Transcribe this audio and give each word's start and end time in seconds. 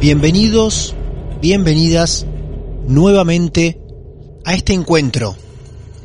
Bienvenidos, 0.00 0.94
bienvenidas 1.42 2.24
nuevamente 2.86 3.80
a 4.44 4.54
este 4.54 4.72
encuentro. 4.72 5.34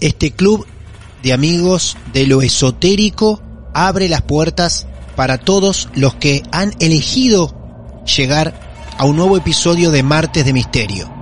Este 0.01 0.31
club 0.31 0.65
de 1.21 1.31
amigos 1.31 1.95
de 2.11 2.25
lo 2.25 2.41
esotérico 2.41 3.39
abre 3.71 4.09
las 4.09 4.23
puertas 4.23 4.87
para 5.15 5.37
todos 5.37 5.89
los 5.93 6.15
que 6.15 6.41
han 6.51 6.73
elegido 6.79 8.01
llegar 8.17 8.59
a 8.97 9.05
un 9.05 9.15
nuevo 9.15 9.37
episodio 9.37 9.91
de 9.91 10.01
Martes 10.01 10.43
de 10.43 10.53
Misterio. 10.53 11.13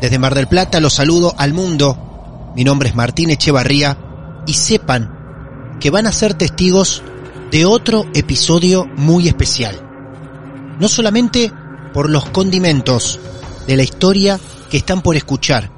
Desde 0.00 0.18
Mar 0.18 0.34
del 0.34 0.48
Plata 0.48 0.80
los 0.80 0.94
saludo 0.94 1.34
al 1.36 1.52
mundo. 1.52 2.52
Mi 2.56 2.64
nombre 2.64 2.88
es 2.88 2.94
Martín 2.94 3.28
Echevarría 3.28 3.98
y 4.46 4.54
sepan 4.54 5.76
que 5.80 5.90
van 5.90 6.06
a 6.06 6.12
ser 6.12 6.32
testigos 6.32 7.02
de 7.50 7.66
otro 7.66 8.06
episodio 8.14 8.86
muy 8.96 9.28
especial. 9.28 9.82
No 10.80 10.88
solamente 10.88 11.52
por 11.96 12.10
los 12.10 12.26
condimentos 12.26 13.18
de 13.66 13.74
la 13.74 13.82
historia 13.82 14.38
que 14.70 14.76
están 14.76 15.00
por 15.00 15.16
escuchar, 15.16 15.72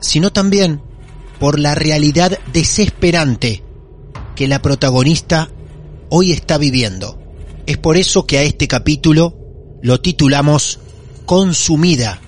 sino 0.00 0.32
también 0.32 0.80
por 1.38 1.58
la 1.58 1.74
realidad 1.74 2.38
desesperante 2.54 3.62
que 4.34 4.48
la 4.48 4.62
protagonista 4.62 5.50
hoy 6.08 6.32
está 6.32 6.56
viviendo. 6.56 7.18
Es 7.66 7.76
por 7.76 7.98
eso 7.98 8.26
que 8.26 8.38
a 8.38 8.44
este 8.44 8.66
capítulo 8.66 9.36
lo 9.82 10.00
titulamos 10.00 10.80
Consumida. 11.26 12.18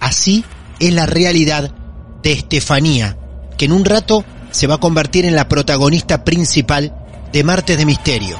Así 0.00 0.44
es 0.80 0.92
la 0.92 1.06
realidad 1.06 1.72
de 2.24 2.32
Estefanía, 2.32 3.16
que 3.56 3.66
en 3.66 3.72
un 3.74 3.84
rato 3.84 4.24
se 4.50 4.66
va 4.66 4.74
a 4.74 4.80
convertir 4.80 5.24
en 5.24 5.36
la 5.36 5.48
protagonista 5.48 6.24
principal 6.24 6.96
de 7.32 7.44
Martes 7.44 7.78
de 7.78 7.86
Misterio. 7.86 8.36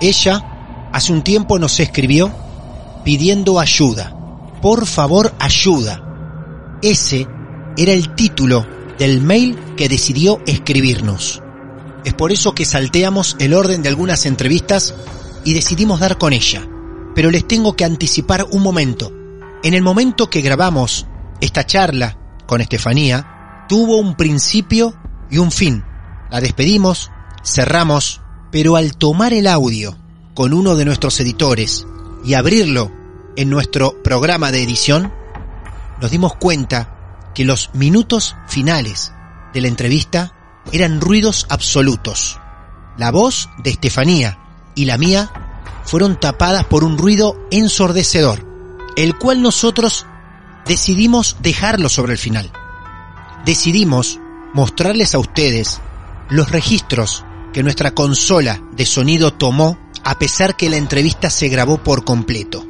Ella 0.00 0.88
hace 0.90 1.12
un 1.12 1.22
tiempo 1.22 1.58
nos 1.58 1.78
escribió 1.80 2.47
pidiendo 3.04 3.60
ayuda. 3.60 4.14
Por 4.62 4.86
favor, 4.86 5.34
ayuda. 5.38 6.78
Ese 6.82 7.26
era 7.76 7.92
el 7.92 8.14
título 8.14 8.66
del 8.98 9.20
mail 9.20 9.58
que 9.76 9.88
decidió 9.88 10.40
escribirnos. 10.46 11.42
Es 12.04 12.14
por 12.14 12.32
eso 12.32 12.54
que 12.54 12.64
salteamos 12.64 13.36
el 13.38 13.54
orden 13.54 13.82
de 13.82 13.88
algunas 13.88 14.26
entrevistas 14.26 14.94
y 15.44 15.54
decidimos 15.54 16.00
dar 16.00 16.18
con 16.18 16.32
ella. 16.32 16.66
Pero 17.14 17.30
les 17.30 17.46
tengo 17.46 17.74
que 17.74 17.84
anticipar 17.84 18.46
un 18.50 18.62
momento. 18.62 19.12
En 19.62 19.74
el 19.74 19.82
momento 19.82 20.30
que 20.30 20.40
grabamos 20.40 21.06
esta 21.40 21.66
charla 21.66 22.16
con 22.46 22.60
Estefanía, 22.60 23.66
tuvo 23.68 23.98
un 23.98 24.14
principio 24.16 24.94
y 25.30 25.38
un 25.38 25.50
fin. 25.50 25.84
La 26.30 26.40
despedimos, 26.40 27.10
cerramos, 27.44 28.20
pero 28.50 28.76
al 28.76 28.96
tomar 28.96 29.32
el 29.32 29.46
audio 29.46 29.96
con 30.34 30.52
uno 30.52 30.76
de 30.76 30.84
nuestros 30.84 31.18
editores 31.20 31.86
y 32.28 32.34
abrirlo 32.34 32.92
en 33.36 33.48
nuestro 33.48 34.02
programa 34.02 34.52
de 34.52 34.62
edición, 34.62 35.10
nos 35.98 36.10
dimos 36.10 36.34
cuenta 36.34 37.30
que 37.34 37.46
los 37.46 37.70
minutos 37.72 38.36
finales 38.46 39.14
de 39.54 39.62
la 39.62 39.68
entrevista 39.68 40.34
eran 40.70 41.00
ruidos 41.00 41.46
absolutos. 41.48 42.38
La 42.98 43.10
voz 43.10 43.48
de 43.64 43.70
Estefanía 43.70 44.38
y 44.74 44.84
la 44.84 44.98
mía 44.98 45.32
fueron 45.84 46.20
tapadas 46.20 46.66
por 46.66 46.84
un 46.84 46.98
ruido 46.98 47.48
ensordecedor, 47.50 48.46
el 48.98 49.16
cual 49.16 49.40
nosotros 49.40 50.04
decidimos 50.66 51.36
dejarlo 51.40 51.88
sobre 51.88 52.12
el 52.12 52.18
final. 52.18 52.52
Decidimos 53.46 54.20
mostrarles 54.52 55.14
a 55.14 55.18
ustedes 55.18 55.80
los 56.28 56.50
registros 56.52 57.24
que 57.52 57.62
nuestra 57.62 57.92
consola 57.92 58.62
de 58.72 58.86
sonido 58.86 59.32
tomó 59.32 59.78
a 60.04 60.18
pesar 60.18 60.56
que 60.56 60.70
la 60.70 60.76
entrevista 60.76 61.30
se 61.30 61.48
grabó 61.48 61.78
por 61.78 62.04
completo. 62.04 62.64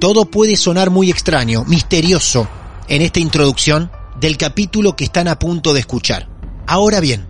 Todo 0.00 0.26
puede 0.26 0.56
sonar 0.56 0.90
muy 0.90 1.10
extraño, 1.10 1.64
misterioso, 1.64 2.48
en 2.88 3.02
esta 3.02 3.20
introducción 3.20 3.90
del 4.20 4.36
capítulo 4.36 4.96
que 4.96 5.04
están 5.04 5.28
a 5.28 5.38
punto 5.38 5.74
de 5.74 5.80
escuchar. 5.80 6.28
Ahora 6.66 7.00
bien, 7.00 7.26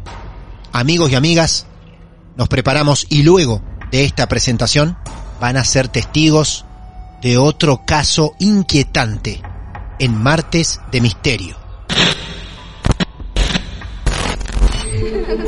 amigos 0.72 1.10
y 1.10 1.14
amigas, 1.14 1.66
nos 2.36 2.48
preparamos 2.48 3.06
y 3.08 3.22
luego 3.22 3.62
de 3.90 4.04
esta 4.04 4.28
presentación 4.28 4.96
van 5.40 5.56
a 5.56 5.64
ser 5.64 5.88
testigos 5.88 6.64
de 7.22 7.38
otro 7.38 7.82
caso 7.86 8.34
inquietante 8.38 9.40
en 9.98 10.14
Martes 10.14 10.80
de 10.92 11.00
Misterio. 11.00 11.56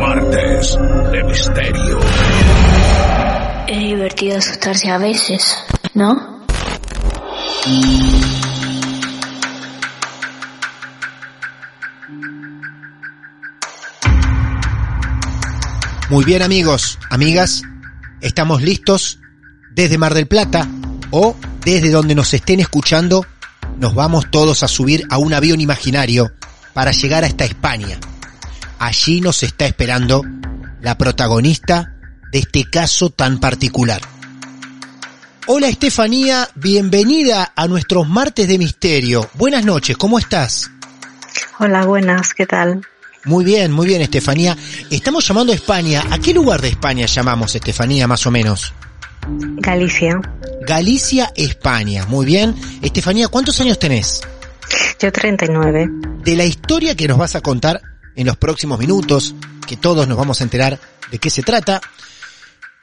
Martes 0.00 0.78
de 1.12 1.24
Misterio. 1.24 1.98
Es 3.66 3.78
divertido 3.78 4.38
asustarse 4.38 4.90
a 4.90 4.98
veces, 4.98 5.56
¿no? 5.94 6.44
Muy 16.10 16.24
bien 16.24 16.42
amigos, 16.42 16.98
amigas, 17.10 17.62
estamos 18.20 18.62
listos 18.62 19.18
desde 19.72 19.98
Mar 19.98 20.12
del 20.14 20.28
Plata 20.28 20.68
o 21.10 21.34
desde 21.64 21.90
donde 21.90 22.14
nos 22.14 22.34
estén 22.34 22.60
escuchando, 22.60 23.26
nos 23.78 23.94
vamos 23.94 24.30
todos 24.30 24.62
a 24.62 24.68
subir 24.68 25.06
a 25.10 25.18
un 25.18 25.34
avión 25.34 25.60
imaginario 25.60 26.32
para 26.72 26.92
llegar 26.92 27.24
hasta 27.24 27.44
España. 27.44 27.98
Allí 28.78 29.20
nos 29.20 29.42
está 29.42 29.66
esperando 29.66 30.22
la 30.80 30.98
protagonista 30.98 31.94
de 32.30 32.40
este 32.40 32.64
caso 32.64 33.10
tan 33.10 33.40
particular. 33.40 34.00
Hola 35.46 35.68
Estefanía, 35.68 36.48
bienvenida 36.54 37.52
a 37.54 37.68
nuestros 37.68 38.08
martes 38.08 38.48
de 38.48 38.58
misterio. 38.58 39.28
Buenas 39.34 39.64
noches, 39.64 39.96
¿cómo 39.96 40.18
estás? 40.18 40.70
Hola, 41.58 41.84
buenas, 41.84 42.32
¿qué 42.34 42.46
tal? 42.46 42.80
Muy 43.24 43.44
bien, 43.44 43.72
muy 43.72 43.86
bien 43.86 44.02
Estefanía. 44.02 44.56
Estamos 44.90 45.26
llamando 45.26 45.52
a 45.52 45.56
España. 45.56 46.04
¿A 46.10 46.18
qué 46.18 46.34
lugar 46.34 46.60
de 46.60 46.68
España 46.68 47.06
llamamos 47.06 47.54
Estefanía 47.54 48.06
más 48.06 48.26
o 48.26 48.30
menos? 48.30 48.72
Galicia. 49.28 50.20
Galicia, 50.66 51.32
España. 51.34 52.06
Muy 52.06 52.26
bien. 52.26 52.54
Estefanía, 52.82 53.28
¿cuántos 53.28 53.60
años 53.60 53.78
tenés? 53.78 54.22
Yo 54.98 55.12
39. 55.12 55.88
De 56.22 56.36
la 56.36 56.44
historia 56.44 56.94
que 56.94 57.08
nos 57.08 57.18
vas 57.18 57.34
a 57.34 57.40
contar, 57.40 57.80
en 58.16 58.26
los 58.26 58.36
próximos 58.36 58.78
minutos, 58.78 59.34
que 59.66 59.76
todos 59.76 60.06
nos 60.08 60.16
vamos 60.16 60.40
a 60.40 60.44
enterar 60.44 60.78
de 61.10 61.18
qué 61.18 61.30
se 61.30 61.42
trata. 61.42 61.80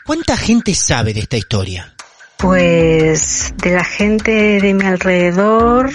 ¿Cuánta 0.06 0.36
gente 0.38 0.74
sabe 0.76 1.14
de 1.14 1.22
esta 1.22 1.38
historia? 1.38 1.94
Pues 2.38 3.54
de 3.58 3.72
la 3.72 3.84
gente 3.84 4.60
de 4.60 4.74
mi 4.74 4.86
alrededor 4.86 5.92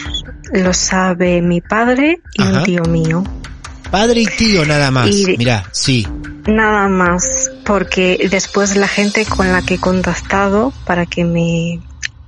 lo 0.52 0.72
sabe 0.72 1.42
mi 1.42 1.60
padre 1.60 2.20
y 2.34 2.42
Ajá. 2.42 2.58
un 2.58 2.64
tío 2.64 2.82
mío. 2.84 3.24
Padre 3.90 4.22
y 4.22 4.26
tío 4.26 4.64
nada 4.64 4.90
más. 4.90 5.08
Y- 5.10 5.36
Mirá, 5.36 5.68
sí. 5.72 6.06
Nada 6.46 6.88
más, 6.88 7.50
porque 7.64 8.28
después 8.30 8.76
la 8.76 8.86
gente 8.88 9.24
con 9.24 9.50
la 9.52 9.62
que 9.62 9.74
he 9.74 9.78
contactado 9.78 10.72
para 10.84 11.06
que 11.06 11.24
me 11.24 11.80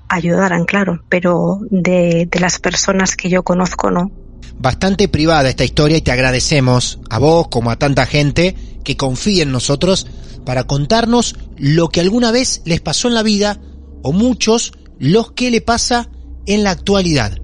ayudaran, 0.08 0.64
claro, 0.64 1.02
pero 1.08 1.60
de, 1.70 2.26
de 2.30 2.40
las 2.40 2.58
personas 2.58 3.14
que 3.14 3.28
yo 3.28 3.42
conozco 3.42 3.90
no. 3.90 4.10
Bastante 4.58 5.06
privada 5.08 5.48
esta 5.48 5.64
historia 5.64 5.98
y 5.98 6.00
te 6.02 6.10
agradecemos 6.10 6.98
a 7.10 7.18
vos 7.18 7.46
como 7.48 7.70
a 7.70 7.76
tanta 7.78 8.06
gente 8.06 8.56
que 8.82 8.96
confía 8.96 9.44
en 9.44 9.52
nosotros 9.52 10.06
para 10.44 10.64
contarnos 10.64 11.36
lo 11.56 11.88
que 11.90 12.00
alguna 12.00 12.32
vez 12.32 12.62
les 12.64 12.80
pasó 12.80 13.06
en 13.08 13.14
la 13.14 13.22
vida 13.22 13.60
o 14.02 14.12
muchos 14.12 14.72
los 14.98 15.30
que 15.32 15.50
le 15.52 15.60
pasa 15.60 16.08
en 16.46 16.64
la 16.64 16.70
actualidad. 16.72 17.38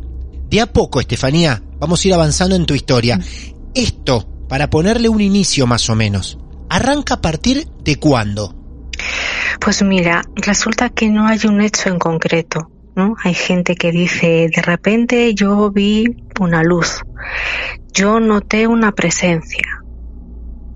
De 0.49 0.61
a 0.61 0.67
poco, 0.73 1.01
Estefanía, 1.01 1.63
vamos 1.79 2.03
a 2.05 2.09
ir 2.09 2.15
avanzando 2.15 2.57
en 2.57 2.67
tu 2.67 2.75
historia. 2.75 3.21
Esto, 3.75 4.29
para 4.49 4.71
ponerle 4.71 5.09
un 5.09 5.21
inicio 5.21 5.67
más 5.67 5.91
o 5.91 5.97
menos, 5.97 6.39
¿arranca 6.71 7.15
a 7.15 7.21
partir 7.21 7.67
de 7.83 7.97
cuándo? 7.97 8.55
Pues 9.61 9.83
mira, 9.83 10.23
resulta 10.37 10.91
que 10.91 11.11
no 11.11 11.27
hay 11.27 11.41
un 11.49 11.61
hecho 11.61 11.89
en 11.89 11.99
concreto, 11.99 12.71
¿no? 12.95 13.17
Hay 13.25 13.35
gente 13.35 13.75
que 13.75 13.91
dice, 13.91 14.49
de 14.55 14.63
repente 14.63 15.35
yo 15.35 15.73
vi 15.73 16.05
una 16.39 16.63
luz, 16.63 17.01
yo 17.93 18.21
noté 18.21 18.69
una 18.69 18.93
presencia. 18.93 19.67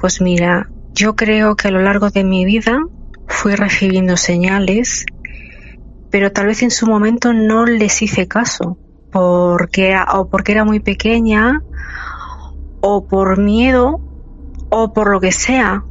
Pues 0.01 0.21
mira, 0.21 0.69
yo 0.93 1.15
creo 1.15 1.55
que 1.55 1.69
a 1.69 1.71
lo 1.71 1.81
largo 1.81 2.11
de 2.11 2.25
mi 2.25 2.45
vida 2.45 2.81
fui 3.29 3.55
recibiendo 3.55 4.17
señales, 4.17 5.05
pero 6.11 6.33
tal 6.33 6.47
vez 6.47 6.65
en 6.65 6.73
su 6.73 6.89
momento 6.89 7.33
no 7.33 7.65
les 7.65 8.03
hice 8.03 8.27
caso, 8.27 8.77
porque 9.13 9.95
o 10.13 10.29
porque 10.29 10.51
era 10.51 10.65
muy 10.65 10.81
pequeña, 10.81 11.63
o 12.81 13.07
por 13.07 13.39
miedo, 13.39 14.01
o 14.71 14.93
por 14.93 15.11
lo 15.11 15.21
que 15.21 15.33
sea, 15.33 15.85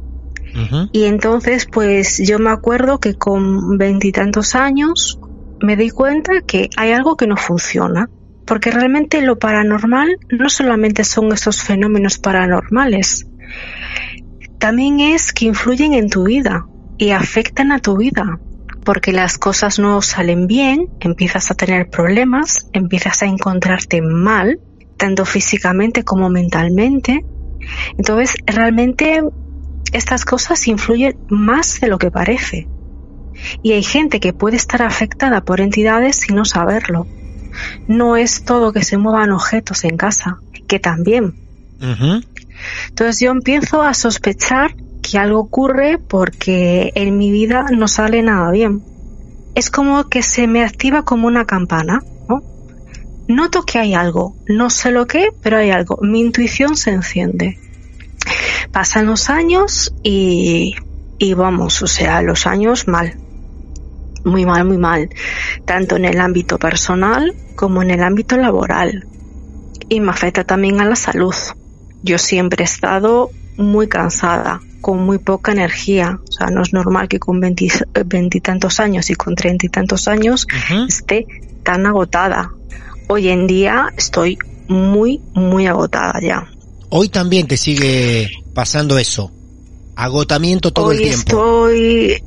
y 0.92 1.04
entonces, 1.04 1.66
pues 1.66 2.18
yo 2.18 2.38
me 2.38 2.50
acuerdo 2.50 2.98
que 2.98 3.14
con 3.14 3.78
veintitantos 3.78 4.54
años 4.54 5.20
me 5.60 5.76
di 5.76 5.90
cuenta 5.90 6.40
que 6.46 6.70
hay 6.76 6.92
algo 6.92 7.16
que 7.16 7.26
no 7.26 7.36
funciona. 7.36 8.08
Porque 8.44 8.70
realmente 8.70 9.20
lo 9.20 9.38
paranormal 9.38 10.16
no 10.30 10.48
solamente 10.48 11.04
son 11.04 11.32
esos 11.32 11.62
fenómenos 11.62 12.18
paranormales, 12.18 13.26
también 14.58 15.00
es 15.00 15.34
que 15.34 15.44
influyen 15.44 15.92
en 15.92 16.08
tu 16.08 16.24
vida 16.24 16.66
y 16.96 17.10
afectan 17.10 17.72
a 17.72 17.78
tu 17.78 17.98
vida. 17.98 18.40
Porque 18.84 19.12
las 19.12 19.36
cosas 19.36 19.78
no 19.78 20.00
salen 20.00 20.46
bien, 20.46 20.88
empiezas 21.00 21.50
a 21.50 21.54
tener 21.56 21.90
problemas, 21.90 22.70
empiezas 22.72 23.22
a 23.22 23.26
encontrarte 23.26 24.00
mal, 24.00 24.60
tanto 24.98 25.24
físicamente 25.24 26.04
como 26.04 26.28
mentalmente. 26.28 27.24
Entonces, 27.96 28.34
realmente 28.46 29.22
estas 29.92 30.24
cosas 30.24 30.66
influyen 30.68 31.18
más 31.28 31.80
de 31.80 31.88
lo 31.88 31.98
que 31.98 32.10
parece. 32.10 32.68
Y 33.62 33.72
hay 33.72 33.82
gente 33.82 34.20
que 34.20 34.32
puede 34.32 34.56
estar 34.56 34.82
afectada 34.82 35.42
por 35.42 35.60
entidades 35.60 36.16
sin 36.16 36.36
no 36.36 36.44
saberlo. 36.44 37.06
No 37.86 38.16
es 38.16 38.44
todo 38.44 38.72
que 38.72 38.84
se 38.84 38.98
muevan 38.98 39.30
objetos 39.30 39.84
en 39.84 39.96
casa, 39.96 40.38
que 40.66 40.78
también. 40.78 41.34
Entonces 42.88 43.20
yo 43.20 43.30
empiezo 43.30 43.82
a 43.82 43.94
sospechar 43.94 44.74
que 45.00 45.18
algo 45.18 45.40
ocurre 45.40 45.98
porque 45.98 46.92
en 46.94 47.16
mi 47.16 47.30
vida 47.30 47.66
no 47.70 47.88
sale 47.88 48.22
nada 48.22 48.50
bien. 48.50 48.82
Es 49.54 49.70
como 49.70 50.08
que 50.08 50.22
se 50.22 50.46
me 50.46 50.64
activa 50.64 51.04
como 51.04 51.26
una 51.26 51.44
campana. 51.46 52.02
Noto 53.28 53.62
que 53.62 53.78
hay 53.78 53.94
algo, 53.94 54.36
no 54.46 54.70
sé 54.70 54.90
lo 54.90 55.06
que, 55.06 55.28
pero 55.42 55.58
hay 55.58 55.70
algo. 55.70 55.98
Mi 56.02 56.20
intuición 56.20 56.76
se 56.76 56.90
enciende. 56.90 57.58
Pasan 58.72 59.06
los 59.06 59.28
años 59.28 59.94
y, 60.02 60.74
y 61.18 61.34
vamos, 61.34 61.82
o 61.82 61.86
sea, 61.86 62.22
los 62.22 62.46
años 62.46 62.88
mal. 62.88 63.16
Muy 64.24 64.46
mal, 64.46 64.64
muy 64.64 64.78
mal. 64.78 65.10
Tanto 65.64 65.96
en 65.96 66.06
el 66.06 66.20
ámbito 66.20 66.58
personal 66.58 67.34
como 67.54 67.82
en 67.82 67.90
el 67.90 68.02
ámbito 68.02 68.36
laboral. 68.36 69.06
Y 69.88 70.00
me 70.00 70.10
afecta 70.10 70.44
también 70.44 70.80
a 70.80 70.84
la 70.84 70.96
salud. 70.96 71.34
Yo 72.02 72.18
siempre 72.18 72.62
he 72.62 72.64
estado 72.64 73.30
muy 73.56 73.88
cansada, 73.88 74.60
con 74.80 75.04
muy 75.04 75.18
poca 75.18 75.52
energía. 75.52 76.18
O 76.28 76.32
sea, 76.32 76.48
no 76.48 76.62
es 76.62 76.72
normal 76.72 77.08
que 77.08 77.18
con 77.18 77.40
veintitantos 77.40 78.80
años 78.80 79.10
y 79.10 79.14
con 79.14 79.34
treinta 79.34 79.66
y 79.66 79.68
tantos 79.68 80.08
años 80.08 80.46
esté 80.88 81.26
tan 81.62 81.86
agotada. 81.86 82.52
Hoy 83.08 83.28
en 83.28 83.46
día 83.46 83.88
estoy 83.96 84.38
muy, 84.68 85.20
muy 85.34 85.66
agotada 85.66 86.14
ya. 86.22 86.48
Hoy 86.90 87.08
también 87.08 87.46
te 87.46 87.56
sigue 87.56 88.30
pasando 88.54 88.98
eso. 88.98 89.30
Agotamiento 89.96 90.72
todo 90.72 90.86
Hoy 90.86 90.96
el 90.96 91.02
tiempo. 91.02 91.18
estoy, 91.68 92.22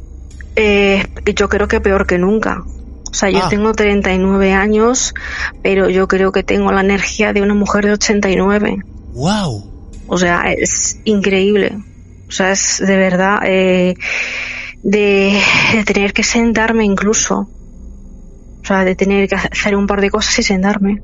eh, 0.56 1.08
yo 1.36 1.48
creo 1.50 1.68
que 1.68 1.80
peor 1.82 2.06
que 2.06 2.18
nunca. 2.18 2.64
O 3.10 3.14
sea, 3.14 3.30
yo 3.30 3.40
Ah. 3.44 3.50
tengo 3.50 3.74
39 3.74 4.54
años, 4.54 5.14
pero 5.62 5.90
yo 5.90 6.08
creo 6.08 6.32
que 6.32 6.44
tengo 6.44 6.72
la 6.72 6.82
energía 6.82 7.34
de 7.34 7.42
una 7.42 7.54
mujer 7.54 7.86
de 7.86 7.94
89. 7.94 8.78
Wow. 9.14 9.70
O 10.08 10.18
sea, 10.18 10.52
es 10.52 11.00
increíble. 11.06 11.78
O 12.28 12.32
sea, 12.32 12.52
es 12.52 12.80
de 12.80 12.98
verdad 12.98 13.40
eh, 13.46 13.96
de, 14.84 15.40
de 15.74 15.84
tener 15.84 16.14
que 16.14 16.24
sentarme 16.24 16.86
incluso. 16.86 17.50
O 18.64 18.66
sea, 18.66 18.84
de 18.86 18.96
tener 18.96 19.28
que 19.28 19.36
hacer 19.36 19.76
un 19.76 19.88
par 19.88 20.02
de 20.02 20.10
cosas 20.10 20.38
y 20.40 20.44
sentarme. 20.44 21.02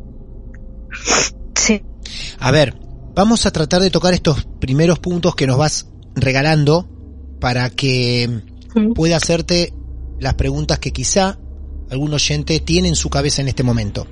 Sí. 1.56 1.82
A 2.40 2.52
ver, 2.52 2.76
vamos 3.16 3.46
a 3.46 3.52
tratar 3.52 3.82
de 3.82 3.90
tocar 3.90 4.14
estos 4.14 4.46
primeros 4.60 5.00
puntos 5.00 5.36
que 5.36 5.48
nos 5.48 5.58
vas 5.58 5.88
regalando 6.16 6.88
para 7.40 7.70
que 7.70 8.42
Mm. 8.76 8.94
pueda 8.94 9.18
hacerte 9.18 9.74
las 10.20 10.34
preguntas 10.36 10.80
que 10.80 10.92
quizá 10.92 11.38
algún 11.90 12.14
oyente 12.14 12.60
tiene 12.60 12.88
en 12.90 12.96
su 12.96 13.10
cabeza 13.10 13.42
en 13.42 13.48
este 13.48 13.64
momento. 13.64 14.08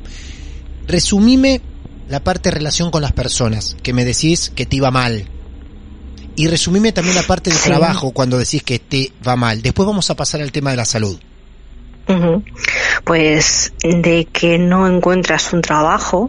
Resumime 0.87 1.61
la 2.09 2.23
parte 2.23 2.49
de 2.49 2.55
relación 2.55 2.89
con 2.91 3.01
las 3.01 3.11
personas, 3.11 3.75
que 3.83 3.93
me 3.93 4.05
decís 4.05 4.51
que 4.55 4.65
te 4.65 4.77
iba 4.77 4.91
mal. 4.91 5.27
Y 6.35 6.47
resumime 6.47 6.91
también 6.91 7.15
la 7.15 7.23
parte 7.23 7.49
de 7.49 7.55
Sí. 7.55 7.63
trabajo 7.69 8.11
cuando 8.11 8.37
decís 8.37 8.61
que 8.63 8.79
te 8.79 9.11
va 9.27 9.35
mal. 9.35 9.61
Después 9.61 9.85
vamos 9.87 10.09
a 10.09 10.15
pasar 10.15 10.41
al 10.41 10.51
tema 10.51 10.71
de 10.71 10.77
la 10.77 10.85
salud. 10.85 11.17
Pues 13.03 13.73
de 13.83 14.27
que 14.31 14.57
no 14.57 14.87
encuentras 14.87 15.53
un 15.53 15.61
trabajo, 15.61 16.27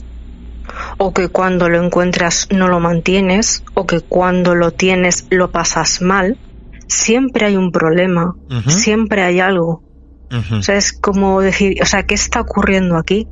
o 0.99 1.13
que 1.13 1.29
cuando 1.29 1.69
lo 1.69 1.83
encuentras 1.83 2.47
no 2.51 2.69
lo 2.69 2.81
mantienes, 2.81 3.63
o 3.75 3.87
que 3.87 4.01
cuando 4.01 4.55
lo 4.55 4.73
tienes 4.73 5.27
lo 5.31 5.51
pasas 5.51 6.03
mal, 6.03 6.39
siempre 6.89 7.47
hay 7.47 7.57
un 7.57 7.71
problema, 7.71 8.37
siempre 8.67 9.23
hay 9.23 9.41
algo. 9.41 9.83
Ujú. 10.31 10.57
O 10.57 10.63
sea, 10.63 10.77
es 10.77 10.93
como 10.93 11.41
decir, 11.41 11.81
o 11.83 11.87
sea, 11.87 12.03
¿qué 12.03 12.15
está 12.15 12.41
ocurriendo 12.41 12.97
aquí? 12.97 13.29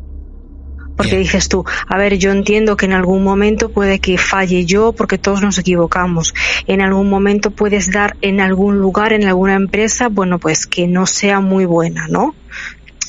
Porque 0.96 1.12
Bien. 1.12 1.22
dices 1.24 1.48
tú, 1.48 1.64
a 1.88 1.96
ver, 1.98 2.18
yo 2.18 2.30
entiendo 2.30 2.76
que 2.76 2.86
en 2.86 2.92
algún 2.92 3.24
momento 3.24 3.68
puede 3.70 3.98
que 3.98 4.16
falle 4.16 4.64
yo 4.64 4.92
porque 4.92 5.18
todos 5.18 5.42
nos 5.42 5.58
equivocamos. 5.58 6.32
En 6.68 6.80
algún 6.80 7.10
momento 7.10 7.50
puedes 7.50 7.90
dar 7.90 8.16
en 8.20 8.40
algún 8.40 8.78
lugar, 8.78 9.12
en 9.12 9.24
alguna 9.24 9.54
empresa, 9.54 10.08
bueno, 10.08 10.38
pues 10.38 10.66
que 10.66 10.86
no 10.86 11.06
sea 11.06 11.40
muy 11.40 11.64
buena, 11.64 12.06
¿no? 12.08 12.36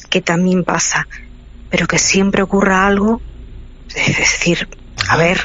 Que 0.10 0.22
también 0.22 0.64
pasa. 0.64 1.08
Pero 1.70 1.86
que 1.86 2.00
siempre 2.00 2.42
ocurra 2.42 2.88
algo. 2.88 3.22
Es 3.96 4.18
decir, 4.18 4.68
a 5.08 5.18
ver, 5.18 5.42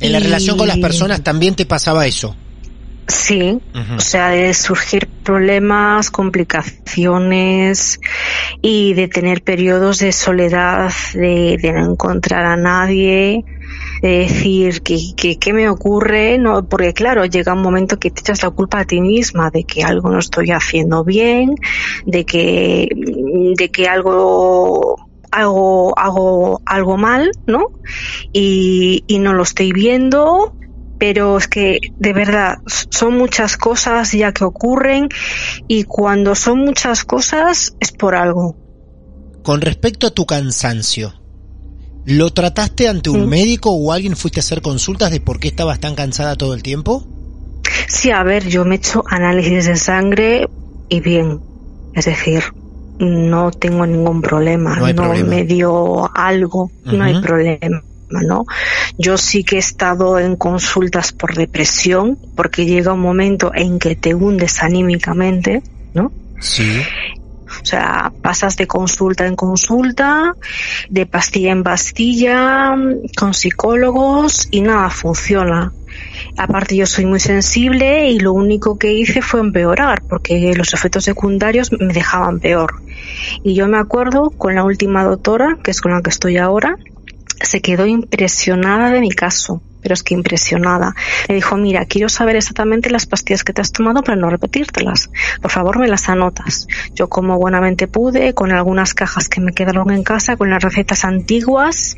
En 0.00 0.12
la 0.12 0.18
y- 0.20 0.22
relación 0.24 0.58
con 0.58 0.68
las 0.68 0.76
personas 0.78 1.22
también 1.22 1.54
te 1.54 1.64
pasaba 1.64 2.06
eso. 2.06 2.36
Sí. 3.08 3.60
O 3.96 4.00
sea, 4.00 4.28
de 4.30 4.54
surgir 4.54 5.08
problemas, 5.22 6.10
complicaciones 6.10 8.00
y 8.62 8.94
de 8.94 9.08
tener 9.08 9.42
periodos 9.42 9.98
de 9.98 10.12
soledad, 10.12 10.92
de, 11.14 11.58
de 11.60 11.72
no 11.72 11.92
encontrar 11.92 12.44
a 12.44 12.56
nadie, 12.56 13.44
de 14.02 14.18
decir 14.18 14.82
que, 14.82 14.98
que, 15.16 15.38
qué 15.38 15.52
me 15.52 15.68
ocurre, 15.68 16.38
no, 16.38 16.68
porque 16.68 16.92
claro, 16.92 17.24
llega 17.24 17.54
un 17.54 17.62
momento 17.62 17.98
que 17.98 18.10
te 18.10 18.20
echas 18.20 18.42
la 18.42 18.50
culpa 18.50 18.80
a 18.80 18.84
ti 18.84 19.00
misma 19.00 19.50
de 19.50 19.64
que 19.64 19.82
algo 19.82 20.10
no 20.10 20.18
estoy 20.18 20.50
haciendo 20.50 21.04
bien, 21.04 21.54
de 22.06 22.24
que, 22.24 22.88
de 23.56 23.70
que 23.70 23.88
algo 23.88 24.96
hago, 25.30 25.98
hago 25.98 26.60
algo 26.64 26.96
mal, 26.96 27.30
¿no? 27.46 27.66
Y, 28.32 29.04
y 29.06 29.18
no 29.18 29.32
lo 29.32 29.42
estoy 29.42 29.72
viendo, 29.72 30.54
pero 31.06 31.36
es 31.36 31.48
que 31.48 31.80
de 31.98 32.14
verdad 32.14 32.54
son 32.90 33.18
muchas 33.18 33.58
cosas 33.58 34.10
ya 34.12 34.32
que 34.32 34.42
ocurren 34.42 35.10
y 35.68 35.84
cuando 35.84 36.34
son 36.34 36.60
muchas 36.60 37.04
cosas 37.04 37.76
es 37.78 37.92
por 37.92 38.14
algo. 38.14 38.56
Con 39.42 39.60
respecto 39.60 40.06
a 40.06 40.10
tu 40.10 40.24
cansancio, 40.24 41.12
¿Lo 42.06 42.30
trataste 42.30 42.86
ante 42.86 43.08
un 43.08 43.24
Mm. 43.24 43.28
médico 43.30 43.70
o 43.70 43.90
alguien 43.90 44.14
fuiste 44.14 44.38
a 44.40 44.42
hacer 44.42 44.60
consultas 44.60 45.10
de 45.10 45.20
por 45.20 45.40
qué 45.40 45.48
estabas 45.48 45.80
tan 45.80 45.94
cansada 45.94 46.36
todo 46.36 46.52
el 46.52 46.62
tiempo? 46.62 47.02
Sí, 47.88 48.10
a 48.10 48.22
ver, 48.22 48.46
yo 48.46 48.66
me 48.66 48.74
he 48.74 48.78
hecho 48.78 49.02
análisis 49.08 49.64
de 49.64 49.76
sangre 49.76 50.46
y 50.90 51.00
bien. 51.00 51.40
Es 51.94 52.04
decir, 52.04 52.42
no 52.98 53.50
tengo 53.52 53.86
ningún 53.86 54.20
problema. 54.20 54.76
No 54.76 54.94
problema. 54.94 55.30
me 55.30 55.44
dio 55.44 56.14
algo, 56.14 56.70
no 56.84 57.04
hay 57.04 57.14
Ujú. 57.14 57.22
¿No? 58.22 58.44
Yo 58.98 59.18
sí 59.18 59.44
que 59.44 59.56
he 59.56 59.58
estado 59.58 60.18
en 60.18 60.36
consultas 60.36 61.12
por 61.12 61.34
depresión, 61.34 62.18
porque 62.36 62.66
llega 62.66 62.92
un 62.92 63.00
momento 63.00 63.52
en 63.54 63.78
que 63.78 63.96
te 63.96 64.14
hundes 64.14 64.62
anímicamente, 64.62 65.62
¿no? 65.94 66.12
Sí. 66.40 66.82
O 67.62 67.64
sea, 67.64 68.12
pasas 68.20 68.56
de 68.56 68.66
consulta 68.66 69.26
en 69.26 69.36
consulta, 69.36 70.34
de 70.88 71.06
pastilla 71.06 71.52
en 71.52 71.62
pastilla, 71.62 72.74
con 73.16 73.34
psicólogos 73.34 74.48
y 74.50 74.60
nada 74.60 74.90
funciona. 74.90 75.72
Aparte 76.36 76.76
yo 76.76 76.86
soy 76.86 77.06
muy 77.06 77.20
sensible 77.20 78.10
y 78.10 78.18
lo 78.18 78.32
único 78.32 78.78
que 78.78 78.92
hice 78.92 79.22
fue 79.22 79.40
empeorar 79.40 80.02
porque 80.08 80.52
los 80.56 80.74
efectos 80.74 81.04
secundarios 81.04 81.70
me 81.72 81.92
dejaban 81.92 82.40
peor. 82.40 82.82
Y 83.42 83.54
yo 83.54 83.68
me 83.68 83.78
acuerdo 83.78 84.30
con 84.30 84.54
la 84.54 84.64
última 84.64 85.04
doctora, 85.04 85.58
que 85.62 85.70
es 85.70 85.80
con 85.80 85.92
la 85.92 86.02
que 86.02 86.10
estoy 86.10 86.38
ahora, 86.38 86.76
se 87.40 87.60
quedó 87.60 87.86
impresionada 87.86 88.90
de 88.90 89.00
mi 89.00 89.10
caso, 89.10 89.62
pero 89.82 89.94
es 89.94 90.02
que 90.02 90.14
impresionada. 90.14 90.94
Me 91.28 91.34
dijo, 91.34 91.56
mira, 91.56 91.84
quiero 91.84 92.08
saber 92.08 92.36
exactamente 92.36 92.90
las 92.90 93.06
pastillas 93.06 93.44
que 93.44 93.52
te 93.52 93.60
has 93.60 93.72
tomado 93.72 94.02
para 94.02 94.16
no 94.16 94.30
repetírtelas. 94.30 95.10
Por 95.42 95.50
favor, 95.50 95.78
me 95.78 95.88
las 95.88 96.08
anotas. 96.08 96.66
Yo 96.94 97.08
como 97.08 97.38
buenamente 97.38 97.86
pude, 97.86 98.34
con 98.34 98.52
algunas 98.52 98.94
cajas 98.94 99.28
que 99.28 99.40
me 99.40 99.52
quedaron 99.52 99.90
en 99.90 100.02
casa, 100.02 100.36
con 100.36 100.50
las 100.50 100.62
recetas 100.62 101.04
antiguas, 101.04 101.96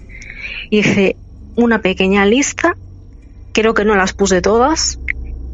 hice 0.71 1.17
una 1.55 1.81
pequeña 1.81 2.27
lista, 2.27 2.77
creo 3.53 3.75
que 3.75 3.85
no 3.85 3.97
las 3.97 4.13
puse 4.13 4.43
todas, 4.43 4.99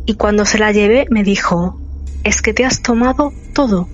y 0.07 0.15
cuando 0.15 0.45
se 0.45 0.59
la 0.59 0.73
llevé 0.73 1.07
me 1.11 1.23
dijo, 1.23 1.81
es 2.25 2.43
que 2.43 2.53
te 2.53 2.65
has 2.65 2.83
tomado 2.83 3.33
todo. 3.55 3.89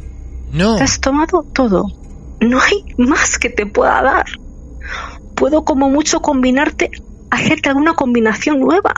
No. 0.53 0.77
Te 0.77 0.85
has 0.85 1.01
tomado 1.01 1.45
todo. 1.53 1.87
No 2.41 2.61
hay 2.61 2.85
más 2.97 3.39
que 3.39 3.51
te 3.51 3.67
pueda 3.67 4.03
dar. 4.03 4.27
Puedo 5.39 5.65
como 5.65 5.89
mucho 5.89 6.21
combinarte, 6.21 6.91
hacerte 7.31 7.69
alguna 7.69 7.95
combinación 7.95 8.61
nueva, 8.61 8.93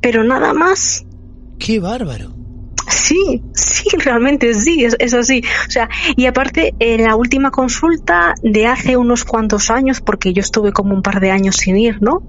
pero 0.00 0.24
nada 0.24 0.52
más. 0.52 1.06
Qué 1.58 1.78
bárbaro. 1.78 2.32
Sí, 2.88 3.42
sí, 3.54 3.88
realmente 3.98 4.52
sí, 4.54 4.84
es, 4.84 4.96
es 4.98 5.14
así. 5.14 5.42
O 5.68 5.70
sea, 5.70 5.88
y 6.16 6.26
aparte, 6.26 6.74
en 6.80 7.04
la 7.04 7.14
última 7.14 7.50
consulta 7.50 8.34
de 8.42 8.66
hace 8.66 8.96
unos 8.96 9.24
cuantos 9.24 9.70
años, 9.70 10.00
porque 10.00 10.32
yo 10.32 10.40
estuve 10.40 10.72
como 10.72 10.94
un 10.94 11.02
par 11.02 11.20
de 11.20 11.30
años 11.30 11.56
sin 11.56 11.76
ir, 11.76 12.02
¿no? 12.02 12.22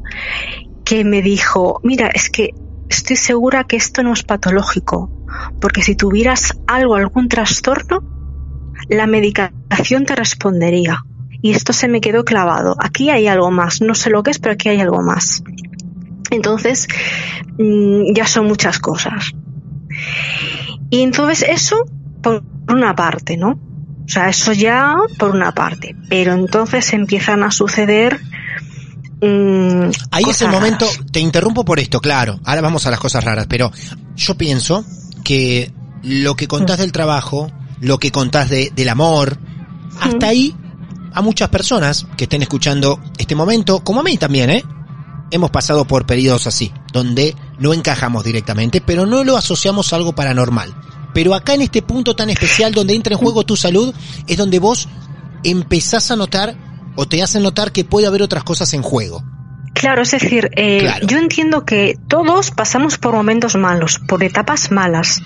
Que 0.84 1.04
me 1.04 1.22
dijo, 1.22 1.80
mira, 1.84 2.10
es 2.14 2.30
que 2.30 2.52
estoy 2.90 3.16
segura 3.16 3.64
que 3.64 3.78
esto 3.78 4.04
no 4.04 4.14
es 4.14 4.24
patológico, 4.24 5.10
porque 5.60 5.82
si 5.82 5.96
tuvieras 5.96 6.54
algo, 6.68 6.96
algún 6.96 7.28
trastorno, 7.28 8.04
la 8.90 9.08
medicación 9.08 10.06
te 10.06 10.16
respondería. 10.16 11.04
Y 11.42 11.52
esto 11.52 11.74
se 11.74 11.88
me 11.88 12.02
quedó 12.02 12.24
clavado. 12.24 12.76
Aquí 12.80 13.10
hay 13.10 13.28
algo 13.28 13.50
más. 13.52 13.82
No 13.82 13.96
sé 13.96 14.10
lo 14.10 14.22
que 14.24 14.32
es, 14.32 14.40
pero 14.40 14.54
aquí 14.54 14.70
hay 14.70 14.80
algo 14.80 15.02
más. 15.02 15.44
Entonces, 16.30 16.88
mm, 17.58 18.14
ya 18.14 18.26
son 18.28 18.46
muchas 18.48 18.80
cosas. 18.80 19.32
Y 20.90 21.02
entonces 21.02 21.46
eso 21.48 21.76
por 22.22 22.44
una 22.70 22.96
parte, 22.96 23.38
¿no? 23.38 23.52
O 24.06 24.08
sea, 24.08 24.30
eso 24.30 24.54
ya 24.54 24.96
por 25.18 25.32
una 25.32 25.52
parte. 25.54 25.96
Pero 26.10 26.34
entonces 26.34 26.92
empiezan 26.94 27.44
a 27.44 27.52
suceder... 27.52 28.20
mm, 29.22 29.90
Ahí 30.12 30.24
es 30.30 30.42
el 30.42 30.50
momento, 30.50 30.86
raras. 30.86 31.12
te 31.12 31.20
interrumpo 31.20 31.66
por 31.66 31.80
esto, 31.80 32.00
claro. 32.00 32.40
Ahora 32.46 32.62
vamos 32.62 32.86
a 32.86 32.92
las 32.92 33.00
cosas 33.00 33.24
raras, 33.24 33.48
pero 33.48 33.72
yo 34.16 34.36
pienso 34.36 34.86
que 35.24 35.72
lo 36.04 36.36
que 36.36 36.48
contás 36.48 36.78
Mm. 36.78 36.82
del 36.82 36.92
trabajo, 36.92 37.52
lo 37.80 37.98
que 37.98 38.12
contás 38.12 38.50
de, 38.50 38.72
del 38.76 38.90
amor, 38.90 39.38
hasta 40.00 40.28
ahí 40.28 40.56
a 41.13 41.22
muchas 41.22 41.50
personas 41.50 42.06
que 42.18 42.25
estén 42.25 42.41
escuchando 42.41 43.00
este 43.18 43.36
momento, 43.36 43.84
como 43.84 44.01
a 44.01 44.03
mí 44.03 44.18
también, 44.18 44.50
¿eh? 44.50 44.63
Hemos 45.32 45.51
pasado 45.51 45.86
por 45.86 46.06
periodos 46.06 46.48
así, 46.48 46.74
donde 46.91 47.36
no 47.58 47.74
encajamos 47.74 48.24
directamente, 48.24 48.82
pero 48.82 49.06
no 49.06 49.24
lo 49.24 49.38
asociamos 49.38 49.91
a 49.91 49.96
algo 49.96 50.13
paranormal. 50.13 50.75
Pero 51.13 51.34
acá 51.34 51.53
en 51.53 51.62
este 51.62 51.82
punto 51.82 52.15
tan 52.15 52.30
especial 52.30 52.74
donde 52.74 52.96
entra 52.96 53.13
en 53.13 53.20
juego 53.20 53.44
tu 53.44 53.56
salud, 53.56 53.94
es 54.27 54.38
donde 54.38 54.60
vos 54.60 54.88
empezás 55.44 56.12
a 56.12 56.15
notar 56.15 56.56
o 56.96 57.06
te 57.06 57.24
hacen 57.24 57.44
notar 57.44 57.72
que 57.72 57.86
puede 57.86 58.08
haber 58.08 58.22
otras 58.22 58.44
cosas 58.44 58.74
en 58.74 58.82
juego. 58.82 59.24
Claro, 59.82 60.04
es 60.04 60.12
decir, 60.12 60.52
eh, 60.56 60.82
Claro. 60.82 61.08
yo 61.08 61.18
entiendo 61.18 61.66
que 61.66 61.98
todos 62.08 62.52
pasamos 62.52 63.00
por 63.00 63.16
momentos 63.16 63.56
malos, 63.56 63.98
por 63.98 64.24
etapas 64.24 64.70
malas. 64.72 65.24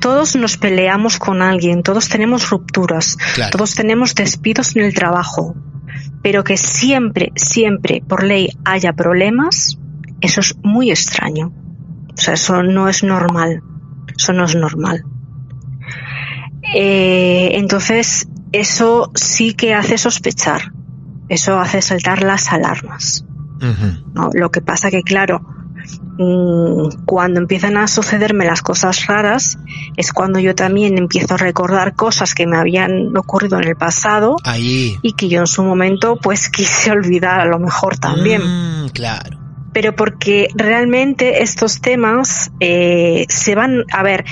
Todos 0.00 0.36
nos 0.36 0.56
peleamos 0.56 1.18
con 1.18 1.42
alguien, 1.42 1.82
todos 1.82 2.08
tenemos 2.08 2.48
rupturas, 2.50 3.16
Claro. 3.34 3.50
todos 3.50 3.74
tenemos 3.74 4.14
despidos 4.14 4.76
en 4.76 4.84
el 4.84 4.94
trabajo. 4.94 5.56
Pero 6.22 6.44
que 6.44 6.56
siempre, 6.56 7.32
siempre 7.34 8.00
por 8.06 8.22
ley 8.22 8.50
haya 8.64 8.92
problemas, 8.92 9.76
eso 10.20 10.40
es 10.40 10.54
muy 10.62 10.90
extraño. 10.92 11.52
O 12.14 12.16
sea, 12.16 12.34
eso 12.34 12.62
no 12.62 12.88
es 12.88 13.02
normal. 13.02 13.62
Eso 14.16 14.32
no 14.32 14.44
es 14.44 14.54
normal. 14.54 15.04
Eh, 16.74 17.50
entonces, 17.54 18.28
eso 18.52 19.10
sí 19.14 19.54
que 19.54 19.74
hace 19.74 19.98
sospechar. 19.98 20.72
Eso 21.28 21.58
hace 21.58 21.82
saltar 21.82 22.22
las 22.22 22.52
alarmas. 22.52 23.24
¿No? 24.14 24.30
Lo 24.32 24.50
que 24.50 24.60
pasa 24.60 24.90
que, 24.90 25.02
claro, 25.02 25.40
mm, 26.18 27.04
cuando 27.04 27.40
empiezan 27.40 27.76
a 27.76 27.86
sucederme 27.86 28.44
las 28.44 28.62
cosas 28.62 29.06
raras, 29.06 29.58
es 29.96 30.12
cuando 30.12 30.38
yo 30.38 30.54
también 30.54 30.98
empiezo 30.98 31.34
a 31.34 31.36
recordar 31.36 31.94
cosas 31.94 32.34
que 32.34 32.46
me 32.46 32.56
habían 32.56 33.16
ocurrido 33.16 33.58
en 33.58 33.68
el 33.68 33.76
pasado 33.76 34.36
Ahí. 34.44 34.96
y 35.02 35.12
que 35.12 35.28
yo 35.28 35.40
en 35.40 35.46
su 35.46 35.62
momento 35.62 36.16
pues 36.16 36.48
quise 36.50 36.90
olvidar 36.90 37.40
a 37.40 37.46
lo 37.46 37.58
mejor 37.58 37.98
también. 37.98 38.42
Mm, 38.42 38.88
claro. 38.90 39.38
Pero 39.72 39.94
porque 39.94 40.48
realmente 40.54 41.42
estos 41.42 41.82
temas 41.82 42.50
eh, 42.60 43.26
se 43.28 43.54
van, 43.54 43.84
a 43.92 44.02
ver, 44.02 44.24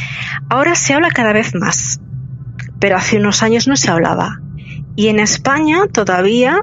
ahora 0.48 0.74
se 0.74 0.94
habla 0.94 1.10
cada 1.10 1.34
vez 1.34 1.54
más, 1.54 2.00
pero 2.78 2.96
hace 2.96 3.18
unos 3.18 3.42
años 3.42 3.68
no 3.68 3.76
se 3.76 3.90
hablaba. 3.90 4.40
Y 4.96 5.08
en 5.08 5.18
España 5.18 5.82
todavía 5.92 6.62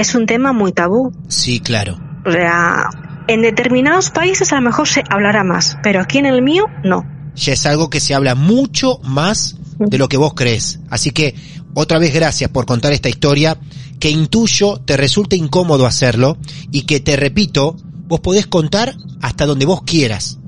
es 0.00 0.14
un 0.14 0.26
tema 0.26 0.52
muy 0.52 0.72
tabú. 0.72 1.12
Sí, 1.28 1.60
claro. 1.60 1.98
O 2.26 2.30
sea, 2.32 2.88
en 3.28 3.42
determinados 3.42 4.10
países 4.10 4.52
a 4.52 4.56
lo 4.56 4.62
mejor 4.62 4.88
se 4.88 5.02
hablará 5.08 5.44
más, 5.44 5.78
pero 5.82 6.00
aquí 6.00 6.18
en 6.18 6.26
el 6.26 6.42
mío 6.42 6.64
no. 6.84 7.04
Ya 7.36 7.52
es 7.52 7.64
algo 7.66 7.88
que 7.90 8.00
se 8.00 8.14
habla 8.14 8.34
mucho 8.34 8.98
más 9.04 9.56
de 9.78 9.98
lo 9.98 10.08
que 10.08 10.16
vos 10.16 10.34
crees. 10.34 10.80
Así 10.90 11.10
que, 11.10 11.34
otra 11.74 11.98
vez 11.98 12.12
gracias 12.12 12.50
por 12.50 12.66
contar 12.66 12.92
esta 12.92 13.08
historia, 13.08 13.56
que 13.98 14.10
intuyo 14.10 14.78
te 14.78 14.96
resulta 14.96 15.36
incómodo 15.36 15.86
hacerlo 15.86 16.36
y 16.70 16.82
que 16.82 17.00
te 17.00 17.16
repito, 17.16 17.76
vos 18.08 18.20
podés 18.20 18.46
contar 18.46 18.94
hasta 19.22 19.46
donde 19.46 19.66
vos 19.66 19.82
quieras. 19.82 20.38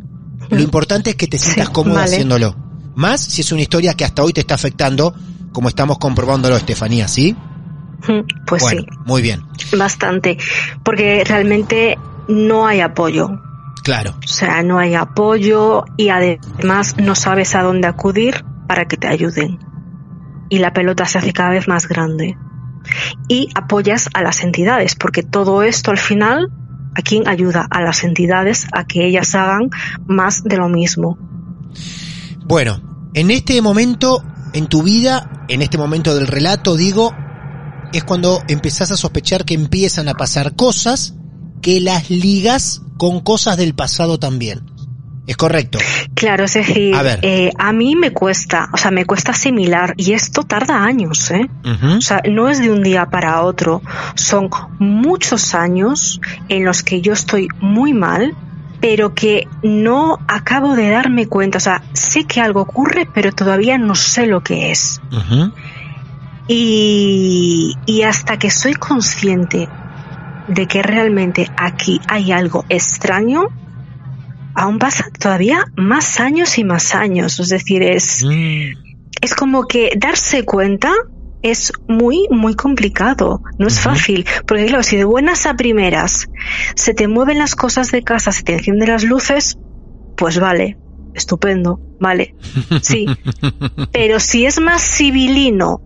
Lo 0.50 0.60
importante 0.60 1.10
es 1.10 1.16
que 1.16 1.28
te 1.28 1.38
sientas 1.38 1.68
Sí, 1.68 1.72
cómodo 1.72 1.94
vale. 1.94 2.12
haciéndolo. 2.12 2.56
Más 2.94 3.20
si 3.20 3.40
es 3.40 3.52
una 3.52 3.62
historia 3.62 3.94
que 3.94 4.04
hasta 4.04 4.22
hoy 4.22 4.32
te 4.32 4.40
está 4.40 4.54
afectando, 4.54 5.14
como 5.52 5.68
estamos 5.68 5.98
comprobándolo, 5.98 6.56
Estefanía, 6.56 7.08
¿sí? 7.08 7.34
Pues 8.46 8.62
bueno, 8.62 8.82
muy 9.04 9.22
bien. 9.22 9.42
sí, 9.56 9.76
bastante. 9.76 10.38
Porque 10.82 11.24
realmente 11.24 11.98
no 12.28 12.66
hay 12.66 12.80
apoyo. 12.80 13.30
Claro. 13.82 14.14
O 14.22 14.28
sea, 14.28 14.62
no 14.62 14.78
hay 14.78 14.94
apoyo 14.94 15.84
y 15.96 16.08
además 16.10 16.96
no 16.98 17.14
sabes 17.14 17.54
a 17.54 17.62
dónde 17.62 17.88
acudir 17.88 18.44
para 18.68 18.86
que 18.86 18.96
te 18.96 19.08
ayuden. 19.08 19.58
Y 20.48 20.58
la 20.58 20.72
pelota 20.72 21.04
se 21.06 21.18
hace 21.18 21.32
cada 21.32 21.50
vez 21.50 21.66
más 21.66 21.88
grande. 21.88 22.36
Y 23.28 23.48
apoyas 23.54 24.08
a 24.14 24.22
las 24.22 24.42
entidades, 24.42 24.94
porque 24.94 25.22
todo 25.22 25.62
esto 25.62 25.90
al 25.90 25.98
final, 25.98 26.52
¿a 26.94 27.02
quién 27.02 27.28
ayuda? 27.28 27.66
A 27.70 27.80
las 27.80 28.04
entidades 28.04 28.66
a 28.72 28.84
que 28.84 29.06
ellas 29.06 29.34
hagan 29.34 29.70
más 30.06 30.44
de 30.44 30.56
lo 30.56 30.68
mismo. 30.68 31.18
Bueno, 32.44 32.80
en 33.14 33.30
este 33.30 33.60
momento, 33.62 34.22
en 34.52 34.66
tu 34.66 34.82
vida, 34.82 35.44
en 35.48 35.62
este 35.62 35.78
momento 35.78 36.14
del 36.14 36.26
relato, 36.26 36.76
digo, 36.76 37.14
es 37.92 38.04
cuando 38.04 38.42
empezás 38.48 38.90
a 38.90 38.96
sospechar 38.96 39.44
que 39.44 39.54
empiezan 39.54 40.08
a 40.08 40.14
pasar 40.14 40.54
cosas 40.54 41.14
que 41.60 41.80
las 41.80 42.10
ligas 42.10 42.82
con 42.96 43.20
cosas 43.20 43.56
del 43.56 43.74
pasado 43.74 44.18
también. 44.18 44.62
¿Es 45.26 45.36
correcto? 45.36 45.78
Claro, 46.14 46.44
es 46.44 46.54
decir, 46.54 46.94
A 46.96 47.02
ver. 47.02 47.20
eh, 47.22 47.52
a 47.56 47.72
mí 47.72 47.94
me 47.94 48.10
cuesta, 48.10 48.68
o 48.72 48.76
sea, 48.76 48.90
me 48.90 49.04
cuesta 49.04 49.30
asimilar 49.30 49.94
y 49.96 50.14
esto 50.14 50.42
tarda 50.42 50.82
años, 50.84 51.30
¿eh? 51.30 51.48
O 51.96 52.00
sea, 52.00 52.22
no 52.28 52.48
es 52.48 52.60
de 52.60 52.70
un 52.70 52.82
día 52.82 53.06
para 53.06 53.42
otro, 53.42 53.82
son 54.16 54.50
muchos 54.80 55.54
años 55.54 56.20
en 56.48 56.64
los 56.64 56.82
que 56.82 57.00
yo 57.00 57.12
estoy 57.12 57.46
muy 57.60 57.92
mal, 57.92 58.34
pero 58.80 59.14
que 59.14 59.46
no 59.62 60.18
acabo 60.26 60.74
de 60.74 60.90
darme 60.90 61.28
cuenta, 61.28 61.58
o 61.58 61.60
sea, 61.60 61.84
sé 61.92 62.24
que 62.24 62.40
algo 62.40 62.62
ocurre, 62.62 63.08
pero 63.14 63.30
todavía 63.30 63.78
no 63.78 63.94
sé 63.94 64.26
lo 64.26 64.42
que 64.42 64.72
es. 64.72 65.00
Y, 66.48 67.74
y 67.86 68.02
hasta 68.02 68.38
que 68.38 68.50
soy 68.50 68.74
consciente 68.74 69.68
de 70.48 70.66
que 70.66 70.82
realmente 70.82 71.48
aquí 71.56 72.00
hay 72.08 72.32
algo 72.32 72.64
extraño, 72.68 73.48
aún 74.54 74.78
pasa 74.78 75.06
todavía 75.18 75.64
más 75.76 76.20
años 76.20 76.58
y 76.58 76.64
más 76.64 76.94
años. 76.94 77.38
Es 77.40 77.48
decir, 77.48 77.82
es, 77.82 78.24
Mm, 78.24 78.72
es 79.20 79.34
como 79.34 79.66
que 79.66 79.92
darse 79.96 80.44
cuenta 80.44 80.92
es 81.42 81.72
muy, 81.88 82.28
muy 82.30 82.54
complicado. 82.54 83.42
No 83.58 83.66
es 83.66 83.80
fácil. 83.80 84.24
Porque 84.46 84.66
claro, 84.66 84.82
si 84.82 84.96
de 84.96 85.04
buenas 85.04 85.46
a 85.46 85.54
primeras 85.54 86.28
se 86.74 86.94
te 86.94 87.08
mueven 87.08 87.38
las 87.38 87.54
cosas 87.54 87.90
de 87.90 88.02
casa, 88.02 88.32
se 88.32 88.42
te 88.42 88.54
encienden 88.54 88.88
las 88.88 89.04
luces, 89.04 89.58
pues 90.16 90.38
vale. 90.38 90.78
Estupendo, 91.14 91.80
vale. 92.00 92.34
Sí. 92.80 93.06
Pero 93.92 94.20
si 94.20 94.46
es 94.46 94.60
más 94.60 94.82
civilino, 94.82 95.80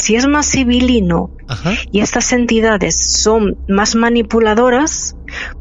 si 0.00 0.14
es 0.16 0.26
más 0.26 0.50
civilino 0.50 1.30
Ajá. 1.48 1.74
y 1.92 2.00
estas 2.00 2.32
entidades 2.32 2.96
son 2.96 3.56
más 3.68 3.94
manipuladoras, 3.94 5.16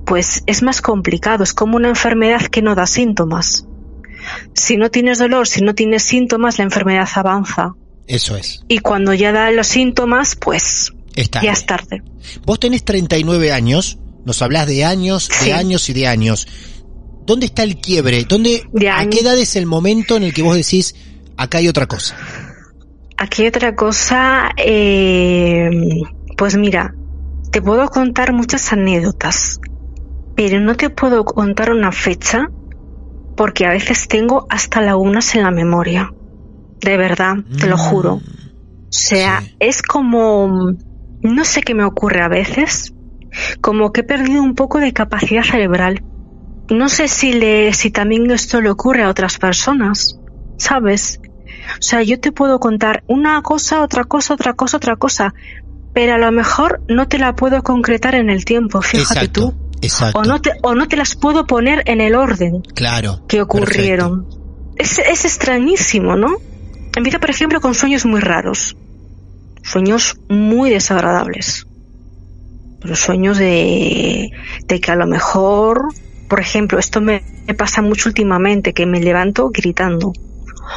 pues 0.05 0.43
es 0.45 0.63
más 0.63 0.81
complicado. 0.81 1.43
Es 1.43 1.53
como 1.53 1.75
una 1.77 1.89
enfermedad 1.89 2.41
que 2.47 2.61
no 2.61 2.75
da 2.75 2.85
síntomas. 2.87 3.65
Si 4.53 4.77
no 4.77 4.91
tienes 4.91 5.17
dolor, 5.19 5.47
si 5.47 5.61
no 5.61 5.73
tienes 5.73 6.03
síntomas, 6.03 6.57
la 6.57 6.65
enfermedad 6.65 7.07
avanza. 7.15 7.73
Eso 8.07 8.35
es. 8.37 8.61
Y 8.67 8.79
cuando 8.79 9.13
ya 9.13 9.31
da 9.31 9.51
los 9.51 9.67
síntomas, 9.67 10.35
pues 10.35 10.93
Está. 11.15 11.41
ya 11.41 11.51
es 11.53 11.65
tarde. 11.65 12.03
Vos 12.45 12.59
tenés 12.59 12.83
39 12.83 13.51
años, 13.51 13.97
nos 14.25 14.41
hablas 14.41 14.67
de 14.67 14.85
años, 14.85 15.29
de 15.43 15.53
años 15.53 15.89
y 15.89 15.93
de 15.93 16.07
años. 16.07 16.47
¿Dónde 17.25 17.47
está 17.47 17.63
el 17.63 17.77
quiebre? 17.77 18.23
¿Dónde, 18.23 18.63
De 18.71 18.89
¿A 18.89 19.09
qué 19.09 19.19
edad 19.19 19.37
es 19.37 19.55
el 19.55 19.65
momento 19.65 20.15
en 20.15 20.23
el 20.23 20.33
que 20.33 20.41
vos 20.41 20.55
decís, 20.55 20.95
acá 21.35 21.57
hay 21.57 21.67
otra 21.67 21.85
cosa? 21.85 22.15
Aquí 23.17 23.47
otra 23.47 23.75
cosa, 23.75 24.51
eh, 24.57 25.69
pues 26.37 26.55
mira, 26.55 26.95
te 27.51 27.61
puedo 27.63 27.87
contar 27.89 28.31
muchas 28.31 28.71
anécdotas, 28.71 29.59
pero 30.35 30.59
no 30.59 30.75
te 30.75 30.91
puedo 30.91 31.25
contar 31.25 31.71
una 31.71 31.91
fecha 31.91 32.49
porque 33.35 33.65
a 33.65 33.71
veces 33.71 34.07
tengo 34.07 34.45
hasta 34.49 34.81
lagunas 34.81 35.33
en 35.35 35.43
la 35.43 35.51
memoria. 35.51 36.11
De 36.81 36.95
verdad, 36.97 37.37
te 37.59 37.67
lo 37.67 37.75
Mm, 37.77 37.79
juro. 37.79 38.13
O 38.13 38.21
sea, 38.89 39.41
sí. 39.41 39.55
es 39.59 39.81
como, 39.81 40.73
no 41.21 41.45
sé 41.45 41.61
qué 41.61 41.73
me 41.73 41.83
ocurre 41.85 42.21
a 42.21 42.27
veces, 42.27 42.93
como 43.61 43.91
que 43.91 44.01
he 44.01 44.03
perdido 44.03 44.43
un 44.43 44.53
poco 44.53 44.79
de 44.79 44.93
capacidad 44.93 45.43
cerebral. 45.43 46.03
No 46.69 46.87
sé 46.89 47.07
si 47.07 47.33
le, 47.33 47.73
si 47.73 47.91
también 47.91 48.29
esto 48.31 48.61
le 48.61 48.69
ocurre 48.69 49.03
a 49.03 49.09
otras 49.09 49.37
personas, 49.37 50.19
¿sabes? 50.57 51.19
O 51.73 51.81
sea, 51.81 52.03
yo 52.03 52.19
te 52.19 52.31
puedo 52.31 52.59
contar 52.59 53.03
una 53.07 53.41
cosa, 53.41 53.81
otra 53.81 54.03
cosa, 54.03 54.33
otra 54.33 54.53
cosa, 54.53 54.77
otra 54.77 54.95
cosa, 54.95 55.33
pero 55.93 56.13
a 56.13 56.17
lo 56.17 56.31
mejor 56.31 56.81
no 56.87 57.07
te 57.07 57.17
la 57.17 57.35
puedo 57.35 57.63
concretar 57.63 58.15
en 58.15 58.29
el 58.29 58.45
tiempo, 58.45 58.81
fíjate 58.81 59.25
exacto, 59.25 59.41
tú. 59.41 59.77
exacto. 59.81 60.19
O 60.19 60.23
no, 60.23 60.41
te, 60.41 60.51
o 60.61 60.75
no 60.75 60.87
te 60.87 60.95
las 60.95 61.15
puedo 61.15 61.47
poner 61.47 61.83
en 61.85 62.01
el 62.01 62.15
orden 62.15 62.61
claro. 62.75 63.23
que 63.27 63.41
ocurrieron. 63.41 64.27
Es, 64.75 64.99
es 64.99 65.25
extrañísimo, 65.25 66.15
¿no? 66.15 66.37
Empieza, 66.95 67.19
por 67.19 67.29
ejemplo, 67.29 67.61
con 67.61 67.73
sueños 67.73 68.05
muy 68.05 68.21
raros. 68.21 68.75
Sueños 69.63 70.17
muy 70.29 70.69
desagradables. 70.69 71.65
Pero 72.79 72.95
sueños 72.95 73.37
de, 73.37 74.29
de 74.65 74.79
que 74.79 74.91
a 74.91 74.95
lo 74.95 75.07
mejor, 75.07 75.87
por 76.29 76.39
ejemplo, 76.39 76.79
esto 76.79 77.01
me, 77.01 77.23
me 77.47 77.53
pasa 77.53 77.81
mucho 77.81 78.09
últimamente, 78.09 78.73
que 78.73 78.85
me 78.85 78.99
levanto 78.99 79.49
gritando. 79.49 80.13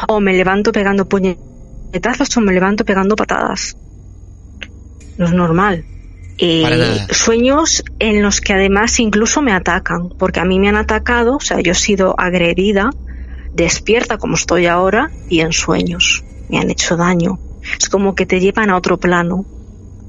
O 0.09 0.21
me 0.21 0.33
levanto 0.33 0.73
pegando 0.73 1.09
puñetazos 1.09 2.37
o 2.37 2.41
me 2.41 2.53
levanto 2.53 2.85
pegando 2.85 3.17
patadas. 3.17 3.77
No 5.19 5.27
es 5.27 5.33
normal. 5.33 5.85
Eh, 6.39 7.07
sueños 7.11 7.85
en 7.99 8.23
los 8.23 8.41
que 8.41 8.55
además 8.55 8.99
incluso 8.99 9.43
me 9.43 9.53
atacan, 9.53 10.09
porque 10.19 10.41
a 10.41 10.47
mí 10.47 10.59
me 10.59 10.71
han 10.71 10.77
atacado, 10.77 11.37
o 11.37 11.41
sea, 11.41 11.61
yo 11.61 11.73
he 11.73 11.75
sido 11.75 12.15
agredida, 12.19 12.91
despierta 13.53 14.17
como 14.17 14.37
estoy 14.37 14.67
ahora 14.67 15.11
y 15.29 15.41
en 15.41 15.53
sueños. 15.53 16.25
Me 16.49 16.59
han 16.59 16.71
hecho 16.71 16.97
daño. 16.97 17.39
Es 17.79 17.91
como 17.91 18.15
que 18.15 18.25
te 18.25 18.41
llevan 18.41 18.71
a 18.71 18.77
otro 18.77 18.99
plano 18.99 19.45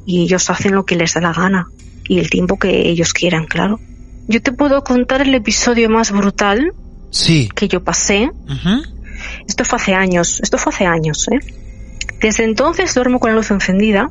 y 0.06 0.24
ellos 0.24 0.50
hacen 0.50 0.74
lo 0.74 0.86
que 0.86 0.96
les 0.96 1.14
da 1.16 1.22
la 1.22 1.34
gana 1.34 1.68
y 2.08 2.20
el 2.20 2.30
tiempo 2.30 2.58
que 2.58 2.88
ellos 2.88 3.14
quieran, 3.14 3.46
claro. 3.46 3.80
Yo 4.28 4.42
te 4.42 4.54
puedo 4.54 4.84
contar 4.84 5.22
el 5.22 5.36
episodio 5.36 5.90
más 5.90 6.12
brutal 6.12 6.72
Sí. 7.10 7.50
que 7.54 7.68
yo 7.68 7.84
pasé. 7.84 8.32
Esto 9.52 9.66
fue 9.66 9.80
hace 9.80 9.94
años, 9.94 10.40
esto 10.42 10.58
fue 10.58 10.72
hace 10.72 10.86
años, 10.86 11.28
¿eh? 11.28 11.40
Desde 12.22 12.46
entonces 12.46 12.96
duermo 12.96 13.20
con 13.20 13.32
la 13.32 13.36
luz 13.36 13.52
encendida, 13.52 14.10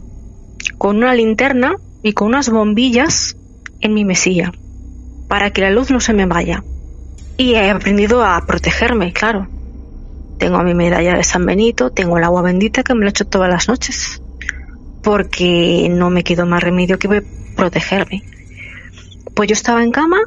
con 0.77 0.99
una 0.99 1.15
linterna 1.15 1.77
y 2.03 2.13
con 2.13 2.29
unas 2.29 2.51
bombillas 2.51 3.39
en 3.81 3.95
mi 3.95 4.05
mesilla, 4.05 4.53
para 5.29 5.51
que 5.51 5.63
la 5.63 5.71
luz 5.71 5.91
no 5.91 5.99
se 5.99 6.13
me 6.13 6.27
vaya. 6.27 6.63
Y 7.39 7.55
he 7.55 7.71
aprendido 7.71 8.23
a 8.23 8.45
protegerme, 8.47 9.15
claro. 9.15 9.49
Tengo 10.37 10.63
mi 10.63 10.75
medalla 10.75 11.15
de 11.15 11.25
San 11.25 11.47
Benito, 11.47 11.89
tengo 11.89 12.19
el 12.19 12.25
agua 12.25 12.43
bendita 12.43 12.83
que 12.83 12.95
me 12.95 13.05
lo 13.05 13.09
echo 13.09 13.25
todas 13.25 13.49
las 13.49 13.67
noches, 13.67 14.21
porque 15.03 15.89
no 15.91 16.11
me 16.11 16.23
quedó 16.23 16.45
más 16.45 16.63
remedio 16.63 16.99
que 16.99 17.23
protegerme. 17.57 18.25
Pues 19.35 19.49
yo 19.49 19.55
estaba 19.55 19.83
en 19.83 19.91
cama 19.91 20.19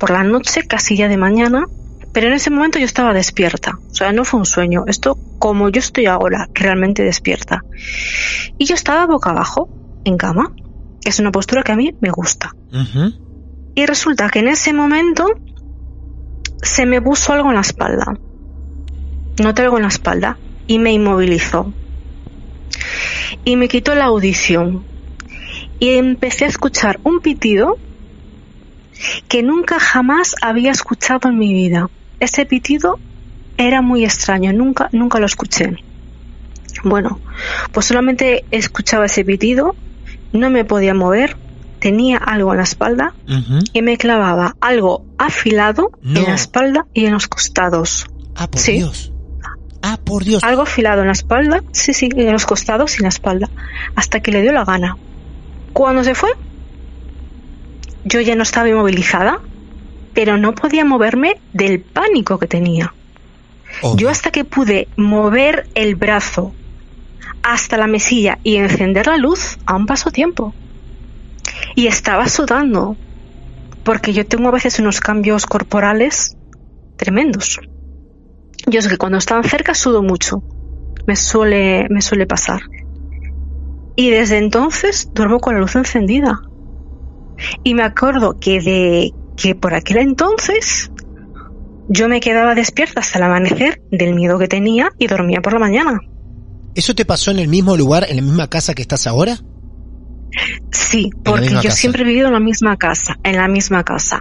por 0.00 0.10
la 0.10 0.24
noche, 0.24 0.66
casi 0.66 0.96
ya 0.96 1.06
de 1.06 1.16
mañana, 1.16 1.68
pero 2.12 2.28
en 2.28 2.32
ese 2.32 2.50
momento 2.50 2.78
yo 2.78 2.84
estaba 2.84 3.12
despierta. 3.12 3.78
O 3.90 3.94
sea, 3.94 4.12
no 4.12 4.24
fue 4.24 4.40
un 4.40 4.46
sueño. 4.46 4.84
Esto 4.86 5.18
como 5.38 5.68
yo 5.68 5.78
estoy 5.78 6.06
ahora, 6.06 6.48
realmente 6.54 7.02
despierta. 7.02 7.62
Y 8.56 8.64
yo 8.64 8.74
estaba 8.74 9.06
boca 9.06 9.30
abajo, 9.30 9.68
en 10.04 10.16
cama. 10.16 10.52
que 11.00 11.10
Es 11.10 11.20
una 11.20 11.30
postura 11.30 11.62
que 11.62 11.72
a 11.72 11.76
mí 11.76 11.94
me 12.00 12.10
gusta. 12.10 12.54
Y 13.74 13.86
resulta 13.86 14.28
que 14.30 14.40
en 14.40 14.48
ese 14.48 14.72
momento 14.72 15.26
se 16.62 16.86
me 16.86 17.00
puso 17.00 17.32
algo 17.32 17.50
en 17.50 17.56
la 17.56 17.60
espalda. 17.60 18.18
Noté 19.42 19.62
algo 19.62 19.76
en 19.76 19.82
la 19.82 19.88
espalda 19.88 20.38
y 20.66 20.78
me 20.78 20.92
inmovilizó. 20.92 21.72
Y 23.44 23.56
me 23.56 23.68
quitó 23.68 23.94
la 23.94 24.06
audición. 24.06 24.84
Y 25.78 25.90
empecé 25.90 26.46
a 26.46 26.48
escuchar 26.48 26.98
un 27.04 27.20
pitido 27.20 27.78
que 29.28 29.42
nunca 29.42 29.78
jamás 29.78 30.34
había 30.42 30.72
escuchado 30.72 31.28
en 31.28 31.38
mi 31.38 31.52
vida. 31.52 31.88
Ese 32.20 32.46
pitido 32.46 32.98
era 33.56 33.80
muy 33.82 34.04
extraño, 34.04 34.52
nunca, 34.52 34.88
nunca 34.92 35.18
lo 35.18 35.26
escuché. 35.26 35.76
Bueno, 36.84 37.20
pues 37.72 37.86
solamente 37.86 38.44
escuchaba 38.50 39.06
ese 39.06 39.24
pitido, 39.24 39.74
no 40.32 40.50
me 40.50 40.64
podía 40.64 40.94
mover, 40.94 41.36
tenía 41.80 42.18
algo 42.18 42.52
en 42.52 42.58
la 42.58 42.64
espalda 42.64 43.14
y 43.72 43.82
me 43.82 43.96
clavaba 43.98 44.54
algo 44.60 45.04
afilado 45.18 45.90
No. 46.02 46.20
en 46.20 46.26
la 46.26 46.34
espalda 46.34 46.86
y 46.92 47.06
en 47.06 47.12
los 47.12 47.26
costados. 47.28 48.06
Ah, 48.36 48.48
por 48.48 48.60
Sí. 48.60 48.72
Dios. 48.74 49.12
Ah, 49.82 49.98
por 50.04 50.24
Dios. 50.24 50.42
Algo 50.44 50.62
afilado 50.62 51.00
en 51.02 51.06
la 51.06 51.12
espalda, 51.12 51.62
sí, 51.72 51.94
sí, 51.94 52.08
en 52.14 52.32
los 52.32 52.46
costados 52.46 52.94
y 52.94 52.96
en 52.98 53.02
la 53.04 53.08
espalda, 53.10 53.48
hasta 53.94 54.20
que 54.20 54.32
le 54.32 54.42
dio 54.42 54.52
la 54.52 54.64
gana. 54.64 54.96
Cuando 55.72 56.02
se 56.04 56.14
fue, 56.14 56.30
yo 58.04 58.20
ya 58.20 58.34
no 58.34 58.42
estaba 58.42 58.68
inmovilizada, 58.68 59.40
pero 60.18 60.36
no 60.36 60.52
podía 60.52 60.84
moverme 60.84 61.36
del 61.52 61.80
pánico 61.80 62.40
que 62.40 62.48
tenía. 62.48 62.92
Obvio. 63.82 63.96
Yo 63.96 64.08
hasta 64.10 64.32
que 64.32 64.44
pude 64.44 64.88
mover 64.96 65.68
el 65.76 65.94
brazo 65.94 66.52
hasta 67.44 67.76
la 67.76 67.86
mesilla 67.86 68.40
y 68.42 68.56
encender 68.56 69.06
la 69.06 69.16
luz, 69.16 69.58
aún 69.64 69.86
pasó 69.86 70.10
tiempo. 70.10 70.52
Y 71.76 71.86
estaba 71.86 72.26
sudando, 72.26 72.96
porque 73.84 74.12
yo 74.12 74.26
tengo 74.26 74.48
a 74.48 74.50
veces 74.50 74.80
unos 74.80 75.00
cambios 75.00 75.46
corporales 75.46 76.36
tremendos. 76.96 77.60
Yo 78.66 78.82
sé 78.82 78.88
que 78.88 78.98
cuando 78.98 79.18
están 79.18 79.44
cerca 79.44 79.72
sudo 79.72 80.02
mucho, 80.02 80.42
me 81.06 81.14
suele, 81.14 81.86
me 81.90 82.02
suele 82.02 82.26
pasar. 82.26 82.62
Y 83.94 84.10
desde 84.10 84.38
entonces 84.38 85.12
duermo 85.14 85.38
con 85.38 85.54
la 85.54 85.60
luz 85.60 85.76
encendida. 85.76 86.40
Y 87.62 87.74
me 87.74 87.84
acuerdo 87.84 88.36
que 88.40 88.60
de 88.60 89.12
que 89.40 89.54
por 89.54 89.72
aquel 89.74 89.98
entonces 89.98 90.90
yo 91.88 92.08
me 92.08 92.20
quedaba 92.20 92.54
despierta 92.54 93.00
hasta 93.00 93.18
el 93.18 93.24
amanecer 93.24 93.80
del 93.90 94.14
miedo 94.14 94.38
que 94.38 94.48
tenía 94.48 94.90
y 94.98 95.06
dormía 95.06 95.40
por 95.40 95.54
la 95.54 95.60
mañana. 95.60 96.00
¿Eso 96.74 96.94
te 96.94 97.04
pasó 97.04 97.30
en 97.30 97.38
el 97.38 97.48
mismo 97.48 97.76
lugar, 97.76 98.06
en 98.08 98.16
la 98.16 98.22
misma 98.22 98.50
casa 98.50 98.74
que 98.74 98.82
estás 98.82 99.06
ahora? 99.06 99.38
Sí, 100.70 101.10
porque 101.24 101.48
yo 101.48 101.62
casa. 101.62 101.70
siempre 101.70 102.02
he 102.02 102.04
vivido 102.04 102.26
en 102.26 102.34
la 102.34 102.40
misma 102.40 102.76
casa, 102.76 103.16
en 103.22 103.36
la 103.36 103.48
misma 103.48 103.84
casa. 103.84 104.20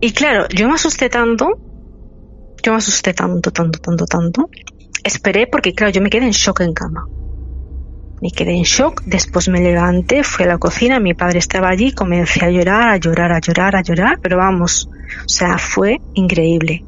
Y 0.00 0.12
claro, 0.12 0.48
yo 0.48 0.66
me 0.66 0.74
asusté 0.74 1.10
tanto, 1.10 1.46
yo 2.62 2.72
me 2.72 2.78
asusté 2.78 3.12
tanto, 3.12 3.50
tanto, 3.50 3.78
tanto, 3.78 4.06
tanto. 4.06 4.48
Esperé 5.04 5.46
porque 5.46 5.74
claro, 5.74 5.92
yo 5.92 6.00
me 6.00 6.08
quedé 6.08 6.24
en 6.24 6.32
shock 6.32 6.60
en 6.60 6.72
cama. 6.72 7.06
Me 8.22 8.30
quedé 8.30 8.52
en 8.52 8.64
shock, 8.64 9.02
después 9.06 9.48
me 9.48 9.60
levanté, 9.60 10.22
fui 10.24 10.44
a 10.44 10.48
la 10.48 10.58
cocina, 10.58 11.00
mi 11.00 11.14
padre 11.14 11.38
estaba 11.38 11.70
allí, 11.70 11.92
comencé 11.92 12.44
a 12.44 12.50
llorar, 12.50 12.90
a 12.90 12.96
llorar, 12.98 13.32
a 13.32 13.40
llorar, 13.40 13.76
a 13.76 13.82
llorar, 13.82 14.18
pero 14.22 14.36
vamos, 14.36 14.88
o 15.24 15.28
sea, 15.28 15.56
fue 15.56 16.00
increíble. 16.14 16.84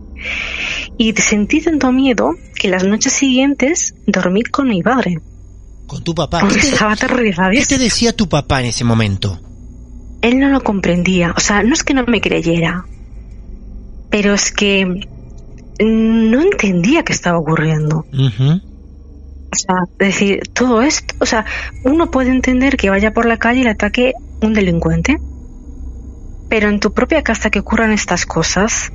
Y 0.99 1.12
sentí 1.14 1.61
tanto 1.62 1.90
miedo 1.90 2.33
que 2.55 2.68
las 2.68 2.85
noches 2.85 3.14
siguientes 3.14 3.95
dormí 4.07 4.42
con 4.42 4.68
mi 4.68 4.83
padre, 4.83 5.21
Con 5.87 6.05
tu 6.05 6.14
papá. 6.14 6.40
porque 6.40 6.57
¿Qué 6.57 6.61
te, 6.61 6.68
estaba 6.75 6.97
qué 6.97 7.66
te 7.66 7.79
decía 7.79 8.14
tu 8.14 8.29
papá 8.29 8.61
en 8.61 8.66
ese 8.66 8.85
momento? 8.85 9.40
él 10.23 10.38
no 10.38 10.49
lo 10.49 10.62
comprendía. 10.62 11.35
O 11.37 11.40
sea, 11.40 11.62
no 11.62 11.75
es 11.75 11.83
que 11.83 11.95
no 11.95 12.05
me 12.07 12.21
creyera, 12.21 12.87
pero 14.09 14.35
es 14.35 14.53
que 14.53 14.87
no 15.81 16.40
entendía 16.40 17.03
qué 17.03 17.12
estaba 17.12 17.38
ocurriendo. 17.38 18.07
O 19.53 19.55
sea, 19.55 19.75
decir, 19.99 20.41
todo 20.55 20.81
esto, 20.81 21.15
o 21.21 21.27
sea, 21.27 21.45
uno 21.85 22.11
puede 22.11 22.31
entender 22.31 22.79
que 22.79 22.88
vaya 22.88 23.12
por 23.12 23.27
la 23.27 23.37
calle 23.37 23.61
y 23.61 23.65
le 23.65 23.71
ataque 23.71 24.15
un 24.41 24.55
delincuente, 24.55 25.19
pero 26.49 26.71
en 26.71 26.81
tu 26.81 26.95
propia 26.95 27.23
casa 27.23 27.51
que 27.51 27.59
ocurran 27.59 27.93
estas 27.93 28.25
cosas, 28.25 28.91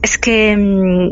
es 0.00 0.16
que 0.16 0.56
mm, 0.56 1.10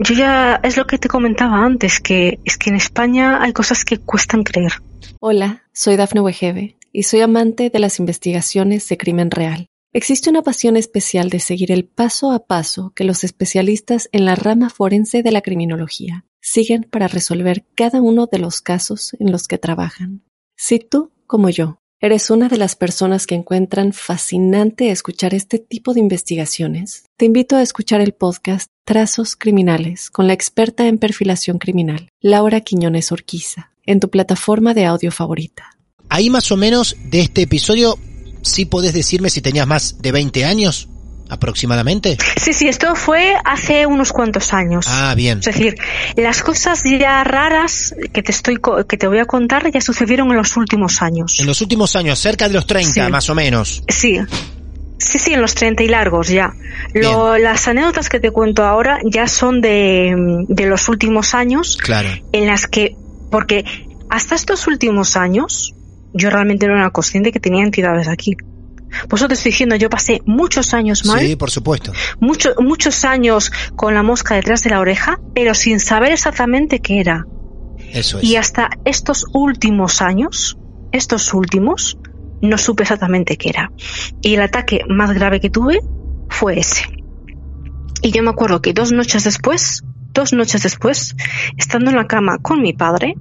yo 0.00 0.14
ya 0.14 0.60
es 0.62 0.76
lo 0.76 0.86
que 0.86 0.98
te 0.98 1.08
comentaba 1.08 1.64
antes, 1.64 1.98
que 2.00 2.40
es 2.44 2.58
que 2.58 2.68
en 2.68 2.76
España 2.76 3.42
hay 3.42 3.54
cosas 3.54 3.86
que 3.86 3.96
cuestan 3.96 4.42
creer. 4.42 4.72
Hola, 5.20 5.62
soy 5.72 5.96
Dafne 5.96 6.20
Wegebe 6.20 6.76
y 6.92 7.04
soy 7.04 7.22
amante 7.22 7.70
de 7.70 7.78
las 7.78 7.98
investigaciones 7.98 8.86
de 8.88 8.98
crimen 8.98 9.30
real. 9.30 9.66
Existe 9.94 10.28
una 10.28 10.42
pasión 10.42 10.76
especial 10.76 11.30
de 11.30 11.40
seguir 11.40 11.72
el 11.72 11.86
paso 11.86 12.32
a 12.32 12.46
paso 12.46 12.92
que 12.94 13.04
los 13.04 13.24
especialistas 13.24 14.10
en 14.12 14.26
la 14.26 14.34
rama 14.34 14.68
forense 14.68 15.22
de 15.22 15.30
la 15.30 15.40
criminología 15.40 16.26
siguen 16.46 16.84
para 16.84 17.08
resolver 17.08 17.64
cada 17.74 18.00
uno 18.00 18.28
de 18.30 18.38
los 18.38 18.60
casos 18.60 19.16
en 19.18 19.32
los 19.32 19.48
que 19.48 19.58
trabajan. 19.58 20.22
Si 20.56 20.78
tú, 20.78 21.10
como 21.26 21.50
yo, 21.50 21.80
¿Eres 21.98 22.28
una 22.28 22.50
de 22.50 22.58
las 22.58 22.76
personas 22.76 23.26
que 23.26 23.34
encuentran 23.34 23.94
fascinante 23.94 24.90
escuchar 24.90 25.32
este 25.32 25.58
tipo 25.58 25.94
de 25.94 26.00
investigaciones? 26.00 27.06
Te 27.16 27.24
invito 27.24 27.56
a 27.56 27.62
escuchar 27.62 28.02
el 28.02 28.12
podcast 28.12 28.68
Trazos 28.84 29.34
Criminales 29.34 30.10
con 30.10 30.26
la 30.26 30.34
experta 30.34 30.86
en 30.88 30.98
perfilación 30.98 31.58
criminal, 31.58 32.10
Laura 32.20 32.60
Quiñones 32.60 33.12
Orquiza, 33.12 33.72
en 33.86 34.00
tu 34.00 34.10
plataforma 34.10 34.74
de 34.74 34.84
audio 34.84 35.10
favorita. 35.10 35.70
Ahí 36.10 36.28
más 36.28 36.52
o 36.52 36.58
menos 36.58 36.96
de 37.06 37.20
este 37.20 37.42
episodio, 37.42 37.98
¿sí 38.42 38.66
podés 38.66 38.92
decirme 38.92 39.30
si 39.30 39.40
tenías 39.40 39.66
más 39.66 40.02
de 40.02 40.12
20 40.12 40.44
años? 40.44 40.90
Aproximadamente. 41.28 42.16
Sí, 42.36 42.52
sí, 42.52 42.68
esto 42.68 42.94
fue 42.94 43.34
hace 43.44 43.86
unos 43.86 44.12
cuantos 44.12 44.52
años. 44.52 44.86
Ah, 44.88 45.14
bien. 45.14 45.38
Es 45.38 45.46
decir, 45.46 45.76
las 46.16 46.42
cosas 46.42 46.82
ya 46.84 47.22
raras 47.24 47.94
que 48.12 48.22
te 48.22 48.32
estoy 48.32 48.58
que 48.88 48.96
te 48.96 49.06
voy 49.06 49.18
a 49.18 49.24
contar 49.24 49.70
ya 49.70 49.80
sucedieron 49.80 50.30
en 50.30 50.36
los 50.36 50.56
últimos 50.56 51.02
años. 51.02 51.38
En 51.40 51.46
los 51.46 51.60
últimos 51.60 51.96
años, 51.96 52.18
cerca 52.18 52.48
de 52.48 52.54
los 52.54 52.66
30 52.66 53.08
más 53.08 53.28
o 53.30 53.34
menos. 53.34 53.82
Sí. 53.88 54.20
Sí, 54.98 55.18
sí, 55.18 55.34
en 55.34 55.42
los 55.42 55.54
30 55.54 55.82
y 55.82 55.88
largos 55.88 56.28
ya. 56.28 56.54
Lo, 56.94 57.36
las 57.36 57.68
anécdotas 57.68 58.08
que 58.08 58.18
te 58.18 58.30
cuento 58.30 58.64
ahora 58.64 58.98
ya 59.04 59.28
son 59.28 59.60
de, 59.60 60.14
de 60.48 60.66
los 60.66 60.88
últimos 60.88 61.34
años. 61.34 61.76
Claro. 61.76 62.08
En 62.32 62.46
las 62.46 62.66
que, 62.66 62.96
porque 63.30 63.64
hasta 64.08 64.34
estos 64.34 64.66
últimos 64.66 65.16
años, 65.16 65.74
yo 66.14 66.30
realmente 66.30 66.66
no 66.66 66.76
era 66.76 66.90
consciente 66.90 67.30
que 67.30 67.40
tenía 67.40 67.62
entidades 67.62 68.08
aquí. 68.08 68.36
Por 69.08 69.18
eso 69.18 69.28
te 69.28 69.34
estoy 69.34 69.52
diciendo, 69.52 69.76
yo 69.76 69.90
pasé 69.90 70.22
muchos 70.26 70.74
años 70.74 71.04
mal. 71.04 71.20
Sí, 71.20 71.36
por 71.36 71.50
supuesto. 71.50 71.92
Muchos 72.20 72.54
muchos 72.58 73.04
años 73.04 73.50
con 73.74 73.94
la 73.94 74.02
mosca 74.02 74.34
detrás 74.34 74.62
de 74.62 74.70
la 74.70 74.80
oreja, 74.80 75.20
pero 75.34 75.54
sin 75.54 75.80
saber 75.80 76.12
exactamente 76.12 76.80
qué 76.80 77.00
era. 77.00 77.26
Eso 77.92 78.18
es. 78.18 78.24
Y 78.24 78.36
hasta 78.36 78.70
estos 78.84 79.26
últimos 79.32 80.02
años, 80.02 80.58
estos 80.92 81.32
últimos, 81.34 81.98
no 82.40 82.58
supe 82.58 82.82
exactamente 82.82 83.36
qué 83.36 83.50
era. 83.50 83.72
Y 84.22 84.34
el 84.34 84.42
ataque 84.42 84.80
más 84.88 85.12
grave 85.12 85.40
que 85.40 85.50
tuve 85.50 85.80
fue 86.28 86.58
ese. 86.58 86.84
Y 88.02 88.12
yo 88.12 88.22
me 88.22 88.30
acuerdo 88.30 88.60
que 88.60 88.72
dos 88.72 88.92
noches 88.92 89.24
después, 89.24 89.82
dos 90.12 90.32
noches 90.32 90.62
después, 90.62 91.16
estando 91.56 91.90
en 91.90 91.96
la 91.96 92.06
cama 92.06 92.38
con 92.38 92.62
mi 92.62 92.72
padre, 92.72 93.14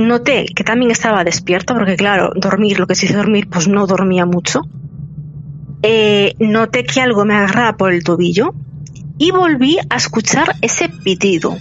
noté 0.00 0.46
que 0.54 0.64
también 0.64 0.90
estaba 0.90 1.24
despierta, 1.24 1.74
porque 1.74 1.96
claro, 1.96 2.32
dormir, 2.34 2.78
lo 2.78 2.86
que 2.86 2.94
se 2.94 3.02
dice 3.02 3.16
dormir, 3.16 3.48
pues 3.48 3.68
no 3.68 3.86
dormía 3.86 4.26
mucho. 4.26 4.62
Eh, 5.82 6.34
noté 6.38 6.84
que 6.84 7.00
algo 7.00 7.24
me 7.24 7.34
agarraba 7.34 7.76
por 7.76 7.92
el 7.92 8.04
tobillo 8.04 8.52
y 9.18 9.30
volví 9.30 9.78
a 9.88 9.96
escuchar 9.96 10.56
ese 10.60 10.88
pitido. 10.88 11.56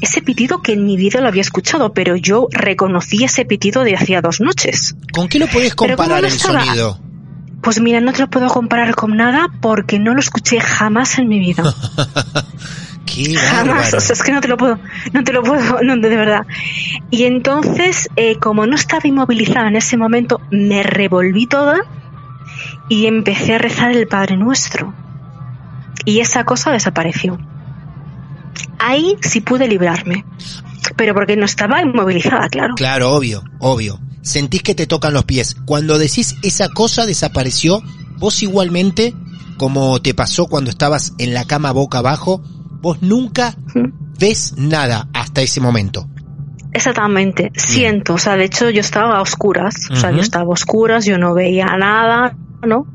Ese 0.00 0.20
pitido 0.20 0.60
que 0.60 0.72
en 0.72 0.84
mi 0.84 0.96
vida 0.96 1.20
lo 1.20 1.28
había 1.28 1.40
escuchado, 1.40 1.92
pero 1.92 2.16
yo 2.16 2.48
reconocí 2.50 3.24
ese 3.24 3.44
pitido 3.44 3.84
de 3.84 3.94
hacía 3.94 4.20
dos 4.20 4.40
noches. 4.40 4.96
¿Con 5.12 5.28
qué 5.28 5.38
lo 5.38 5.46
puedes 5.46 5.74
comparar 5.74 6.24
el 6.24 6.32
sonido? 6.32 7.00
Pues 7.62 7.80
mira, 7.80 8.00
no 8.00 8.12
te 8.12 8.20
lo 8.20 8.28
puedo 8.28 8.48
comparar 8.48 8.94
con 8.94 9.16
nada 9.16 9.48
porque 9.62 9.98
no 9.98 10.12
lo 10.12 10.20
escuché 10.20 10.60
jamás 10.60 11.18
en 11.18 11.28
mi 11.28 11.38
vida. 11.38 11.62
Jamás, 13.06 13.94
o 13.94 14.00
sea, 14.00 14.14
es 14.14 14.22
que 14.22 14.32
no 14.32 14.40
te 14.40 14.48
lo 14.48 14.56
puedo, 14.56 14.78
no 15.12 15.24
te 15.24 15.32
lo 15.32 15.42
puedo, 15.42 15.80
no, 15.82 15.96
de 15.96 16.16
verdad. 16.16 16.46
Y 17.10 17.24
entonces, 17.24 18.08
eh, 18.16 18.36
como 18.36 18.66
no 18.66 18.74
estaba 18.74 19.02
inmovilizada 19.04 19.68
en 19.68 19.76
ese 19.76 19.96
momento, 19.96 20.40
me 20.50 20.82
revolví 20.82 21.46
toda 21.46 21.80
y 22.88 23.06
empecé 23.06 23.54
a 23.54 23.58
rezar 23.58 23.92
el 23.92 24.06
Padre 24.06 24.36
Nuestro. 24.36 24.94
Y 26.04 26.20
esa 26.20 26.44
cosa 26.44 26.70
desapareció. 26.70 27.38
Ahí 28.78 29.16
sí 29.22 29.40
pude 29.40 29.68
librarme. 29.68 30.24
Pero 30.96 31.14
porque 31.14 31.36
no 31.36 31.46
estaba 31.46 31.80
inmovilizada, 31.80 32.48
claro. 32.48 32.74
Claro, 32.74 33.12
obvio, 33.12 33.42
obvio. 33.58 33.98
Sentís 34.20 34.62
que 34.62 34.74
te 34.74 34.86
tocan 34.86 35.14
los 35.14 35.24
pies. 35.24 35.56
Cuando 35.64 35.98
decís 35.98 36.36
esa 36.42 36.68
cosa 36.68 37.06
desapareció, 37.06 37.82
vos 38.18 38.42
igualmente, 38.42 39.14
como 39.56 40.00
te 40.02 40.12
pasó 40.12 40.46
cuando 40.46 40.70
estabas 40.70 41.14
en 41.18 41.32
la 41.32 41.46
cama 41.46 41.72
boca 41.72 41.98
abajo, 41.98 42.42
vos 42.84 43.00
nunca 43.00 43.56
ves 44.20 44.54
nada 44.58 45.08
hasta 45.14 45.40
ese 45.40 45.58
momento. 45.58 46.06
Exactamente, 46.70 47.50
siento, 47.56 48.14
o 48.14 48.18
sea, 48.18 48.36
de 48.36 48.44
hecho 48.44 48.68
yo 48.68 48.80
estaba 48.80 49.16
a 49.16 49.22
oscuras, 49.22 49.88
o 49.90 49.96
sea, 49.96 50.10
yo 50.10 50.20
estaba 50.20 50.44
a 50.44 50.48
oscuras, 50.48 51.06
yo 51.06 51.16
no 51.16 51.32
veía 51.32 51.66
nada, 51.78 52.36
¿no? 52.66 52.86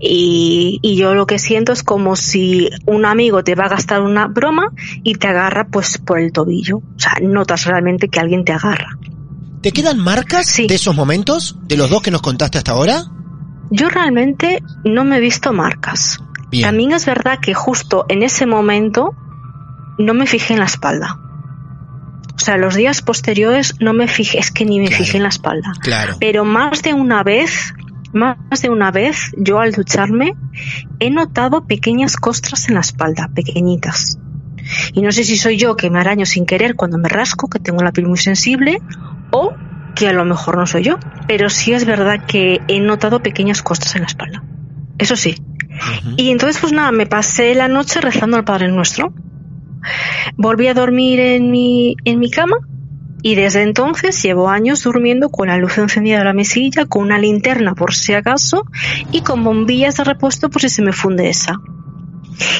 Y, 0.00 0.78
y, 0.82 0.96
yo 0.96 1.14
lo 1.14 1.26
que 1.26 1.38
siento 1.38 1.72
es 1.72 1.82
como 1.82 2.16
si 2.16 2.70
un 2.86 3.04
amigo 3.04 3.44
te 3.44 3.54
va 3.54 3.64
a 3.64 3.68
gastar 3.68 4.02
una 4.02 4.28
broma 4.28 4.70
y 5.04 5.16
te 5.16 5.28
agarra 5.28 5.66
pues 5.66 5.98
por 5.98 6.20
el 6.20 6.32
tobillo, 6.32 6.78
o 6.78 6.98
sea, 6.98 7.14
notas 7.20 7.66
realmente 7.66 8.08
que 8.08 8.18
alguien 8.18 8.44
te 8.44 8.52
agarra. 8.52 8.96
¿Te 9.60 9.72
quedan 9.72 9.98
marcas 9.98 10.56
de 10.56 10.74
esos 10.74 10.94
momentos, 10.96 11.58
de 11.64 11.76
los 11.76 11.90
dos 11.90 12.02
que 12.02 12.10
nos 12.10 12.22
contaste 12.22 12.58
hasta 12.58 12.72
ahora? 12.72 13.04
Yo 13.70 13.88
realmente 13.88 14.62
no 14.84 15.04
me 15.04 15.18
he 15.18 15.20
visto 15.20 15.52
marcas. 15.52 16.18
También 16.60 16.92
es 16.92 17.06
verdad 17.06 17.38
que 17.40 17.54
justo 17.54 18.04
en 18.08 18.22
ese 18.22 18.46
momento 18.46 19.14
no 19.98 20.14
me 20.14 20.26
fijé 20.26 20.54
en 20.54 20.60
la 20.60 20.66
espalda. 20.66 21.18
O 22.34 22.38
sea, 22.38 22.56
los 22.56 22.74
días 22.74 23.02
posteriores 23.02 23.74
no 23.80 23.92
me 23.92 24.08
fijé, 24.08 24.38
es 24.38 24.50
que 24.50 24.64
ni 24.64 24.80
me 24.80 24.90
fijé 24.90 25.16
en 25.16 25.22
la 25.22 25.28
espalda. 25.28 25.72
Claro. 25.80 26.16
Pero 26.18 26.44
más 26.44 26.82
de 26.82 26.92
una 26.92 27.22
vez, 27.22 27.72
más 28.12 28.36
de 28.60 28.68
una 28.68 28.90
vez, 28.90 29.32
yo 29.36 29.60
al 29.60 29.72
ducharme 29.72 30.34
he 30.98 31.10
notado 31.10 31.66
pequeñas 31.66 32.16
costras 32.16 32.68
en 32.68 32.74
la 32.74 32.80
espalda, 32.80 33.30
pequeñitas. 33.34 34.18
Y 34.92 35.02
no 35.02 35.12
sé 35.12 35.24
si 35.24 35.36
soy 35.36 35.56
yo 35.56 35.76
que 35.76 35.90
me 35.90 36.00
araño 36.00 36.26
sin 36.26 36.46
querer 36.46 36.74
cuando 36.74 36.98
me 36.98 37.08
rasco, 37.08 37.48
que 37.48 37.58
tengo 37.58 37.82
la 37.82 37.92
piel 37.92 38.08
muy 38.08 38.18
sensible, 38.18 38.78
o 39.30 39.54
que 39.94 40.08
a 40.08 40.12
lo 40.12 40.24
mejor 40.24 40.56
no 40.56 40.66
soy 40.66 40.82
yo. 40.82 40.98
Pero 41.28 41.48
sí 41.48 41.72
es 41.72 41.84
verdad 41.84 42.24
que 42.26 42.60
he 42.68 42.80
notado 42.80 43.22
pequeñas 43.22 43.62
costras 43.62 43.94
en 43.94 44.02
la 44.02 44.08
espalda. 44.08 44.42
Eso 44.98 45.16
sí, 45.16 45.36
y 46.16 46.30
entonces, 46.30 46.60
pues 46.60 46.72
nada, 46.72 46.92
me 46.92 47.06
pasé 47.06 47.54
la 47.54 47.68
noche 47.68 48.00
rezando 48.00 48.36
al 48.36 48.44
Padre 48.44 48.68
Nuestro. 48.68 49.12
Volví 50.36 50.68
a 50.68 50.74
dormir 50.74 51.20
en 51.20 51.50
mi, 51.50 51.96
en 52.04 52.18
mi 52.18 52.30
cama 52.30 52.56
y 53.22 53.36
desde 53.36 53.62
entonces 53.62 54.20
llevo 54.22 54.48
años 54.48 54.82
durmiendo 54.82 55.28
con 55.30 55.48
la 55.48 55.56
luz 55.56 55.78
encendida 55.78 56.18
de 56.18 56.24
la 56.24 56.32
mesilla, 56.32 56.86
con 56.86 57.02
una 57.02 57.18
linterna 57.18 57.74
por 57.74 57.94
si 57.94 58.14
acaso 58.14 58.66
y 59.12 59.22
con 59.22 59.44
bombillas 59.44 59.96
de 59.96 60.04
repuesto 60.04 60.50
por 60.50 60.60
si 60.60 60.68
se 60.68 60.82
me 60.82 60.92
funde 60.92 61.28
esa. 61.28 61.60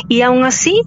Y 0.08 0.22
aún 0.22 0.44
así 0.44 0.82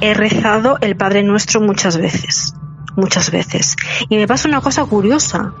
he 0.00 0.14
rezado 0.14 0.78
el 0.80 0.96
Padre 0.96 1.22
Nuestro 1.22 1.60
muchas 1.60 1.96
veces, 1.98 2.54
muchas 2.96 3.30
veces. 3.30 3.76
Y 4.08 4.16
me 4.16 4.26
pasa 4.26 4.48
una 4.48 4.60
cosa 4.60 4.84
curiosa 4.84 5.54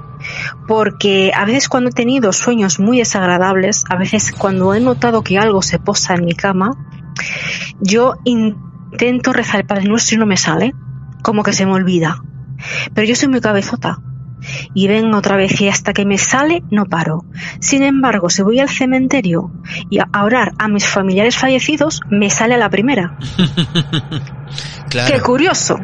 porque 0.66 1.32
a 1.34 1.44
veces 1.44 1.68
cuando 1.68 1.90
he 1.90 1.92
tenido 1.92 2.32
sueños 2.32 2.78
muy 2.78 2.98
desagradables, 2.98 3.84
a 3.88 3.96
veces 3.96 4.32
cuando 4.32 4.74
he 4.74 4.80
notado 4.80 5.22
que 5.22 5.38
algo 5.38 5.62
se 5.62 5.78
posa 5.78 6.14
en 6.14 6.24
mi 6.24 6.34
cama, 6.34 6.70
yo 7.80 8.14
intento 8.24 9.32
rezar 9.32 9.60
el 9.60 9.66
Padre 9.66 9.84
Nuestro 9.84 10.16
y 10.16 10.18
no 10.18 10.26
me 10.26 10.36
sale, 10.36 10.74
como 11.22 11.42
que 11.42 11.52
se 11.52 11.66
me 11.66 11.72
olvida. 11.72 12.22
Pero 12.94 13.06
yo 13.06 13.16
soy 13.16 13.28
muy 13.28 13.40
cabezota 13.40 13.98
y 14.74 14.88
vengo 14.88 15.16
otra 15.16 15.36
vez 15.36 15.60
y 15.60 15.68
hasta 15.68 15.92
que 15.92 16.04
me 16.04 16.18
sale 16.18 16.62
no 16.70 16.86
paro. 16.86 17.24
Sin 17.60 17.82
embargo, 17.82 18.30
si 18.30 18.42
voy 18.42 18.58
al 18.58 18.68
cementerio 18.68 19.52
y 19.90 19.98
a 19.98 20.24
orar 20.24 20.52
a 20.58 20.68
mis 20.68 20.86
familiares 20.86 21.36
fallecidos, 21.36 22.00
me 22.10 22.30
sale 22.30 22.54
a 22.54 22.58
la 22.58 22.70
primera. 22.70 23.18
Qué 24.90 25.20
curioso. 25.20 25.78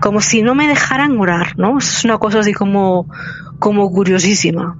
Como 0.00 0.20
si 0.20 0.42
no 0.42 0.54
me 0.54 0.68
dejaran 0.68 1.18
orar, 1.18 1.58
¿no? 1.58 1.78
Es 1.78 2.04
una 2.04 2.18
cosa 2.18 2.40
así 2.40 2.52
como, 2.52 3.08
como 3.58 3.90
curiosísima. 3.90 4.76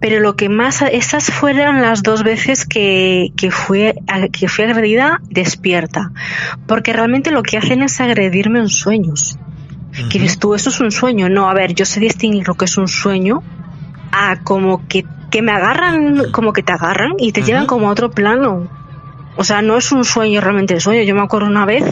Pero 0.00 0.20
lo 0.20 0.34
que 0.34 0.48
más, 0.48 0.82
esas 0.82 1.26
fueron 1.30 1.80
las 1.80 2.02
dos 2.02 2.24
veces 2.24 2.66
que, 2.66 3.32
que, 3.36 3.50
fui, 3.50 3.92
que 4.32 4.48
fui 4.48 4.64
agredida 4.64 5.20
despierta. 5.30 6.10
Porque 6.66 6.92
realmente 6.92 7.30
lo 7.30 7.42
que 7.42 7.56
hacen 7.56 7.82
es 7.82 8.00
agredirme 8.00 8.58
en 8.58 8.68
sueños. 8.68 9.38
¿Quieres 10.10 10.38
tú, 10.38 10.54
eso 10.54 10.70
es 10.70 10.80
un 10.80 10.90
sueño. 10.90 11.28
No, 11.28 11.48
a 11.48 11.54
ver, 11.54 11.74
yo 11.74 11.84
sé 11.84 12.00
distinguir 12.00 12.48
lo 12.48 12.54
que 12.54 12.64
es 12.64 12.78
un 12.78 12.88
sueño 12.88 13.42
a 14.10 14.40
como 14.42 14.88
que 14.88 15.04
que 15.32 15.40
me 15.40 15.50
agarran, 15.50 16.30
como 16.30 16.52
que 16.52 16.62
te 16.62 16.72
agarran 16.72 17.12
y 17.18 17.32
te 17.32 17.42
llevan 17.42 17.66
como 17.66 17.88
a 17.88 17.92
otro 17.92 18.10
plano. 18.10 18.68
O 19.36 19.44
sea, 19.44 19.62
no 19.62 19.76
es 19.76 19.92
un 19.92 20.04
sueño 20.04 20.40
realmente 20.40 20.74
el 20.74 20.80
sueño. 20.80 21.02
Yo 21.02 21.14
me 21.14 21.22
acuerdo 21.22 21.46
una 21.46 21.64
vez 21.64 21.84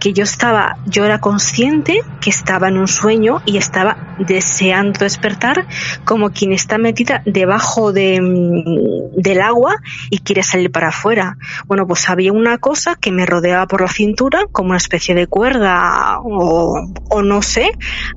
que 0.00 0.12
yo 0.12 0.24
estaba, 0.24 0.78
yo 0.86 1.04
era 1.04 1.20
consciente 1.20 2.00
que 2.20 2.30
estaba 2.30 2.68
en 2.68 2.76
un 2.76 2.88
sueño 2.88 3.40
y 3.44 3.56
estaba 3.56 4.14
deseando 4.18 5.00
despertar 5.00 5.66
como 6.04 6.30
quien 6.30 6.52
está 6.52 6.78
metida 6.78 7.22
debajo 7.24 7.92
de, 7.92 8.20
mm, 8.20 9.20
del 9.20 9.40
agua 9.40 9.76
y 10.10 10.18
quiere 10.18 10.42
salir 10.42 10.70
para 10.70 10.88
afuera. 10.88 11.36
Bueno, 11.66 11.86
pues 11.86 12.08
había 12.08 12.32
una 12.32 12.58
cosa 12.58 12.96
que 12.96 13.12
me 13.12 13.26
rodeaba 13.26 13.66
por 13.66 13.80
la 13.80 13.88
cintura 13.88 14.46
como 14.50 14.70
una 14.70 14.78
especie 14.78 15.14
de 15.14 15.26
cuerda 15.26 16.18
o, 16.20 16.84
o 17.10 17.22
no 17.22 17.42
sé. 17.42 17.70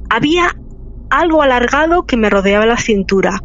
Había 0.10 0.56
algo 1.10 1.43
alargado 1.43 2.06
que 2.06 2.17
me 2.17 2.30
rodeaba 2.30 2.65
la 2.65 2.78
cintura 2.78 3.41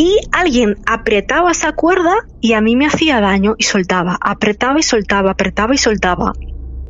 y 0.00 0.16
alguien 0.32 0.76
apretaba 0.86 1.50
esa 1.50 1.72
cuerda 1.72 2.14
y 2.40 2.54
a 2.54 2.62
mí 2.62 2.74
me 2.74 2.86
hacía 2.86 3.20
daño 3.20 3.54
y 3.58 3.64
soltaba, 3.64 4.16
apretaba 4.18 4.80
y 4.80 4.82
soltaba, 4.82 5.32
apretaba 5.32 5.74
y 5.74 5.76
soltaba. 5.76 6.32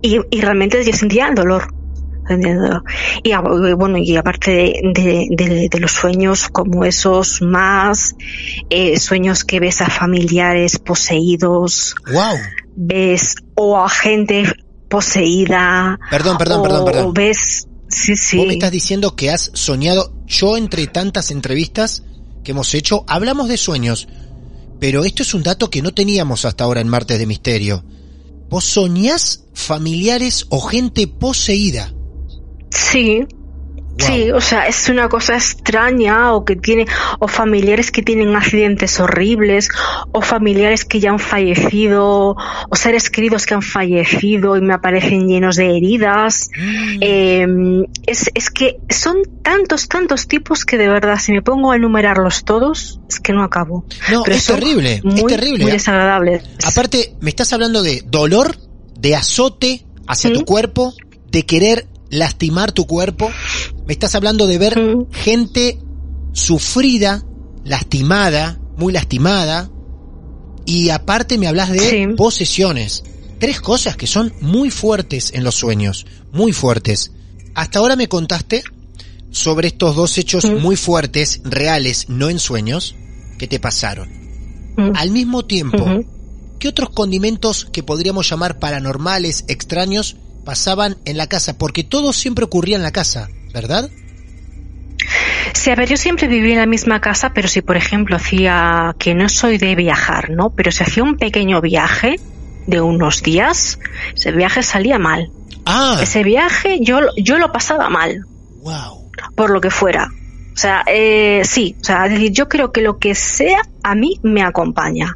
Y, 0.01 0.21
y 0.31 0.41
realmente 0.41 0.85
yo 0.85 0.93
sentía 0.93 1.27
el 1.27 1.35
dolor. 1.35 1.75
Y 3.25 3.33
ah, 3.33 3.41
bueno, 3.41 3.99
y 3.99 4.17
aparte 4.17 4.81
de, 4.95 5.27
de, 5.29 5.69
de 5.69 5.81
los 5.81 5.91
sueños 5.91 6.49
como 6.51 6.85
esos 6.85 7.43
más, 7.43 8.15
eh, 8.69 9.01
sueños 9.01 9.43
que 9.43 9.59
ves 9.59 9.81
a 9.81 9.91
familiares 9.91 10.79
poseídos, 10.79 11.97
wow. 12.13 12.39
ves 12.77 13.35
o 13.57 13.77
a 13.77 13.89
gente 13.89 14.45
poseída, 14.89 15.99
Perdón, 16.13 16.39
perdón, 16.39 16.61
o, 16.61 16.63
perdón, 16.63 16.83
o 16.83 16.85
perdón. 16.85 17.13
ves, 17.13 17.67
sí, 17.89 18.15
sí. 18.15 18.37
Vos 18.37 18.47
me 18.47 18.53
estás 18.53 18.71
diciendo 18.71 19.17
que 19.17 19.31
has 19.33 19.51
soñado. 19.55 20.13
Yo, 20.29 20.57
entre 20.57 20.87
tantas 20.87 21.33
entrevistas 21.33 22.05
que 22.45 22.53
hemos 22.53 22.75
hecho, 22.75 23.05
hablamos 23.07 23.49
de 23.49 23.57
sueños. 23.57 24.09
Pero 24.79 25.05
esto 25.05 25.23
es 25.23 25.35
un 25.35 25.43
dato 25.43 25.69
que 25.69 25.83
no 25.83 25.93
teníamos 25.93 26.45
hasta 26.45 26.65
ahora 26.65 26.81
en 26.81 26.89
Martes 26.89 27.19
de 27.19 27.27
Misterio. 27.27 27.85
Vos 28.49 28.65
soñás 28.65 29.45
familiares 29.53 30.47
o 30.49 30.61
gente 30.61 31.07
poseída. 31.07 31.93
Sí. 32.71 33.27
Sí, 34.01 34.31
o 34.31 34.41
sea, 34.41 34.67
es 34.67 34.89
una 34.89 35.09
cosa 35.09 35.35
extraña 35.35 36.33
o 36.33 36.45
que 36.45 36.57
tiene, 36.57 36.87
o 37.19 37.29
familiares 37.29 37.91
que 37.91 38.03
tienen 38.03 38.35
accidentes 38.35 38.99
horribles, 39.01 39.69
o 40.13 40.23
familiares 40.23 40.85
que 40.85 41.01
ya 41.01 41.11
han 41.11 41.19
fallecido, 41.19 42.37
o 42.69 42.77
seres 42.77 43.11
queridos 43.11 43.47
que 43.47 43.55
han 43.55 43.63
fallecido 43.63 44.57
y 44.57 44.61
me 44.61 44.75
aparecen 44.75 45.29
llenos 45.29 45.57
de 45.57 45.77
heridas. 45.77 46.51
Mm. 46.57 46.99
Eh, 47.01 47.47
es, 48.07 48.31
es 48.35 48.51
que 48.51 48.79
son 48.89 49.19
tantos, 49.43 49.89
tantos 49.89 50.27
tipos 50.27 50.65
que 50.65 50.77
de 50.77 50.89
verdad, 50.89 51.19
si 51.19 51.33
me 51.33 51.43
pongo 51.43 51.73
a 51.73 51.77
enumerarlos 51.77 52.45
todos, 52.45 53.01
es 53.09 53.21
que 53.21 53.33
no 53.33 53.43
acabo. 53.43 53.85
No, 54.11 54.23
Pero 54.23 54.37
es 54.37 54.47
terrible, 54.47 55.01
muy, 55.05 55.21
es 55.21 55.27
terrible. 55.27 55.65
Muy 55.65 55.73
desagradables. 55.73 56.43
Aparte, 56.65 57.15
me 57.21 57.31
estás 57.31 57.53
hablando 57.53 57.83
de 57.83 58.03
dolor, 58.07 58.57
de 58.99 59.15
azote 59.15 59.85
hacia 60.07 60.33
tu 60.33 60.45
cuerpo, 60.45 60.95
de 61.31 61.45
querer 61.45 61.87
lastimar 62.11 62.73
tu 62.73 62.87
cuerpo. 62.87 63.31
Me 63.87 63.93
estás 63.93 64.15
hablando 64.15 64.47
de 64.47 64.59
ver 64.59 64.79
¿Mm? 64.79 65.11
gente 65.13 65.79
sufrida, 66.33 67.25
lastimada, 67.65 68.61
muy 68.77 68.93
lastimada. 68.93 69.71
Y 70.67 70.91
aparte 70.91 71.39
me 71.39 71.47
hablas 71.49 71.71
de 71.71 71.79
Sí. 71.81 72.07
posesiones. 72.17 73.03
Tres 73.39 73.61
cosas 73.61 73.97
que 73.97 74.07
son 74.07 74.33
muy 74.41 74.71
fuertes 74.71 75.33
en 75.35 75.45
los 75.45 75.55
sueños, 75.55 76.07
muy 76.33 76.53
fuertes. 76.53 77.13
Hasta 77.55 77.79
ahora 77.79 77.97
me 77.97 78.09
contaste 78.09 78.63
sobre 79.31 79.69
estos 79.69 79.97
dos 79.97 80.19
hechos 80.19 80.45
Mm. 80.45 80.59
muy 80.59 80.77
fuertes, 80.77 81.41
reales, 81.45 82.07
no 82.09 82.29
en 82.29 82.39
sueños, 82.39 82.95
que 83.39 83.47
te 83.49 83.59
pasaron. 83.59 84.09
Mm. 84.77 84.93
Al 84.95 85.11
mismo 85.11 85.45
tiempo. 85.47 85.85
¿qué 86.59 86.69
otros 86.69 86.91
condimentos 86.91 87.67
que 87.73 87.83
podríamos 87.83 88.29
llamar 88.29 88.59
paranormales, 88.59 89.47
extraños, 89.49 90.17
pasaban 90.45 90.97
en 91.05 91.17
la 91.17 91.27
casa? 91.27 91.57
Porque 91.59 91.85
todo 91.85 92.13
siempre 92.13 92.45
ocurría 92.45 92.77
en 92.77 92.83
la 92.83 92.93
casa, 92.93 93.29
¿verdad? 93.53 93.91
Sí, 95.55 95.71
a 95.71 95.75
ver, 95.75 95.89
yo 95.89 95.97
siempre 95.97 96.29
viví 96.29 96.53
en 96.53 96.59
la 96.59 96.67
misma 96.67 97.01
casa, 97.01 97.33
pero 97.35 97.49
si 97.49 97.61
por 97.63 97.77
ejemplo 97.77 98.17
hacía, 98.17 98.95
que 98.99 99.15
no 99.15 99.29
soy 99.29 99.59
de 99.59 99.75
viajar, 99.75 100.31
¿no? 100.31 100.51
Pero 100.51 100.71
si 100.71 100.83
hacía 100.85 101.03
un 101.03 101.17
pequeño 101.17 101.61
viaje 101.61 102.21
de 102.67 102.81
unos 102.81 103.23
días, 103.23 103.79
ese 104.15 104.33
viaje 104.33 104.63
salía 104.63 104.99
mal. 104.99 105.31
Ah, 105.65 105.99
Ese 106.03 106.23
viaje 106.23 106.79
yo, 106.81 107.01
lo- 107.01 107.13
yo 107.17 107.39
lo 107.39 107.53
pasaba 107.53 107.89
mal, 107.91 108.25
wow. 108.63 109.11
por 109.35 109.51
lo 109.51 109.61
que 109.61 109.71
fuera. 109.71 110.09
O 110.55 110.59
sea, 110.61 110.85
eh, 110.87 111.43
sí, 111.45 111.77
o 111.81 111.85
sea, 111.85 112.07
yo 112.09 112.49
creo 112.49 112.71
que 112.73 112.81
lo 112.83 112.99
que 112.99 113.15
sea 113.15 113.61
a 113.83 113.95
mí 113.95 114.19
me 114.23 114.43
acompaña. 114.43 115.15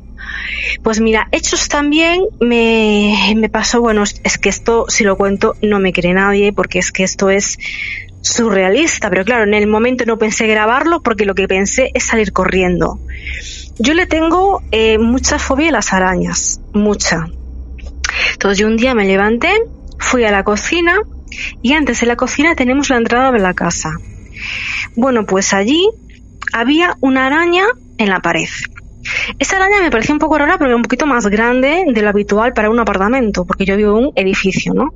Pues 0.83 1.01
mira, 1.01 1.29
hechos 1.33 1.69
también 1.69 2.23
me, 2.41 3.35
me 3.37 3.49
pasó, 3.49 3.81
bueno, 3.81 4.03
es- 4.03 4.39
que 4.39 4.49
esto, 4.49 4.87
si 4.89 5.05
lo 5.05 5.17
cuento, 5.17 5.55
no 5.63 5.79
me 5.81 5.93
cree 5.93 6.15
nadie, 6.15 6.53
porque 6.53 6.79
es 6.79 6.93
que 6.93 7.05
esto 7.05 7.31
es 7.31 7.57
surrealista, 8.21 9.11
pero 9.11 9.25
claro, 9.25 9.45
en 9.45 9.55
el 9.55 9.67
momento 9.67 10.05
no 10.07 10.19
pensé 10.19 10.47
grabarlo 10.47 11.03
porque 11.03 11.25
lo 11.27 11.35
que 11.35 11.47
pensé 11.49 11.91
es 11.95 12.05
salir 12.05 12.33
corriendo. 12.33 13.01
Yo 13.79 13.93
le 13.95 14.07
tengo 14.07 14.63
eh, 14.71 14.99
mucha 14.99 15.39
fobia 15.39 15.69
a 15.69 15.73
las 15.73 15.93
arañas, 15.93 16.61
mucha. 16.73 17.27
Entonces 18.33 18.59
yo 18.59 18.67
un 18.67 18.77
día 18.77 18.95
me 18.95 19.05
levanté, 19.07 19.51
fui 19.99 20.25
a 20.25 20.31
la 20.31 20.43
cocina 20.45 20.97
y 21.63 21.73
antes 21.73 22.01
de 22.01 22.07
la 22.07 22.17
cocina 22.17 22.55
tenemos 22.55 22.89
la 22.91 22.97
entrada 22.97 23.33
de 23.33 23.41
la 23.41 23.55
casa. 23.55 23.91
Bueno, 24.97 25.27
pues 25.27 25.53
allí 25.53 25.89
había 26.53 26.97
una 27.01 27.27
araña 27.27 27.65
en 27.99 28.09
la 28.09 28.21
pared. 28.21 28.49
Esa 29.39 29.57
araña 29.57 29.81
me 29.83 29.91
pareció 29.91 30.15
un 30.15 30.19
poco 30.19 30.39
rara 30.39 30.57
era 30.59 30.77
un 30.77 30.83
poquito 30.83 31.07
más 31.07 31.27
grande 31.27 31.85
de 31.87 32.03
lo 32.03 32.09
habitual 32.09 32.53
para 32.53 32.71
un 32.71 32.79
apartamento, 32.81 33.45
porque 33.45 33.65
yo 33.65 33.77
vivo 33.77 33.99
en 33.99 34.05
un 34.07 34.13
edificio, 34.17 34.73
¿no? 34.75 34.91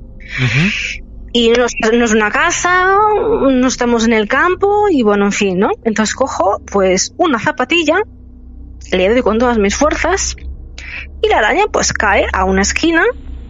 Y 1.31 1.49
no, 1.51 1.65
es- 1.65 1.73
no 1.93 2.05
es 2.05 2.11
una 2.11 2.31
casa, 2.31 2.95
no 3.51 3.67
estamos 3.67 4.05
en 4.05 4.13
el 4.13 4.27
campo 4.27 4.87
y 4.89 5.03
bueno, 5.03 5.25
en 5.25 5.31
fin, 5.31 5.59
¿no? 5.59 5.69
Entonces 5.83 6.15
cojo 6.15 6.59
pues 6.71 7.13
una 7.17 7.39
zapatilla, 7.39 7.99
le 8.91 9.09
doy 9.09 9.21
con 9.21 9.37
todas 9.37 9.57
mis 9.59 9.75
fuerzas 9.75 10.35
y 11.21 11.29
la 11.29 11.39
araña 11.39 11.65
pues 11.71 11.93
cae 11.93 12.25
a 12.33 12.45
una 12.45 12.61
esquina 12.63 13.03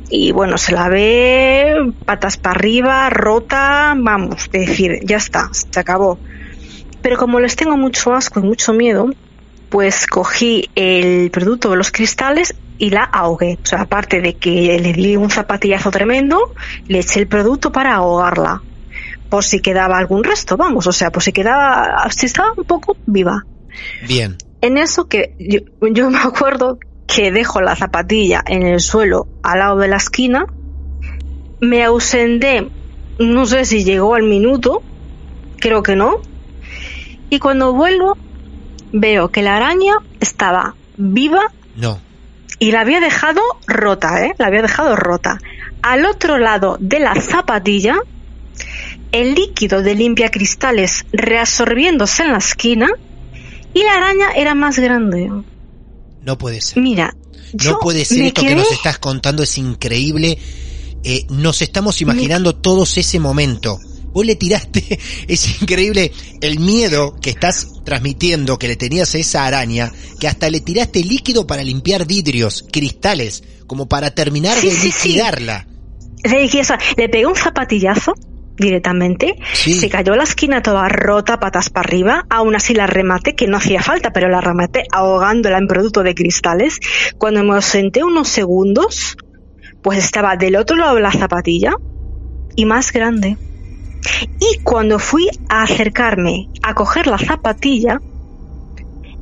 y 0.10 0.32
bueno, 0.32 0.58
se 0.58 0.72
la 0.74 0.90
ve 0.90 1.76
patas 2.06 2.38
para 2.38 2.56
arriba, 2.56 3.10
rota, 3.10 3.94
vamos, 3.98 4.48
de 4.52 4.60
decir, 4.60 5.00
ya 5.04 5.18
está, 5.18 5.50
se 5.54 5.80
acabó. 5.80 6.20
Pero 7.02 7.16
como 7.18 7.40
les 7.40 7.56
tengo 7.56 7.78
mucho 7.78 8.14
asco 8.14 8.40
y 8.40 8.44
mucho 8.44 8.74
miedo, 8.74 9.10
pues 9.70 10.08
cogí 10.08 10.70
el 10.76 11.30
producto 11.32 11.70
de 11.70 11.78
los 11.78 11.92
cristales 11.92 12.56
y 12.78 12.90
la 12.90 13.04
ahogué. 13.04 13.60
O 13.62 13.66
sea, 13.66 13.82
aparte 13.82 14.22
de 14.22 14.36
que 14.36 14.80
le 14.80 14.94
di 14.94 15.16
un 15.16 15.30
zapatillazo 15.30 15.92
tremendo, 15.92 16.54
le 16.88 17.00
eché 17.00 17.20
el 17.20 17.28
producto 17.28 17.72
para 17.72 17.96
ahogarla. 17.96 18.62
Por 19.30 19.44
si 19.44 19.62
quedaba 19.62 19.98
algún 19.98 20.24
resto, 20.24 20.58
vamos, 20.58 20.88
o 20.88 20.92
sea, 20.92 21.12
por 21.12 21.22
si 21.22 21.32
quedaba, 21.32 22.10
si 22.10 22.26
estaba 22.26 22.54
un 22.58 22.64
poco 22.64 22.98
viva. 23.06 23.46
Bien. 24.08 24.38
En 24.62 24.78
eso 24.78 25.08
que 25.08 25.36
yo, 25.40 25.60
yo 25.92 26.10
me 26.10 26.18
acuerdo 26.18 26.80
que 27.06 27.32
dejo 27.32 27.62
la 27.62 27.76
zapatilla 27.76 28.44
en 28.46 28.64
el 28.64 28.80
suelo 28.80 29.28
al 29.44 29.60
lado 29.60 29.78
de 29.78 29.88
la 29.88 29.98
esquina, 29.98 30.46
me 31.60 31.84
ausenté, 31.84 32.68
no 33.20 33.46
sé 33.46 33.66
si 33.66 33.84
llegó 33.84 34.16
al 34.16 34.24
minuto, 34.24 34.82
creo 35.60 35.84
que 35.84 35.96
no, 35.96 36.22
y 37.30 37.40
cuando 37.40 37.74
vuelvo 37.74 38.18
veo 38.92 39.30
que 39.30 39.42
la 39.42 39.58
araña 39.58 39.96
estaba 40.20 40.76
viva 40.98 41.42
No. 41.76 42.00
y 42.60 42.72
la 42.72 42.82
había 42.82 43.00
dejado 43.00 43.42
rota, 43.68 44.26
¿eh? 44.26 44.34
La 44.38 44.48
había 44.48 44.62
dejado 44.62 44.96
rota. 44.96 45.40
Al 45.82 46.06
otro 46.06 46.38
lado 46.38 46.78
de 46.80 47.00
la 47.00 47.16
zapatilla, 47.16 47.96
el 49.12 49.34
líquido 49.36 49.82
de 49.82 49.96
limpia 49.96 50.30
cristales 50.30 51.06
reabsorbiéndose 51.14 52.24
en 52.24 52.32
la 52.32 52.38
esquina 52.40 52.90
y 53.74 53.84
la 53.84 53.94
araña 53.94 54.32
era 54.36 54.56
más 54.56 54.78
grande. 54.80 55.32
No 56.24 56.38
puede 56.38 56.60
ser. 56.62 56.82
Mira, 56.84 57.16
No 57.66 57.80
puede 57.80 58.06
ser 58.06 58.24
esto 58.24 58.42
que 58.42 58.56
nos 58.56 58.72
estás 58.72 59.00
contando, 59.00 59.42
es 59.44 59.58
increíble. 59.58 60.38
Eh, 61.04 61.26
nos 61.30 61.62
estamos 61.62 62.02
imaginando 62.02 62.56
todos 62.56 62.98
ese 62.98 63.20
momento. 63.20 63.80
Vos 64.14 64.26
le 64.26 64.36
tiraste, 64.36 65.00
es 65.28 65.62
increíble 65.62 66.12
el 66.42 66.60
miedo 66.60 67.16
que 67.22 67.30
estás 67.30 67.68
transmitiendo 67.84 68.58
que 68.58 68.68
le 68.68 68.76
tenías 68.76 69.14
a 69.16 69.18
esa 69.18 69.46
araña, 69.46 69.92
que 70.20 70.28
hasta 70.28 70.50
le 70.50 70.62
tiraste 70.62 71.04
líquido 71.04 71.48
para 71.48 71.64
limpiar 71.64 72.06
vidrios, 72.06 72.66
cristales, 72.72 73.44
como 73.68 73.88
para 73.88 74.12
terminar 74.12 74.58
Sí, 74.58 74.68
de 74.68 74.74
sí, 74.74 74.92
sí. 74.92 75.08
liquidarla. 75.10 75.68
Le 76.98 77.10
pegué 77.10 77.26
un 77.26 77.36
zapatillazo 77.36 78.14
directamente, 78.58 79.36
se 79.54 79.90
cayó 79.90 80.16
la 80.16 80.24
esquina 80.24 80.62
toda 80.62 80.90
rota, 80.90 81.40
patas 81.40 81.70
para 81.70 81.88
arriba, 81.88 82.26
aún 82.30 82.56
así 82.56 82.74
la 82.74 82.88
rematé, 82.88 83.34
que 83.34 83.48
no 83.48 83.56
hacía 83.56 83.82
falta, 83.82 84.12
pero 84.12 84.28
la 84.28 84.42
rematé 84.42 84.84
ahogándola 84.92 85.58
en 85.58 85.68
producto 85.68 86.04
de 86.04 86.14
cristales. 86.14 86.80
Cuando 87.18 87.44
me 87.44 87.62
senté 87.62 88.04
unos 88.04 88.28
segundos, 88.28 89.16
pues 89.82 90.00
estaba 90.00 90.36
del 90.36 90.58
otro 90.58 90.76
lado 90.76 90.96
de 90.96 91.02
la 91.02 91.12
zapatilla 91.14 91.74
y 92.56 92.66
más 92.66 92.92
grande. 92.92 93.38
Y 94.40 94.60
cuando 94.64 95.00
fui 95.00 95.28
a 95.50 95.64
acercarme 95.64 96.50
a 96.64 96.74
coger 96.74 97.08
la 97.08 97.18
zapatilla, 97.18 98.02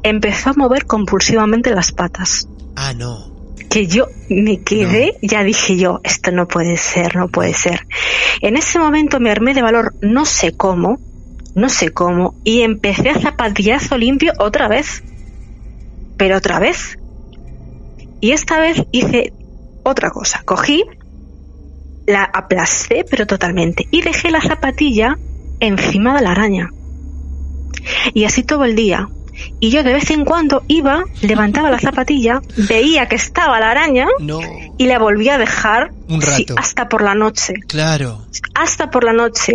empezó 0.04 0.52
a 0.52 0.54
mover 0.54 0.86
compulsivamente 0.86 1.72
las 1.72 1.92
patas. 1.92 2.48
Ah, 2.76 2.94
no. 2.94 3.32
Que 3.70 3.88
yo 3.88 4.08
me 4.30 4.62
quedé, 4.62 5.18
ya 5.22 5.44
dije 5.44 5.78
yo, 5.78 6.00
esto 6.04 6.32
no 6.32 6.48
puede 6.48 6.78
ser, 6.78 7.16
no 7.16 7.28
puede 7.28 7.54
ser. 7.54 7.86
En 8.42 8.56
ese 8.56 8.80
momento 8.80 9.20
me 9.20 9.32
armé 9.32 9.54
de 9.54 9.62
valor, 9.62 9.94
no 10.02 10.26
sé 10.26 10.56
cómo, 10.56 11.00
no 11.56 11.70
sé 11.70 11.92
cómo, 11.92 12.36
y 12.44 12.62
empecé 12.62 13.10
a 13.10 13.20
zapatillazo 13.20 13.98
limpio 13.98 14.32
otra 14.40 14.68
vez. 14.68 15.04
Pero 16.18 16.38
otra 16.38 16.60
vez. 16.60 16.98
Y 18.22 18.32
esta 18.32 18.60
vez 18.60 18.84
hice 18.92 19.34
otra 19.84 20.10
cosa. 20.10 20.42
Cogí, 20.46 20.84
la 22.08 22.24
aplasté, 22.24 23.06
pero 23.08 23.28
totalmente, 23.28 23.88
y 23.92 24.02
dejé 24.02 24.32
la 24.32 24.42
zapatilla 24.42 25.18
encima 25.60 26.16
de 26.18 26.24
la 26.24 26.32
araña. 26.32 26.70
Y 28.14 28.24
así 28.26 28.44
todo 28.44 28.66
el 28.66 28.76
día. 28.76 29.08
Y 29.60 29.70
yo 29.70 29.84
de 29.84 29.94
vez 29.94 30.10
en 30.10 30.26
cuando 30.26 30.64
iba, 30.68 31.04
levantaba 31.22 31.70
la 31.70 31.78
zapatilla, 31.80 32.42
veía 32.58 33.08
que 33.08 33.16
estaba 33.16 33.60
la 33.60 33.70
araña 33.70 34.08
No. 34.20 34.40
y 34.80 34.86
la 34.88 34.98
volvía 34.98 35.36
a 35.36 35.38
dejar 35.38 35.92
Un 36.10 36.22
sí, 36.24 36.42
rato. 36.46 36.56
hasta 36.58 36.90
por 36.90 37.04
la 37.04 37.14
noche. 37.14 37.54
Claro. 37.68 38.26
Hasta 38.56 38.90
por 38.90 39.04
la 39.04 39.14
noche. 39.14 39.54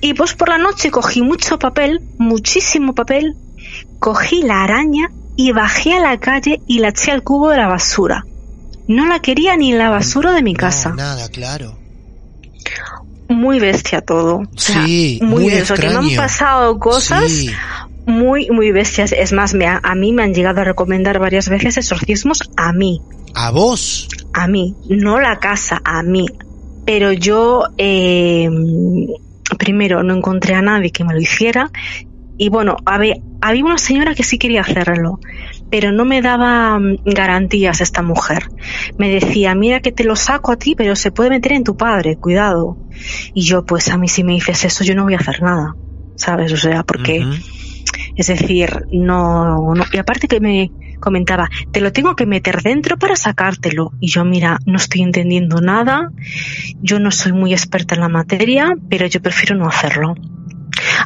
Y 0.00 0.14
pues 0.14 0.34
por 0.34 0.48
la 0.48 0.58
noche 0.58 0.90
cogí 0.90 1.22
mucho 1.22 1.58
papel, 1.60 2.00
muchísimo 2.18 2.92
papel, 2.94 3.36
cogí 4.00 4.42
la 4.42 4.64
araña 4.64 5.10
y 5.36 5.52
bajé 5.52 5.94
a 5.94 6.00
la 6.00 6.18
calle 6.18 6.60
y 6.66 6.80
la 6.80 6.88
eché 6.88 7.12
al 7.12 7.22
cubo 7.22 7.50
de 7.50 7.58
la 7.58 7.68
basura. 7.68 8.24
No 8.86 9.06
la 9.06 9.20
quería 9.20 9.56
ni 9.56 9.72
en 9.72 9.78
la 9.78 9.90
basura 9.90 10.32
de 10.32 10.42
mi 10.42 10.54
casa. 10.54 10.90
No, 10.90 10.96
nada, 10.96 11.28
claro. 11.28 11.78
Muy 13.28 13.58
bestia 13.58 14.00
todo. 14.02 14.36
O 14.38 14.58
sea, 14.58 14.84
Sí, 14.84 15.18
muy, 15.22 15.44
muy. 15.44 15.62
Que 15.62 15.88
me 15.88 15.94
han 15.94 16.14
pasado 16.16 16.78
cosas 16.78 17.30
Sí. 17.30 17.50
muy, 18.06 18.50
muy 18.50 18.70
bestias. 18.72 19.12
Es 19.12 19.32
más, 19.32 19.54
me 19.54 19.66
ha- 19.66 19.80
a 19.82 19.94
mí 19.94 20.12
me 20.12 20.22
han 20.22 20.34
llegado 20.34 20.60
a 20.60 20.64
recomendar 20.64 21.18
varias 21.18 21.48
veces 21.48 21.76
exorcismos 21.78 22.42
a 22.56 22.72
mí. 22.72 23.00
¿A 23.34 23.50
vos? 23.50 24.08
a 24.36 24.48
mí, 24.48 24.76
no 24.88 25.20
la 25.20 25.38
casa, 25.38 25.80
a 25.84 26.02
mí. 26.02 26.26
Pero 26.84 27.12
yo, 27.12 27.62
eh, 27.78 28.48
primero, 29.58 30.02
no 30.02 30.14
encontré 30.14 30.54
a 30.54 30.62
nadie 30.62 30.90
que 30.90 31.04
me 31.04 31.14
lo 31.14 31.20
hiciera. 31.20 31.70
Y 32.36 32.48
bueno, 32.48 32.76
había, 32.84 33.14
había 33.40 33.64
una 33.64 33.78
señora 33.78 34.14
que 34.14 34.24
sí 34.24 34.38
quería 34.38 34.62
hacerlo, 34.62 35.20
pero 35.74 35.90
no 35.90 36.04
me 36.04 36.22
daba 36.22 36.78
mm, 36.78 36.98
garantías 37.04 37.80
esta 37.80 38.00
mujer. 38.00 38.44
Me 38.96 39.08
decía, 39.08 39.56
mira 39.56 39.80
que 39.80 39.90
te 39.90 40.04
lo 40.04 40.14
saco 40.14 40.52
a 40.52 40.56
ti, 40.56 40.76
pero 40.76 40.94
se 40.94 41.10
puede 41.10 41.30
meter 41.30 41.50
en 41.50 41.64
tu 41.64 41.76
padre, 41.76 42.14
cuidado. 42.14 42.78
Y 43.34 43.42
yo, 43.42 43.64
pues 43.64 43.88
a 43.88 43.98
mí 43.98 44.06
si 44.06 44.22
me 44.22 44.34
dices 44.34 44.64
eso, 44.64 44.84
yo 44.84 44.94
no 44.94 45.02
voy 45.02 45.14
a 45.14 45.16
hacer 45.16 45.42
nada, 45.42 45.74
¿sabes? 46.14 46.52
O 46.52 46.56
sea, 46.56 46.84
porque... 46.84 47.26
Es 48.14 48.28
decir, 48.28 48.84
no, 48.92 49.74
no. 49.74 49.84
Y 49.92 49.96
aparte 49.98 50.28
que 50.28 50.38
me 50.38 50.70
comentaba, 51.00 51.48
te 51.72 51.80
lo 51.80 51.92
tengo 51.92 52.14
que 52.14 52.26
meter 52.26 52.62
dentro 52.62 52.96
para 52.96 53.16
sacártelo. 53.16 53.90
Y 53.98 54.08
yo, 54.08 54.24
mira, 54.24 54.58
no 54.66 54.76
estoy 54.76 55.02
entendiendo 55.02 55.60
nada. 55.60 56.12
Yo 56.80 57.00
no 57.00 57.10
soy 57.10 57.32
muy 57.32 57.52
experta 57.52 57.96
en 57.96 58.02
la 58.02 58.08
materia, 58.08 58.76
pero 58.88 59.06
yo 59.06 59.20
prefiero 59.20 59.56
no 59.56 59.66
hacerlo. 59.66 60.14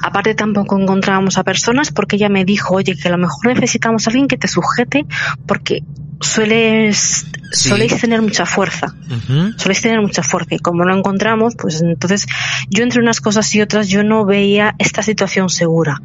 Aparte 0.03 0.35
tampoco 0.35 0.79
encontrábamos 0.79 1.39
a 1.39 1.45
personas 1.45 1.91
porque 1.93 2.17
ella 2.17 2.29
me 2.29 2.45
dijo, 2.45 2.75
oye, 2.75 2.97
que 2.97 3.09
a 3.09 3.11
lo 3.11 3.19
mejor 3.19 3.47
necesitamos 3.47 4.07
a 4.07 4.11
alguien 4.11 4.29
que 4.29 4.37
te 4.37 4.49
sujete 4.49 5.07
porque 5.47 5.83
sueles, 6.21 7.27
Sí. 7.51 7.71
soléis 7.71 7.99
tener 7.99 8.21
mucha 8.21 8.45
fuerza 8.45 8.95
Ujú. 9.11 9.53
soléis 9.57 9.81
tener 9.81 10.03
mucha 10.03 10.23
fuerza 10.23 10.55
y 10.57 10.59
como 10.59 10.85
no 10.85 10.95
encontramos, 10.95 11.55
pues 11.57 11.81
entonces 11.81 12.27
yo 12.69 12.83
entre 12.83 13.01
unas 13.01 13.21
cosas 13.23 13.55
y 13.55 13.63
otras 13.63 13.89
yo 13.89 14.03
no 14.05 14.27
veía 14.27 14.75
esta 14.79 15.03
situación 15.03 15.49
segura. 15.49 16.01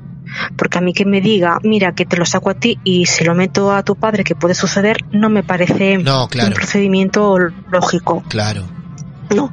Porque 0.58 0.78
a 0.78 0.82
mí 0.82 0.94
que 0.94 1.06
me 1.06 1.20
diga, 1.22 1.60
mira, 1.64 1.94
que 1.94 2.06
te 2.06 2.18
lo 2.18 2.26
saco 2.26 2.50
a 2.50 2.54
ti 2.56 2.80
y 2.84 3.06
se 3.06 3.24
lo 3.26 3.36
meto 3.36 3.72
a 3.74 3.84
tu 3.84 3.96
padre, 3.98 4.24
que 4.24 4.34
puede 4.36 4.56
suceder, 4.56 4.98
no 5.12 5.30
me 5.30 5.44
parece 5.44 5.98
No, 6.00 6.28
claro. 6.28 6.48
un 6.50 6.54
procedimiento 6.56 7.38
lógico. 7.70 8.24
Claro. 8.30 8.64
No, 9.36 9.52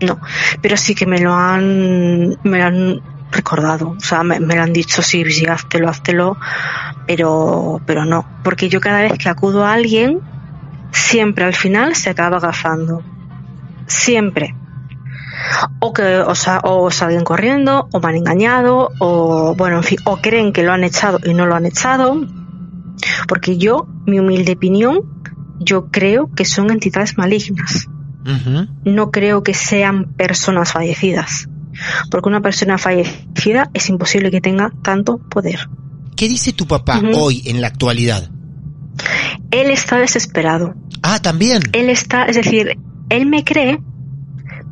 no. 0.00 0.20
Pero 0.62 0.76
sí 0.76 0.94
que 0.96 1.06
me 1.06 1.20
lo 1.20 1.32
han, 1.34 2.30
me 2.42 2.58
lo 2.58 2.64
han 2.64 3.00
recordado. 3.32 3.90
O 3.96 4.00
sea, 4.00 4.22
me, 4.22 4.40
me 4.40 4.54
lo 4.56 4.62
han 4.62 4.72
dicho, 4.72 5.02
sí, 5.02 5.24
sí, 5.30 5.46
háztelo, 5.46 5.88
háztelo. 5.88 6.36
Pero, 7.06 7.80
pero 7.86 8.04
no. 8.04 8.26
Porque 8.42 8.68
yo 8.68 8.80
cada 8.80 9.02
vez 9.02 9.12
que 9.18 9.28
acudo 9.28 9.64
a 9.64 9.72
alguien, 9.72 10.20
siempre 10.92 11.44
al 11.44 11.54
final 11.54 11.94
se 11.94 12.10
acaba 12.10 12.38
agafando. 12.38 13.02
Siempre. 13.86 14.54
O 15.80 15.92
que 15.92 16.18
o, 16.18 16.34
sa- 16.34 16.60
o 16.64 16.90
salgan 16.90 17.24
corriendo, 17.24 17.88
o 17.92 18.00
me 18.00 18.08
han 18.08 18.16
engañado, 18.16 18.90
o 18.98 19.54
bueno, 19.56 19.76
en 19.76 19.82
fin, 19.84 19.98
o 20.04 20.16
creen 20.16 20.52
que 20.52 20.62
lo 20.62 20.72
han 20.72 20.82
echado 20.84 21.18
y 21.24 21.34
no 21.34 21.46
lo 21.46 21.54
han 21.54 21.66
echado. 21.66 22.16
Porque 23.28 23.58
yo, 23.58 23.86
mi 24.06 24.18
humilde 24.18 24.52
opinión, 24.52 25.00
yo 25.60 25.86
creo 25.90 26.30
que 26.34 26.44
son 26.44 26.70
entidades 26.70 27.16
malignas 27.18 27.86
no 28.84 29.10
creo 29.12 29.42
que 29.44 29.54
sean 29.54 30.12
personas 30.16 30.72
fallecidas. 30.72 31.48
Porque 32.10 32.28
una 32.28 32.40
persona 32.40 32.78
fallecida 32.78 33.70
es 33.74 33.88
imposible 33.88 34.30
que 34.30 34.40
tenga 34.40 34.72
tanto 34.82 35.18
poder. 35.18 35.68
¿Qué 36.16 36.28
dice 36.28 36.52
tu 36.52 36.66
papá 36.66 37.00
hoy 37.14 37.42
en 37.46 37.60
la 37.60 37.68
actualidad? 37.68 38.30
Él 39.50 39.70
está 39.70 39.98
desesperado. 39.98 40.74
Ah, 41.02 41.20
también. 41.20 41.62
Él 41.72 41.90
está, 41.90 42.24
es 42.24 42.36
decir, 42.36 42.78
él 43.10 43.26
me 43.26 43.44
cree 43.44 43.80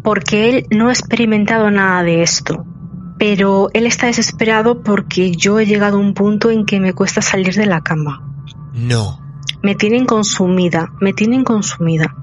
porque 0.03 0.51
él 0.51 0.67
no 0.71 0.89
ha 0.89 0.93
experimentado 0.93 1.71
nada 1.71 2.03
de 2.03 2.23
esto. 2.23 2.65
Pero 3.19 3.69
él 3.75 3.87
está 3.87 4.07
desesperado 4.07 4.83
porque 4.83 5.33
yo 5.33 5.61
he 5.61 5.67
llegado 5.67 5.99
a 5.99 6.01
un 6.01 6.15
punto 6.15 6.51
en 6.51 6.67
que 6.67 6.81
me 6.81 6.95
cuesta 6.95 7.23
salir 7.23 7.55
de 7.55 7.67
la 7.67 7.83
cama. 7.83 8.23
No. 8.73 9.21
me 9.63 9.75
tienen 9.75 10.05
consumida, 10.05 10.93
me 11.01 11.13
tienen 11.13 11.45
consumida. 11.45 12.15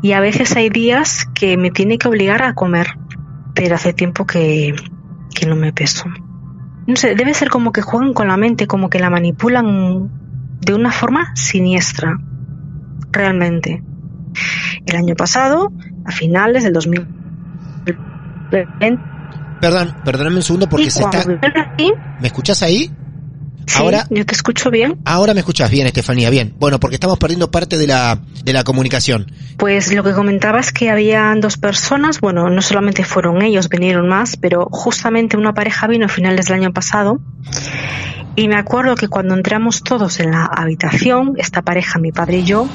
Y 0.00 0.12
a 0.12 0.20
veces 0.20 0.54
hay 0.54 0.68
días 0.68 1.26
que 1.34 1.56
me 1.56 1.70
tiene 1.70 1.98
que 1.98 2.06
obligar 2.08 2.42
a 2.42 2.54
comer, 2.54 2.88
pero 3.62 3.76
hace 3.76 3.92
tiempo 3.92 4.26
que, 4.26 4.74
que 5.32 5.46
no 5.46 5.54
me 5.54 5.72
peso. 5.72 6.06
No 6.88 6.96
sé, 6.96 7.14
debe 7.14 7.32
ser 7.32 7.48
como 7.48 7.70
que 7.70 7.80
juegan 7.80 8.12
con 8.12 8.26
la 8.26 8.36
mente, 8.36 8.66
como 8.66 8.90
que 8.90 8.98
la 8.98 9.08
manipulan 9.08 10.10
de 10.60 10.74
una 10.74 10.90
forma 10.90 11.30
siniestra, 11.36 12.18
realmente. 13.12 13.84
El 14.84 14.96
año 14.96 15.14
pasado, 15.14 15.72
a 16.04 16.10
finales 16.10 16.64
del 16.64 16.72
2020, 16.72 18.98
Perdón, 19.60 19.94
perdóname 20.04 20.36
un 20.38 20.42
segundo 20.42 20.68
porque 20.68 20.90
se 20.90 21.04
está... 21.04 21.24
¿Me 22.20 22.26
escuchas 22.26 22.64
ahí? 22.64 22.90
Sí, 23.66 23.78
Ahora- 23.78 24.06
yo 24.10 24.24
te 24.26 24.34
escucho 24.34 24.70
bien. 24.70 24.98
Ahora 25.04 25.34
me 25.34 25.40
escuchas 25.40 25.70
bien, 25.70 25.86
Estefanía, 25.86 26.30
bien. 26.30 26.54
Bueno, 26.58 26.78
porque 26.80 26.96
estamos 26.96 27.18
perdiendo 27.18 27.50
parte 27.50 27.78
de 27.78 27.86
la, 27.86 28.20
de 28.44 28.52
la 28.52 28.64
comunicación. 28.64 29.30
Pues 29.58 29.92
lo 29.92 30.02
que 30.02 30.12
comentaba 30.12 30.60
es 30.60 30.72
que 30.72 30.90
habían 30.90 31.40
dos 31.40 31.56
personas, 31.56 32.20
bueno, 32.20 32.48
no 32.50 32.62
solamente 32.62 33.04
fueron 33.04 33.42
ellos, 33.42 33.68
vinieron 33.68 34.08
más, 34.08 34.36
pero 34.36 34.66
justamente 34.70 35.36
una 35.36 35.54
pareja 35.54 35.86
vino 35.86 36.06
a 36.06 36.08
finales 36.08 36.46
del 36.46 36.56
año 36.60 36.72
pasado. 36.72 37.20
Y 38.34 38.48
me 38.48 38.56
acuerdo 38.56 38.94
que 38.94 39.08
cuando 39.08 39.34
entramos 39.34 39.82
todos 39.82 40.18
en 40.20 40.30
la 40.30 40.46
habitación, 40.46 41.34
esta 41.36 41.60
pareja, 41.62 41.98
mi 41.98 42.12
padre 42.12 42.38
y 42.38 42.44
yo, 42.44 42.66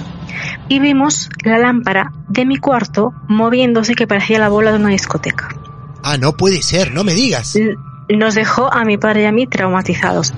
y 0.70 0.80
vimos 0.80 1.30
la 1.44 1.58
lámpara 1.58 2.12
de 2.30 2.46
mi 2.46 2.58
cuarto 2.58 3.12
moviéndose 3.28 3.96
que 3.96 4.06
parecía 4.06 4.38
la 4.38 4.50
bola 4.50 4.72
de 4.72 4.78
una 4.78 4.90
discoteca. 4.90 5.50
Ah, 6.04 6.18
no 6.18 6.38
puede 6.38 6.62
ser, 6.62 6.94
no 6.94 7.04
me 7.04 7.16
digas. 7.16 7.56
L- 7.56 7.76
Nos 8.10 8.36
dejó 8.36 8.72
a 8.74 8.86
mi 8.86 8.98
padre 8.98 9.24
y 9.24 9.26
a 9.26 9.32
mí 9.32 9.48
traumatizados. 9.48 10.34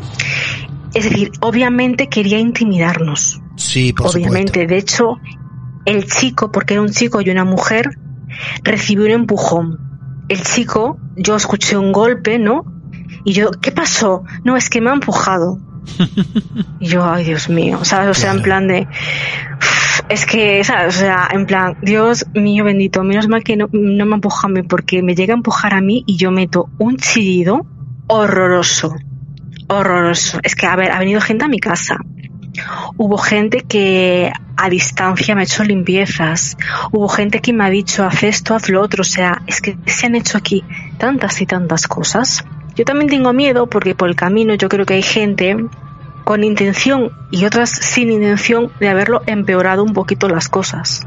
Es 0.93 1.03
decir, 1.03 1.31
obviamente 1.41 2.09
quería 2.09 2.39
intimidarnos. 2.39 3.41
Sí, 3.55 3.93
por 3.93 4.07
Obviamente, 4.07 4.65
de 4.65 4.77
hecho, 4.77 5.17
el 5.85 6.05
chico, 6.05 6.51
porque 6.51 6.75
era 6.75 6.81
un 6.81 6.89
chico 6.89 7.21
y 7.21 7.29
una 7.29 7.45
mujer, 7.45 7.91
recibió 8.63 9.05
un 9.05 9.11
empujón. 9.11 9.79
El 10.29 10.41
chico, 10.43 10.97
yo 11.15 11.35
escuché 11.35 11.77
un 11.77 11.91
golpe, 11.91 12.39
¿no? 12.39 12.65
Y 13.23 13.33
yo, 13.33 13.51
¿qué 13.51 13.71
pasó? 13.71 14.23
No, 14.43 14.55
es 14.55 14.69
que 14.69 14.81
me 14.81 14.89
ha 14.89 14.93
empujado. 14.93 15.59
Y 16.79 16.87
yo, 16.87 17.03
ay, 17.03 17.23
Dios 17.23 17.49
mío, 17.49 17.79
¿sabes? 17.83 18.09
O 18.09 18.13
sea, 18.19 18.31
en 18.31 18.41
plan 18.41 18.67
de. 18.67 18.87
"Uf, 19.57 20.01
Es 20.09 20.25
que, 20.25 20.63
¿sabes? 20.63 20.95
O 20.95 20.99
sea, 20.99 21.27
en 21.31 21.45
plan, 21.45 21.77
Dios 21.81 22.25
mío 22.33 22.63
bendito, 22.63 23.03
menos 23.03 23.27
mal 23.27 23.43
que 23.43 23.55
no, 23.57 23.67
no 23.71 24.05
me 24.05 24.15
empuja 24.15 24.47
a 24.47 24.49
mí, 24.49 24.63
porque 24.63 25.03
me 25.03 25.13
llega 25.13 25.33
a 25.33 25.37
empujar 25.37 25.73
a 25.73 25.81
mí 25.81 26.03
y 26.07 26.17
yo 26.17 26.31
meto 26.31 26.69
un 26.79 26.97
chillido 26.97 27.65
horroroso. 28.07 28.95
Horroroso. 29.67 30.39
Es 30.43 30.55
que, 30.55 30.65
a 30.65 30.75
ver, 30.75 30.91
ha 30.91 30.99
venido 30.99 31.21
gente 31.21 31.45
a 31.45 31.47
mi 31.47 31.59
casa. 31.59 31.97
Hubo 32.97 33.17
gente 33.17 33.61
que 33.61 34.31
a 34.57 34.69
distancia 34.69 35.35
me 35.35 35.41
ha 35.41 35.43
hecho 35.43 35.63
limpiezas. 35.63 36.57
Hubo 36.91 37.07
gente 37.07 37.39
que 37.39 37.53
me 37.53 37.63
ha 37.65 37.69
dicho, 37.69 38.03
haz 38.03 38.23
esto, 38.23 38.55
haz 38.55 38.67
lo 38.69 38.81
otro. 38.81 39.01
O 39.01 39.05
sea, 39.05 39.43
es 39.47 39.61
que 39.61 39.77
se 39.85 40.07
han 40.07 40.15
hecho 40.15 40.37
aquí 40.37 40.63
tantas 40.97 41.39
y 41.41 41.45
tantas 41.45 41.87
cosas. 41.87 42.43
Yo 42.79 42.85
también 42.85 43.09
tengo 43.09 43.33
miedo 43.33 43.67
porque 43.67 43.93
por 43.93 44.07
el 44.07 44.15
camino 44.15 44.53
yo 44.53 44.69
creo 44.69 44.85
que 44.85 44.93
hay 44.93 45.01
gente 45.01 45.53
con 46.23 46.45
intención 46.45 47.11
y 47.29 47.43
otras 47.43 47.69
sin 47.71 48.09
intención 48.09 48.71
de 48.79 48.87
haberlo 48.87 49.21
empeorado 49.27 49.83
un 49.83 49.91
poquito 49.91 50.29
las 50.29 50.47
cosas. 50.47 51.01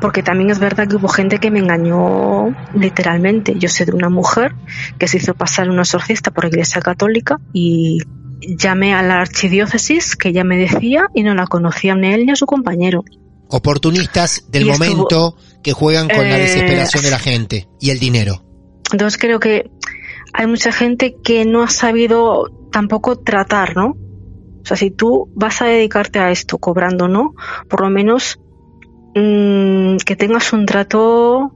Porque 0.00 0.22
también 0.22 0.48
es 0.48 0.58
verdad 0.58 0.88
que 0.88 0.96
hubo 0.96 1.08
gente 1.08 1.36
que 1.38 1.50
me 1.50 1.58
engañó 1.58 2.56
literalmente. 2.74 3.56
Yo 3.58 3.68
sé 3.68 3.84
de 3.84 3.92
una 3.92 4.08
mujer 4.08 4.54
que 4.96 5.06
se 5.06 5.18
hizo 5.18 5.34
pasar 5.34 5.68
una 5.68 5.82
exorcista 5.82 6.30
por 6.30 6.44
la 6.44 6.48
iglesia 6.48 6.80
católica 6.80 7.36
y 7.52 7.98
llamé 8.40 8.94
a 8.94 9.02
la 9.02 9.20
archidiócesis 9.20 10.16
que 10.16 10.32
ya 10.32 10.44
me 10.44 10.56
decía 10.56 11.08
y 11.14 11.24
no 11.24 11.34
la 11.34 11.46
conocía 11.46 11.94
ni 11.94 12.08
él 12.14 12.24
ni 12.24 12.32
a 12.32 12.36
su 12.36 12.46
compañero. 12.46 13.04
Oportunistas 13.48 14.44
del 14.48 14.70
estuvo- 14.70 14.78
momento 14.78 15.36
que 15.62 15.74
juegan 15.74 16.08
con 16.08 16.26
la 16.26 16.38
Eh, 16.38 16.40
desesperación 16.40 17.02
de 17.04 17.10
la 17.10 17.18
gente 17.18 17.68
y 17.78 17.90
el 17.90 17.98
dinero. 17.98 18.42
Entonces 18.92 19.20
creo 19.20 19.38
que 19.38 19.70
hay 20.32 20.46
mucha 20.46 20.72
gente 20.72 21.16
que 21.22 21.44
no 21.44 21.62
ha 21.62 21.68
sabido 21.68 22.48
tampoco 22.70 23.16
tratar, 23.16 23.76
¿no? 23.76 23.96
O 24.62 24.66
sea, 24.66 24.76
si 24.76 24.90
tú 24.90 25.30
vas 25.34 25.62
a 25.62 25.66
dedicarte 25.66 26.18
a 26.18 26.30
esto 26.30 26.58
cobrando, 26.58 27.08
¿no? 27.08 27.34
Por 27.68 27.80
lo 27.80 27.90
menos 27.90 28.38
mm, 29.14 29.96
que 30.04 30.16
tengas 30.16 30.52
un 30.52 30.66
trato, 30.66 31.52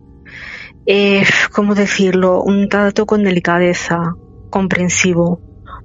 eh, 0.87 1.25
¿cómo 1.53 1.75
decirlo? 1.75 2.43
Un 2.43 2.69
trato 2.69 3.07
con 3.07 3.23
delicadeza, 3.23 4.15
comprensivo. 4.51 5.41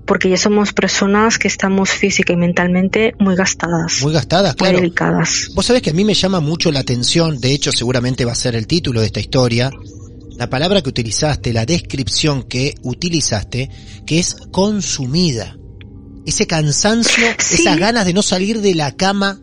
Porque 0.06 0.30
ya 0.30 0.38
somos 0.38 0.74
personas 0.74 1.38
que 1.38 1.48
estamos 1.48 1.92
física 1.92 2.34
y 2.34 2.36
mentalmente 2.36 3.14
muy 3.20 3.36
gastadas, 3.36 4.02
Muy 4.02 4.12
gastadas, 4.12 4.54
muy 4.54 4.58
claro. 4.58 4.78
delicadas. 4.78 5.50
Vos 5.54 5.68
sabés 5.68 5.84
que 5.84 5.92
a 5.92 5.94
mí 5.94 6.04
me 6.04 6.16
llama 6.16 6.40
mucho 6.40 6.72
la 6.72 6.80
atención, 6.80 7.40
de 7.40 7.54
hecho 7.54 7.72
seguramente 7.72 8.26
va 8.26 8.32
a 8.32 8.36
ser 8.36 8.56
el 8.56 8.66
título 8.66 9.02
de 9.02 9.06
esta 9.06 9.20
historia, 9.20 9.70
la 10.40 10.50
palabra 10.50 10.82
que 10.82 10.88
utilizaste, 10.88 11.52
la 11.52 11.66
descripción 11.66 12.44
que 12.44 12.76
utilizaste, 12.82 13.70
que 14.08 14.20
es 14.20 14.38
consumida. 14.52 15.58
Ese 16.26 16.48
cansancio, 16.48 17.28
Sí. 17.38 17.64
esas 17.64 17.78
ganas 17.78 18.06
de 18.06 18.14
no 18.14 18.22
salir 18.22 18.62
de 18.62 18.74
la 18.74 18.96
cama 18.96 19.42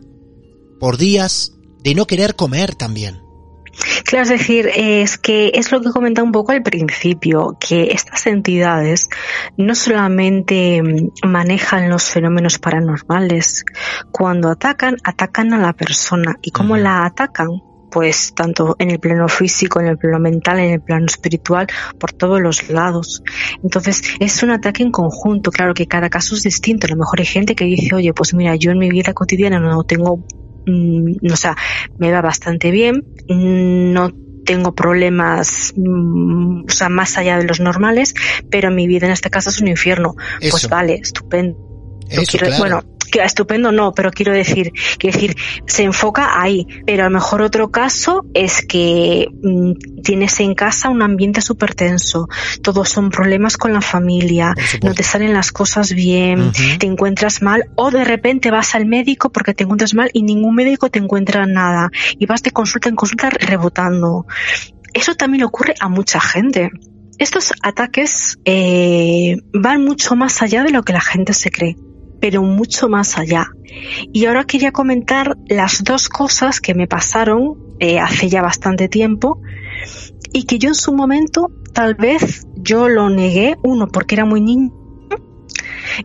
por 0.79 0.97
días, 0.97 1.51
de 1.83 1.93
no 1.93 2.07
querer 2.07 2.35
comer 2.35 2.73
también. 2.73 3.19
Claro, 4.05 4.23
es 4.23 4.29
decir, 4.29 4.71
es 4.75 5.19
que 5.19 5.51
es 5.53 5.71
lo 5.71 5.81
que 5.81 5.91
comentaba 5.91 6.25
un 6.25 6.31
poco 6.31 6.51
al 6.51 6.63
principio, 6.63 7.55
que 7.59 7.91
estas 7.91 8.25
entidades 8.25 9.07
no 9.55 9.75
solamente 9.75 10.81
mm, 10.81 11.27
manejan 11.27 11.91
los 11.91 12.05
fenómenos 12.05 12.57
paranormales, 12.57 13.65
cuando 14.11 14.49
atacan, 14.49 14.97
atacan 15.03 15.53
a 15.53 15.59
la 15.59 15.73
persona. 15.73 16.39
¿Y 16.41 16.49
cómo 16.49 16.75
la 16.75 17.05
atacan? 17.05 17.49
Pues 17.91 18.33
tanto 18.35 18.75
en 18.79 18.91
el 18.91 18.99
plano 18.99 19.27
físico, 19.27 19.79
en 19.79 19.87
el 19.87 19.97
plano 19.97 20.19
mental, 20.19 20.59
en 20.59 20.71
el 20.71 20.81
plano 20.81 21.05
espiritual, 21.05 21.67
por 21.99 22.11
todos 22.11 22.41
los 22.41 22.69
lados. 22.69 23.23
Entonces, 23.63 24.01
es 24.19 24.43
un 24.43 24.51
ataque 24.51 24.83
en 24.83 24.91
conjunto. 24.91 25.51
Claro 25.51 25.73
que 25.73 25.87
cada 25.87 26.09
caso 26.09 26.35
es 26.35 26.43
distinto. 26.43 26.85
A 26.87 26.89
lo 26.89 26.97
mejor 26.97 27.19
hay 27.19 27.25
gente 27.25 27.55
que 27.55 27.65
dice, 27.65 27.95
oye, 27.95 28.13
pues 28.13 28.33
mira, 28.33 28.55
yo 28.55 28.71
en 28.71 28.77
mi 28.79 28.89
vida 28.89 29.13
cotidiana 29.13 29.59
no 29.59 29.83
tengo 29.83 30.23
mm, 30.65 31.31
o 31.31 31.35
sea, 31.37 31.55
me 31.97 32.11
va 32.11 32.21
bastante 32.21 32.71
bien, 32.71 33.03
no 33.29 34.11
tengo 34.45 34.73
problemas, 34.75 35.73
mm, 35.75 36.65
o 36.67 36.69
sea, 36.71 36.89
más 36.89 37.17
allá 37.17 37.37
de 37.37 37.45
los 37.45 37.59
normales, 37.59 38.13
pero 38.49 38.69
mi 38.71 38.87
vida 38.87 39.05
en 39.07 39.13
este 39.13 39.29
caso 39.29 39.49
es 39.49 39.61
un 39.61 39.67
infierno. 39.69 40.15
Eso, 40.41 40.51
Pues 40.51 40.69
vale, 40.69 40.95
estupendo. 40.95 41.57
eso, 42.09 42.23
Quiero- 42.29 42.47
claro. 42.47 42.59
Bueno, 42.59 42.83
que 43.07 43.23
estupendo 43.23 43.71
no, 43.71 43.93
pero 43.93 44.11
quiero 44.11 44.33
decir, 44.33 44.71
quiero 44.97 45.15
decir, 45.15 45.35
se 45.65 45.83
enfoca 45.83 46.41
ahí, 46.41 46.67
pero 46.85 47.03
a 47.03 47.09
lo 47.09 47.13
mejor 47.13 47.41
otro 47.41 47.71
caso 47.71 48.25
es 48.33 48.65
que 48.65 49.27
mm, 49.43 50.01
tienes 50.03 50.39
en 50.39 50.55
casa 50.55 50.89
un 50.89 51.01
ambiente 51.01 51.41
súper 51.41 51.75
tenso, 51.75 52.27
todos 52.61 52.89
son 52.89 53.09
problemas 53.09 53.57
con 53.57 53.73
la 53.73 53.81
familia, 53.81 54.53
no 54.83 54.93
te 54.93 55.03
salen 55.03 55.33
las 55.33 55.51
cosas 55.51 55.93
bien, 55.93 56.51
te 56.79 56.85
encuentras 56.85 57.41
mal 57.41 57.69
o 57.75 57.91
de 57.91 58.03
repente 58.03 58.51
vas 58.51 58.75
al 58.75 58.85
médico 58.85 59.31
porque 59.31 59.53
te 59.53 59.63
encuentras 59.63 59.93
mal 59.93 60.09
y 60.13 60.23
ningún 60.23 60.55
médico 60.55 60.89
te 60.89 60.99
encuentra 60.99 61.45
nada 61.45 61.89
y 62.17 62.25
vas 62.25 62.43
de 62.43 62.51
consulta 62.51 62.89
en 62.89 62.95
consulta 62.95 63.29
rebotando. 63.29 64.25
Eso 64.93 65.15
también 65.15 65.43
ocurre 65.43 65.75
a 65.79 65.89
mucha 65.89 66.19
gente. 66.19 66.71
Estos 67.19 67.53
ataques 67.63 68.37
eh, 68.45 69.37
van 69.53 69.83
mucho 69.83 70.15
más 70.15 70.41
allá 70.41 70.63
de 70.63 70.71
lo 70.71 70.83
que 70.83 70.93
la 70.93 71.01
gente 71.01 71.33
se 71.33 71.49
cree, 71.49 71.75
pero 72.19 72.41
mucho 72.43 72.89
más 72.89 73.17
allá. 73.17 73.47
Y 74.13 74.25
ahora 74.25 74.43
quería 74.45 74.71
comentar 74.71 75.37
las 75.47 75.83
dos 75.83 76.09
cosas 76.09 76.59
que 76.59 76.73
me 76.73 76.87
pasaron 76.87 77.57
eh, 77.79 77.99
hace 77.99 78.29
ya 78.29 78.41
bastante 78.41 78.87
tiempo 78.89 79.39
y 80.33 80.43
que 80.43 80.57
yo 80.59 80.69
en 80.69 80.75
su 80.75 80.93
momento 80.93 81.51
tal 81.73 81.95
vez 81.95 82.47
yo 82.55 82.89
lo 82.89 83.09
negué, 83.09 83.55
uno 83.63 83.87
porque 83.87 84.15
era 84.15 84.25
muy 84.25 84.41
niño 84.41 84.71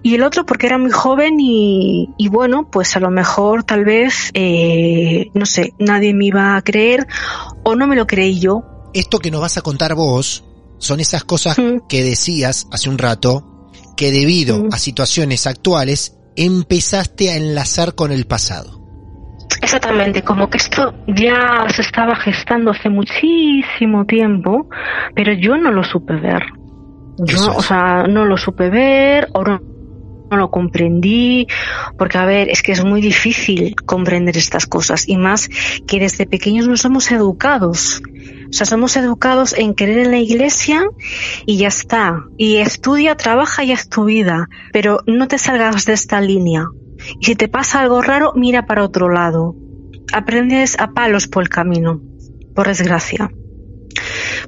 y 0.02 0.14
el 0.14 0.22
otro 0.22 0.46
porque 0.46 0.66
era 0.66 0.78
muy 0.78 0.90
joven 0.90 1.38
y, 1.40 2.08
y 2.16 2.28
bueno, 2.28 2.70
pues 2.70 2.96
a 2.96 3.00
lo 3.00 3.10
mejor 3.10 3.64
tal 3.64 3.84
vez, 3.84 4.30
eh, 4.32 5.30
no 5.34 5.44
sé, 5.44 5.74
nadie 5.78 6.14
me 6.14 6.26
iba 6.26 6.56
a 6.56 6.62
creer 6.62 7.06
o 7.62 7.74
no 7.74 7.86
me 7.86 7.96
lo 7.96 8.06
creí 8.06 8.38
yo. 8.38 8.62
Esto 8.94 9.18
que 9.18 9.30
nos 9.30 9.40
vas 9.40 9.58
a 9.58 9.62
contar 9.62 9.94
vos 9.94 10.44
son 10.78 11.00
esas 11.00 11.24
cosas 11.24 11.58
Mm. 11.58 11.86
que 11.88 12.02
decías 12.02 12.66
hace 12.70 12.88
un 12.88 12.96
rato, 12.98 13.44
que 14.02 14.10
debido 14.10 14.64
Mm. 14.64 14.68
a 14.72 14.78
situaciones 14.78 15.46
actuales 15.46 16.18
empezaste 16.34 17.30
a 17.30 17.36
enlazar 17.36 17.94
con 17.94 18.10
el 18.10 18.24
pasado. 18.26 18.82
Exactamente, 19.60 20.22
como 20.22 20.50
que 20.50 20.56
esto 20.56 20.92
ya 21.06 21.66
se 21.68 21.82
estaba 21.82 22.16
gestando 22.16 22.72
hace 22.72 22.88
muchísimo 22.88 24.04
tiempo, 24.04 24.68
pero 25.14 25.32
yo 25.34 25.56
no 25.56 25.70
lo 25.70 25.84
supe 25.84 26.14
ver. 26.16 26.42
Yo, 27.18 27.54
o 27.54 27.62
sea, 27.62 28.08
no 28.08 28.24
lo 28.24 28.36
supe 28.36 28.70
ver 28.70 29.28
o 29.34 29.44
no, 29.44 29.60
no 30.32 30.38
lo 30.38 30.50
comprendí, 30.50 31.46
porque 31.98 32.18
a 32.18 32.24
ver, 32.24 32.48
es 32.48 32.62
que 32.62 32.72
es 32.72 32.82
muy 32.84 33.00
difícil 33.00 33.76
comprender 33.76 34.36
estas 34.36 34.66
cosas 34.66 35.08
y 35.08 35.16
más 35.16 35.48
que 35.86 36.00
desde 36.00 36.26
pequeños 36.26 36.66
no 36.66 36.76
somos 36.76 37.12
educados. 37.12 38.02
O 38.48 38.52
sea, 38.54 38.66
somos 38.66 38.96
educados 38.96 39.54
en 39.56 39.74
querer 39.74 39.98
en 39.98 40.10
la 40.10 40.18
iglesia 40.18 40.84
y 41.46 41.58
ya 41.58 41.68
está. 41.68 42.24
Y 42.36 42.56
estudia, 42.56 43.14
trabaja 43.14 43.64
y 43.64 43.72
es 43.72 43.88
tu 43.88 44.04
vida. 44.04 44.48
Pero 44.72 45.00
no 45.06 45.28
te 45.28 45.38
salgas 45.38 45.84
de 45.84 45.94
esta 45.94 46.20
línea. 46.20 46.66
Y 47.20 47.26
si 47.26 47.34
te 47.34 47.48
pasa 47.48 47.80
algo 47.80 48.02
raro, 48.02 48.32
mira 48.34 48.66
para 48.66 48.84
otro 48.84 49.08
lado. 49.08 49.54
Aprendes 50.12 50.78
a 50.78 50.92
palos 50.92 51.28
por 51.28 51.42
el 51.42 51.48
camino, 51.48 52.00
por 52.54 52.68
desgracia. 52.68 53.30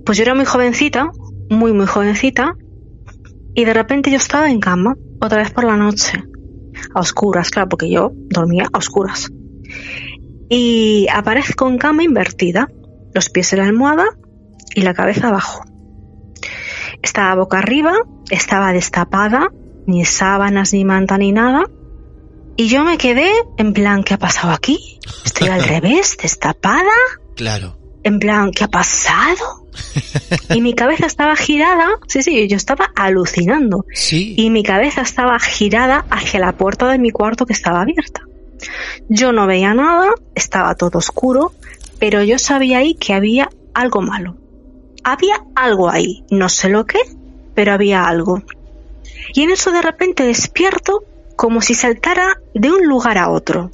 Pues 0.04 0.18
yo 0.18 0.24
era 0.24 0.34
muy 0.34 0.44
jovencita, 0.44 1.10
muy, 1.48 1.72
muy 1.72 1.86
jovencita, 1.86 2.56
y 3.54 3.64
de 3.64 3.72
repente 3.72 4.10
yo 4.10 4.16
estaba 4.16 4.50
en 4.50 4.60
cama, 4.60 4.96
otra 5.24 5.38
vez 5.38 5.50
por 5.50 5.64
la 5.64 5.76
noche, 5.76 6.22
a 6.94 7.00
oscuras, 7.00 7.50
claro, 7.50 7.68
porque 7.68 7.90
yo 7.90 8.10
dormía 8.14 8.68
a 8.72 8.78
oscuras. 8.78 9.30
Y 10.48 11.06
aparezco 11.12 11.68
en 11.68 11.78
cama 11.78 12.02
invertida, 12.04 12.68
los 13.14 13.30
pies 13.30 13.52
en 13.52 13.60
la 13.60 13.66
almohada 13.66 14.04
y 14.74 14.82
la 14.82 14.94
cabeza 14.94 15.28
abajo. 15.28 15.64
Estaba 17.02 17.34
boca 17.34 17.58
arriba, 17.58 17.94
estaba 18.30 18.72
destapada, 18.72 19.48
ni 19.86 20.04
sábanas, 20.04 20.72
ni 20.72 20.84
manta, 20.84 21.18
ni 21.18 21.32
nada. 21.32 21.64
Y 22.56 22.68
yo 22.68 22.84
me 22.84 22.98
quedé 22.98 23.30
en 23.58 23.72
plan, 23.72 24.04
¿qué 24.04 24.14
ha 24.14 24.18
pasado 24.18 24.52
aquí? 24.52 25.00
Estoy 25.24 25.48
al 25.48 25.62
revés, 25.68 26.16
destapada, 26.20 26.90
Claro. 27.36 27.78
en 28.04 28.18
plan, 28.20 28.50
¿qué 28.52 28.64
ha 28.64 28.68
pasado? 28.68 29.63
Y 30.54 30.60
mi 30.60 30.74
cabeza 30.74 31.06
estaba 31.06 31.36
girada, 31.36 31.88
sí, 32.06 32.22
sí, 32.22 32.48
yo 32.48 32.56
estaba 32.56 32.90
alucinando. 32.94 33.86
Sí. 33.92 34.34
Y 34.36 34.50
mi 34.50 34.62
cabeza 34.62 35.02
estaba 35.02 35.38
girada 35.38 36.04
hacia 36.10 36.40
la 36.40 36.52
puerta 36.52 36.88
de 36.88 36.98
mi 36.98 37.10
cuarto 37.10 37.46
que 37.46 37.52
estaba 37.52 37.82
abierta. 37.82 38.22
Yo 39.08 39.32
no 39.32 39.46
veía 39.46 39.74
nada, 39.74 40.10
estaba 40.34 40.74
todo 40.74 40.98
oscuro, 40.98 41.52
pero 41.98 42.22
yo 42.22 42.38
sabía 42.38 42.78
ahí 42.78 42.94
que 42.94 43.14
había 43.14 43.50
algo 43.74 44.00
malo. 44.00 44.36
Había 45.02 45.44
algo 45.54 45.90
ahí, 45.90 46.24
no 46.30 46.48
sé 46.48 46.68
lo 46.68 46.86
que, 46.86 47.00
pero 47.54 47.72
había 47.72 48.06
algo. 48.06 48.42
Y 49.34 49.42
en 49.42 49.50
eso 49.50 49.70
de 49.70 49.82
repente 49.82 50.24
despierto 50.24 51.04
como 51.36 51.60
si 51.60 51.74
saltara 51.74 52.40
de 52.54 52.70
un 52.70 52.86
lugar 52.86 53.18
a 53.18 53.30
otro. 53.30 53.70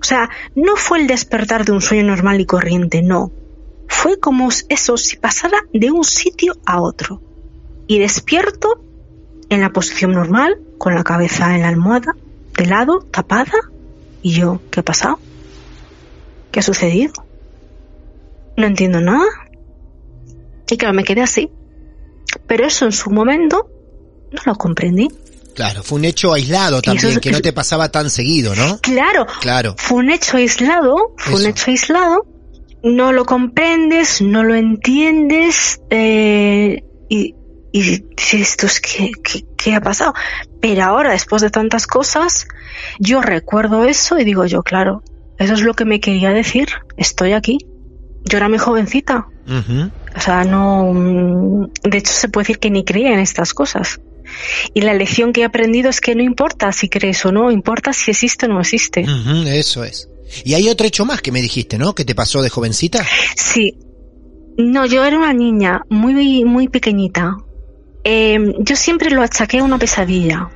O 0.00 0.04
sea, 0.04 0.30
no 0.54 0.76
fue 0.76 1.00
el 1.00 1.06
despertar 1.06 1.64
de 1.64 1.72
un 1.72 1.82
sueño 1.82 2.04
normal 2.04 2.40
y 2.40 2.46
corriente, 2.46 3.02
no. 3.02 3.32
Fue 3.92 4.18
como 4.20 4.48
eso 4.68 4.96
si 4.96 5.16
pasara 5.16 5.58
de 5.74 5.90
un 5.90 6.04
sitio 6.04 6.54
a 6.64 6.80
otro. 6.80 7.20
Y 7.88 7.98
despierto 7.98 8.82
en 9.48 9.60
la 9.60 9.70
posición 9.70 10.12
normal, 10.12 10.58
con 10.78 10.94
la 10.94 11.02
cabeza 11.02 11.54
en 11.56 11.62
la 11.62 11.68
almohada, 11.68 12.12
de 12.56 12.66
lado, 12.66 13.00
tapada. 13.10 13.52
Y 14.22 14.32
yo, 14.32 14.60
¿qué 14.70 14.80
ha 14.80 14.84
pasado? 14.84 15.18
¿Qué 16.52 16.60
ha 16.60 16.62
sucedido? 16.62 17.12
No 18.56 18.66
entiendo 18.66 19.00
nada. 19.00 19.26
Y 20.70 20.76
claro, 20.76 20.94
me 20.94 21.02
quedé 21.04 21.22
así. 21.22 21.50
Pero 22.46 22.66
eso 22.66 22.84
en 22.84 22.92
su 22.92 23.10
momento 23.10 23.68
no 24.30 24.40
lo 24.46 24.54
comprendí. 24.54 25.08
Claro, 25.54 25.82
fue 25.82 25.98
un 25.98 26.04
hecho 26.04 26.32
aislado 26.32 26.80
también, 26.80 27.18
que 27.18 27.32
no 27.32 27.40
te 27.42 27.52
pasaba 27.52 27.90
tan 27.90 28.08
seguido, 28.08 28.54
¿no? 28.54 28.78
Claro, 28.80 29.26
Claro. 29.40 29.74
fue 29.76 29.98
un 29.98 30.10
hecho 30.10 30.36
aislado, 30.36 31.12
fue 31.16 31.40
un 31.40 31.46
hecho 31.46 31.70
aislado, 31.72 32.24
no 32.82 33.12
lo 33.12 33.24
comprendes, 33.24 34.20
no 34.22 34.42
lo 34.44 34.54
entiendes, 34.54 35.80
eh, 35.90 36.82
y, 37.08 37.34
y 37.72 37.80
dices, 38.16 38.40
esto 38.40 38.66
es 38.66 38.80
que, 38.80 39.10
que- 39.22 39.44
¿qué 39.56 39.74
ha 39.74 39.80
pasado? 39.80 40.14
Pero 40.60 40.84
ahora, 40.84 41.12
después 41.12 41.42
de 41.42 41.50
tantas 41.50 41.86
cosas, 41.86 42.46
yo 42.98 43.20
recuerdo 43.20 43.84
eso 43.84 44.18
y 44.18 44.24
digo 44.24 44.46
yo, 44.46 44.62
claro, 44.62 45.02
eso 45.38 45.54
es 45.54 45.62
lo 45.62 45.74
que 45.74 45.84
me 45.84 46.00
quería 46.00 46.30
decir, 46.30 46.68
estoy 46.96 47.32
aquí. 47.32 47.58
Yo 48.24 48.36
era 48.36 48.48
muy 48.50 48.58
jovencita, 48.58 49.26
o 50.16 50.20
sea, 50.20 50.44
no, 50.44 51.68
de 51.82 51.98
hecho 51.98 52.12
se 52.12 52.28
puede 52.28 52.42
decir 52.44 52.58
que 52.58 52.70
ni 52.70 52.84
creía 52.84 53.12
en 53.14 53.20
estas 53.20 53.54
cosas. 53.54 54.00
Y 54.74 54.82
la 54.82 54.92
lección 54.94 55.32
que 55.32 55.40
he 55.40 55.44
aprendido 55.44 55.88
es 55.88 56.00
que 56.02 56.14
no 56.14 56.22
importa 56.22 56.70
si 56.72 56.88
crees 56.90 57.24
o 57.24 57.32
no, 57.32 57.50
importa 57.50 57.92
si 57.94 58.10
existe 58.10 58.44
o 58.46 58.50
no 58.50 58.60
existe. 58.60 59.04
Eso 59.48 59.82
es. 59.84 60.09
Y 60.44 60.54
hay 60.54 60.68
otro 60.68 60.86
hecho 60.86 61.04
más 61.04 61.22
que 61.22 61.32
me 61.32 61.40
dijiste, 61.42 61.78
¿no? 61.78 61.94
¿Que 61.94 62.04
te 62.04 62.14
pasó 62.14 62.42
de 62.42 62.50
jovencita? 62.50 63.04
Sí. 63.36 63.74
No, 64.58 64.84
yo 64.86 65.04
era 65.04 65.16
una 65.16 65.32
niña 65.32 65.82
muy, 65.88 66.44
muy 66.44 66.68
pequeñita. 66.68 67.36
Eh, 68.04 68.38
yo 68.60 68.76
siempre 68.76 69.10
lo 69.10 69.22
achaqué 69.22 69.58
a 69.58 69.64
una 69.64 69.78
pesadilla. 69.78 70.48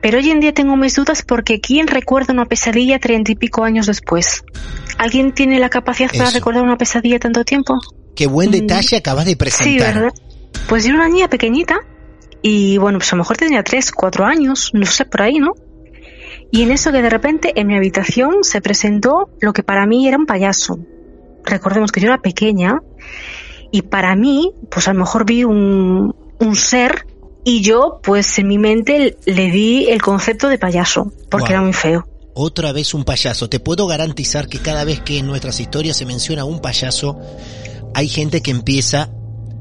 Pero 0.00 0.18
hoy 0.18 0.30
en 0.30 0.40
día 0.40 0.54
tengo 0.54 0.76
mis 0.76 0.94
dudas 0.94 1.22
porque 1.26 1.60
¿quién 1.60 1.88
recuerda 1.88 2.32
una 2.32 2.46
pesadilla 2.46 2.98
treinta 3.00 3.32
y 3.32 3.34
pico 3.34 3.64
años 3.64 3.86
después? 3.86 4.44
¿Alguien 4.98 5.32
tiene 5.32 5.58
la 5.58 5.68
capacidad 5.68 6.10
para 6.16 6.30
recordar 6.30 6.62
una 6.62 6.78
pesadilla 6.78 7.18
tanto 7.18 7.44
tiempo? 7.44 7.74
Qué 8.14 8.26
buen 8.26 8.50
Mm. 8.50 8.52
detalle 8.52 8.96
acabas 8.96 9.24
de 9.24 9.32
Sí, 9.32 9.36
presentar. 9.36 9.94
¿verdad? 9.94 10.12
Pues 10.68 10.84
yo 10.84 10.90
era 10.90 10.98
una 11.00 11.08
niña 11.08 11.28
pequeñita 11.28 11.80
y 12.42 12.78
bueno, 12.78 12.98
pues 12.98 13.12
a 13.12 13.16
lo 13.16 13.22
mejor 13.22 13.36
tenía 13.36 13.62
tres, 13.64 13.90
cuatro 13.90 14.24
años, 14.24 14.70
no 14.72 14.86
sé, 14.86 15.04
por 15.04 15.22
ahí, 15.22 15.38
¿no? 15.38 15.52
Y 16.50 16.62
en 16.62 16.70
eso 16.70 16.92
que 16.92 17.02
de 17.02 17.10
repente 17.10 17.52
en 17.58 17.66
mi 17.66 17.76
habitación 17.76 18.42
se 18.42 18.60
presentó 18.60 19.30
lo 19.40 19.52
que 19.52 19.62
para 19.62 19.86
mí 19.86 20.06
era 20.06 20.16
un 20.16 20.26
payaso. 20.26 20.78
Recordemos 21.44 21.92
que 21.92 22.00
yo 22.00 22.06
era 22.06 22.22
pequeña 22.22 22.80
y 23.70 23.82
para 23.82 24.14
mí, 24.16 24.52
pues 24.70 24.88
a 24.88 24.92
lo 24.92 25.00
mejor 25.00 25.26
vi 25.26 25.44
un, 25.44 26.14
un 26.38 26.56
ser 26.56 27.06
y 27.44 27.60
yo, 27.60 28.00
pues 28.02 28.38
en 28.38 28.48
mi 28.48 28.58
mente 28.58 29.16
le 29.24 29.50
di 29.50 29.86
el 29.88 30.02
concepto 30.02 30.48
de 30.48 30.58
payaso, 30.58 31.12
porque 31.30 31.52
era 31.52 31.62
muy 31.62 31.72
feo. 31.72 32.08
Otra 32.34 32.72
vez 32.72 32.92
un 32.92 33.04
payaso. 33.04 33.48
Te 33.48 33.60
puedo 33.60 33.86
garantizar 33.86 34.48
que 34.48 34.58
cada 34.58 34.84
vez 34.84 35.00
que 35.00 35.18
en 35.18 35.26
nuestras 35.26 35.60
historias 35.60 35.96
se 35.96 36.06
menciona 36.06 36.44
un 36.44 36.60
payaso, 36.60 37.18
hay 37.94 38.08
gente 38.08 38.42
que 38.42 38.50
empieza 38.50 39.10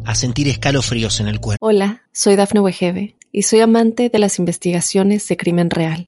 a 0.03 0.15
sentir 0.15 0.47
escalofríos 0.47 1.19
en 1.19 1.27
el 1.27 1.39
cuerpo. 1.39 1.65
Hola, 1.65 2.01
soy 2.11 2.35
Dafne 2.35 2.59
Wegebe 2.59 3.15
y 3.31 3.43
soy 3.43 3.59
amante 3.61 4.09
de 4.09 4.19
las 4.19 4.39
investigaciones 4.39 5.27
de 5.27 5.37
crimen 5.37 5.69
real. 5.69 6.07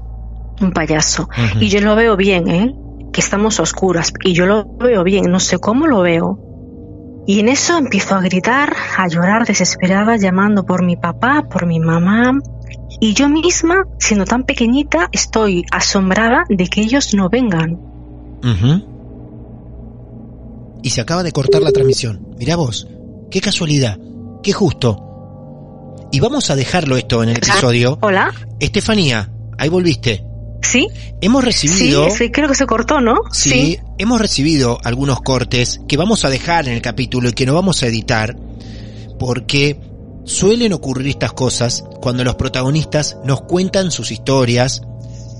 Un 0.61 0.71
payaso. 0.71 1.27
Y 1.59 1.69
yo 1.69 1.81
lo 1.81 1.95
veo 1.95 2.15
bien, 2.15 2.47
¿eh? 2.47 2.75
Que 3.11 3.21
estamos 3.21 3.59
a 3.59 3.63
oscuras. 3.63 4.13
Y 4.23 4.33
yo 4.33 4.45
lo 4.45 4.65
veo 4.77 5.03
bien, 5.03 5.31
no 5.31 5.39
sé 5.39 5.59
cómo 5.59 5.87
lo 5.87 6.01
veo. 6.01 6.39
Y 7.27 7.39
en 7.39 7.49
eso 7.49 7.77
empiezo 7.77 8.15
a 8.15 8.21
gritar, 8.21 8.73
a 8.97 9.07
llorar 9.07 9.45
desesperada, 9.45 10.17
llamando 10.17 10.65
por 10.65 10.83
mi 10.83 10.95
papá, 10.95 11.47
por 11.49 11.65
mi 11.65 11.79
mamá. 11.79 12.39
Y 12.99 13.13
yo 13.13 13.29
misma, 13.29 13.85
siendo 13.99 14.25
tan 14.25 14.43
pequeñita, 14.43 15.09
estoy 15.11 15.65
asombrada 15.71 16.43
de 16.49 16.67
que 16.67 16.81
ellos 16.81 17.13
no 17.13 17.29
vengan. 17.29 17.79
Y 20.83 20.89
se 20.89 21.01
acaba 21.01 21.23
de 21.23 21.31
cortar 21.31 21.61
la 21.61 21.71
transmisión. 21.71 22.27
Mirá 22.37 22.55
vos, 22.55 22.87
qué 23.29 23.39
casualidad, 23.39 23.99
qué 24.41 24.51
justo. 24.51 25.07
Y 26.11 26.19
vamos 26.19 26.49
a 26.49 26.55
dejarlo 26.55 26.97
esto 26.97 27.23
en 27.23 27.29
el 27.29 27.37
episodio. 27.37 27.97
Hola, 28.01 28.33
Estefanía, 28.59 29.31
ahí 29.57 29.69
volviste. 29.69 30.25
¿Sí? 30.61 30.87
Hemos 31.21 31.41
Sí, 31.43 31.45
recibido... 31.67 32.09
sí, 32.09 32.31
creo 32.31 32.47
que 32.47 32.55
se 32.55 32.65
cortó, 32.65 33.01
¿no? 33.01 33.15
Sí, 33.31 33.79
hemos 33.97 34.19
recibido 34.21 34.77
algunos 34.83 35.21
cortes 35.21 35.81
que 35.87 35.97
vamos 35.97 36.25
a 36.25 36.29
dejar 36.29 36.67
en 36.67 36.73
el 36.73 36.81
capítulo 36.81 37.29
y 37.29 37.33
que 37.33 37.45
no 37.45 37.53
vamos 37.53 37.81
a 37.83 37.87
editar 37.87 38.35
porque 39.19 39.79
suelen 40.25 40.73
ocurrir 40.73 41.07
estas 41.07 41.33
cosas 41.33 41.83
cuando 42.01 42.23
los 42.23 42.35
protagonistas 42.35 43.17
nos 43.25 43.41
cuentan 43.41 43.91
sus 43.91 44.11
historias 44.11 44.81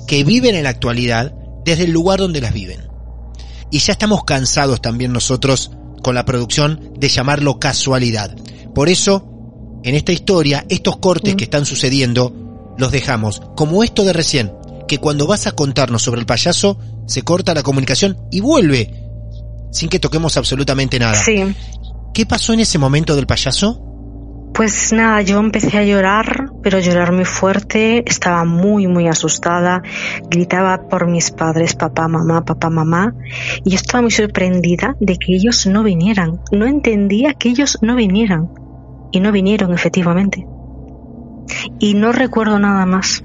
que 0.07 0.23
viven 0.23 0.55
en 0.55 0.63
la 0.63 0.69
actualidad 0.69 1.33
desde 1.63 1.83
el 1.85 1.91
lugar 1.91 2.19
donde 2.19 2.41
las 2.41 2.53
viven. 2.53 2.87
Y 3.69 3.79
ya 3.79 3.93
estamos 3.93 4.23
cansados 4.23 4.81
también 4.81 5.13
nosotros 5.13 5.71
con 6.03 6.15
la 6.15 6.25
producción 6.25 6.91
de 6.97 7.09
llamarlo 7.09 7.59
casualidad. 7.59 8.35
Por 8.73 8.89
eso, 8.89 9.79
en 9.83 9.95
esta 9.95 10.11
historia, 10.11 10.65
estos 10.69 10.97
cortes 10.97 11.33
Mm. 11.35 11.37
que 11.37 11.43
están 11.45 11.65
sucediendo 11.65 12.33
los 12.77 12.91
dejamos, 12.91 13.41
como 13.55 13.83
esto 13.83 14.03
de 14.03 14.13
recién, 14.13 14.51
que 14.91 14.97
cuando 14.97 15.25
vas 15.25 15.47
a 15.47 15.53
contarnos 15.53 16.01
sobre 16.01 16.19
el 16.19 16.25
payaso, 16.25 16.77
se 17.07 17.21
corta 17.21 17.53
la 17.53 17.63
comunicación 17.63 18.17
y 18.29 18.41
vuelve, 18.41 18.91
sin 19.71 19.87
que 19.87 19.99
toquemos 19.99 20.35
absolutamente 20.35 20.99
nada. 20.99 21.13
Sí. 21.13 21.55
¿Qué 22.13 22.25
pasó 22.25 22.51
en 22.51 22.59
ese 22.59 22.77
momento 22.77 23.15
del 23.15 23.25
payaso? 23.25 23.81
Pues 24.53 24.91
nada, 24.91 25.21
yo 25.21 25.39
empecé 25.39 25.77
a 25.77 25.85
llorar, 25.85 26.49
pero 26.61 26.79
llorar 26.79 27.13
muy 27.13 27.23
fuerte, 27.23 28.03
estaba 28.05 28.43
muy, 28.43 28.87
muy 28.87 29.07
asustada, 29.07 29.81
gritaba 30.29 30.89
por 30.89 31.07
mis 31.07 31.31
padres, 31.31 31.73
papá, 31.73 32.09
mamá, 32.09 32.43
papá, 32.43 32.69
mamá, 32.69 33.15
y 33.63 33.69
yo 33.69 33.75
estaba 33.77 34.01
muy 34.01 34.11
sorprendida 34.11 34.97
de 34.99 35.15
que 35.15 35.35
ellos 35.35 35.67
no 35.67 35.83
vinieran, 35.83 36.41
no 36.51 36.65
entendía 36.65 37.33
que 37.35 37.47
ellos 37.47 37.77
no 37.81 37.95
vinieran, 37.95 38.49
y 39.13 39.21
no 39.21 39.31
vinieron 39.31 39.73
efectivamente. 39.73 40.45
Y 41.79 41.93
no 41.93 42.11
recuerdo 42.11 42.59
nada 42.59 42.85
más. 42.85 43.23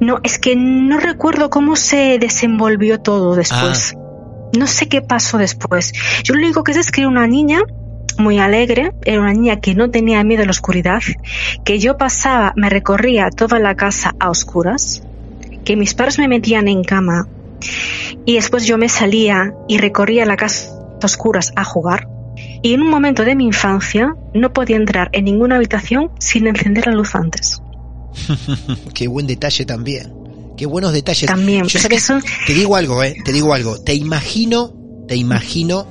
No, 0.00 0.20
es 0.22 0.38
que 0.38 0.56
no 0.56 0.98
recuerdo 0.98 1.50
cómo 1.50 1.76
se 1.76 2.18
desenvolvió 2.18 3.00
todo 3.00 3.34
después. 3.34 3.94
No 4.56 4.66
sé 4.66 4.88
qué 4.88 5.02
pasó 5.02 5.38
después. 5.38 5.92
Yo 6.24 6.34
lo 6.34 6.40
único 6.40 6.62
que 6.64 6.74
sé 6.74 6.80
es 6.80 6.90
que 6.90 7.02
era 7.02 7.08
una 7.08 7.26
niña 7.26 7.60
muy 8.18 8.38
alegre, 8.38 8.92
era 9.04 9.20
una 9.20 9.32
niña 9.32 9.60
que 9.60 9.74
no 9.74 9.90
tenía 9.90 10.24
miedo 10.24 10.42
a 10.42 10.46
la 10.46 10.50
oscuridad, 10.50 11.02
que 11.64 11.78
yo 11.78 11.98
pasaba, 11.98 12.52
me 12.56 12.70
recorría 12.70 13.30
toda 13.30 13.58
la 13.58 13.74
casa 13.74 14.14
a 14.18 14.30
oscuras, 14.30 15.02
que 15.64 15.76
mis 15.76 15.94
padres 15.94 16.18
me 16.18 16.28
metían 16.28 16.68
en 16.68 16.82
cama 16.84 17.28
y 18.24 18.34
después 18.34 18.66
yo 18.66 18.78
me 18.78 18.88
salía 18.88 19.52
y 19.68 19.78
recorría 19.78 20.24
la 20.24 20.36
casa 20.36 20.70
a 21.02 21.06
oscuras 21.06 21.52
a 21.56 21.64
jugar. 21.64 22.08
Y 22.62 22.74
en 22.74 22.82
un 22.82 22.90
momento 22.90 23.24
de 23.24 23.34
mi 23.34 23.44
infancia 23.44 24.14
no 24.34 24.52
podía 24.52 24.76
entrar 24.76 25.08
en 25.12 25.24
ninguna 25.24 25.56
habitación 25.56 26.10
sin 26.18 26.46
encender 26.46 26.86
la 26.86 26.92
luz 26.92 27.14
antes. 27.14 27.62
Qué 28.94 29.08
buen 29.08 29.26
detalle 29.26 29.64
también. 29.64 30.12
Qué 30.56 30.66
buenos 30.66 30.92
detalles. 30.92 31.26
También, 31.26 31.66
Yo, 31.66 31.78
Te 32.46 32.54
digo 32.54 32.76
algo, 32.76 33.02
eh. 33.02 33.14
Te 33.24 33.32
digo 33.32 33.52
algo. 33.52 33.78
Te 33.78 33.94
imagino, 33.94 34.72
te 35.06 35.14
imagino 35.16 35.86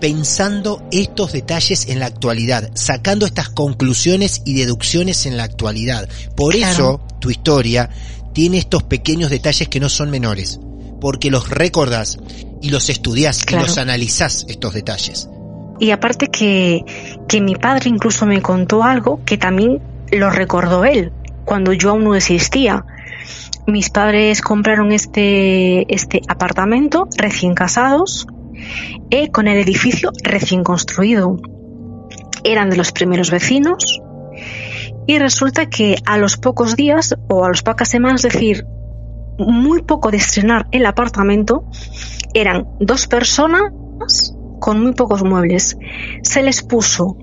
pensando 0.00 0.82
estos 0.90 1.32
detalles 1.32 1.88
en 1.88 2.00
la 2.00 2.06
actualidad, 2.06 2.70
sacando 2.74 3.24
estas 3.26 3.48
conclusiones 3.48 4.42
y 4.44 4.54
deducciones 4.54 5.24
en 5.26 5.36
la 5.36 5.44
actualidad. 5.44 6.08
Por 6.36 6.54
Claro. 6.54 6.72
eso 6.72 7.00
tu 7.18 7.30
historia 7.30 7.88
tiene 8.34 8.58
estos 8.58 8.82
pequeños 8.82 9.30
detalles 9.30 9.68
que 9.68 9.80
no 9.80 9.88
son 9.88 10.10
menores, 10.10 10.60
porque 11.00 11.30
los 11.30 11.48
recordás 11.48 12.18
y 12.60 12.68
los 12.70 12.90
estudiás 12.90 13.44
Claro. 13.44 13.64
y 13.64 13.68
los 13.68 13.78
analizás 13.78 14.44
estos 14.48 14.74
detalles. 14.74 15.28
Y 15.80 15.90
aparte 15.90 16.28
que, 16.28 16.82
que 17.28 17.40
mi 17.40 17.54
padre 17.54 17.88
incluso 17.90 18.26
me 18.26 18.40
contó 18.42 18.82
algo 18.82 19.20
que 19.24 19.38
también 19.38 19.80
lo 20.12 20.30
recordó 20.30 20.84
él, 20.84 21.12
cuando 21.44 21.72
yo 21.72 21.90
aún 21.90 22.04
no 22.04 22.14
existía. 22.14 22.84
Mis 23.66 23.90
padres 23.90 24.42
compraron 24.42 24.92
este, 24.92 25.92
este 25.92 26.22
apartamento 26.28 27.08
recién 27.16 27.54
casados, 27.54 28.26
eh, 29.10 29.30
con 29.30 29.48
el 29.48 29.58
edificio 29.58 30.12
recién 30.22 30.62
construido. 30.62 31.36
Eran 32.44 32.70
de 32.70 32.76
los 32.76 32.92
primeros 32.92 33.30
vecinos 33.30 34.00
y 35.06 35.18
resulta 35.18 35.66
que 35.66 35.96
a 36.04 36.18
los 36.18 36.36
pocos 36.36 36.76
días 36.76 37.14
o 37.28 37.44
a 37.44 37.48
las 37.48 37.62
pocas 37.62 37.88
semanas, 37.88 38.24
es 38.24 38.32
decir, 38.32 38.66
muy 39.38 39.82
poco 39.82 40.10
de 40.10 40.16
estrenar 40.16 40.66
el 40.72 40.86
apartamento, 40.86 41.64
eran 42.34 42.66
dos 42.80 43.06
personas 43.06 43.72
con 44.60 44.82
muy 44.82 44.94
pocos 44.94 45.22
muebles. 45.22 45.76
Se 46.22 46.42
les 46.42 46.62
puso 46.62 47.16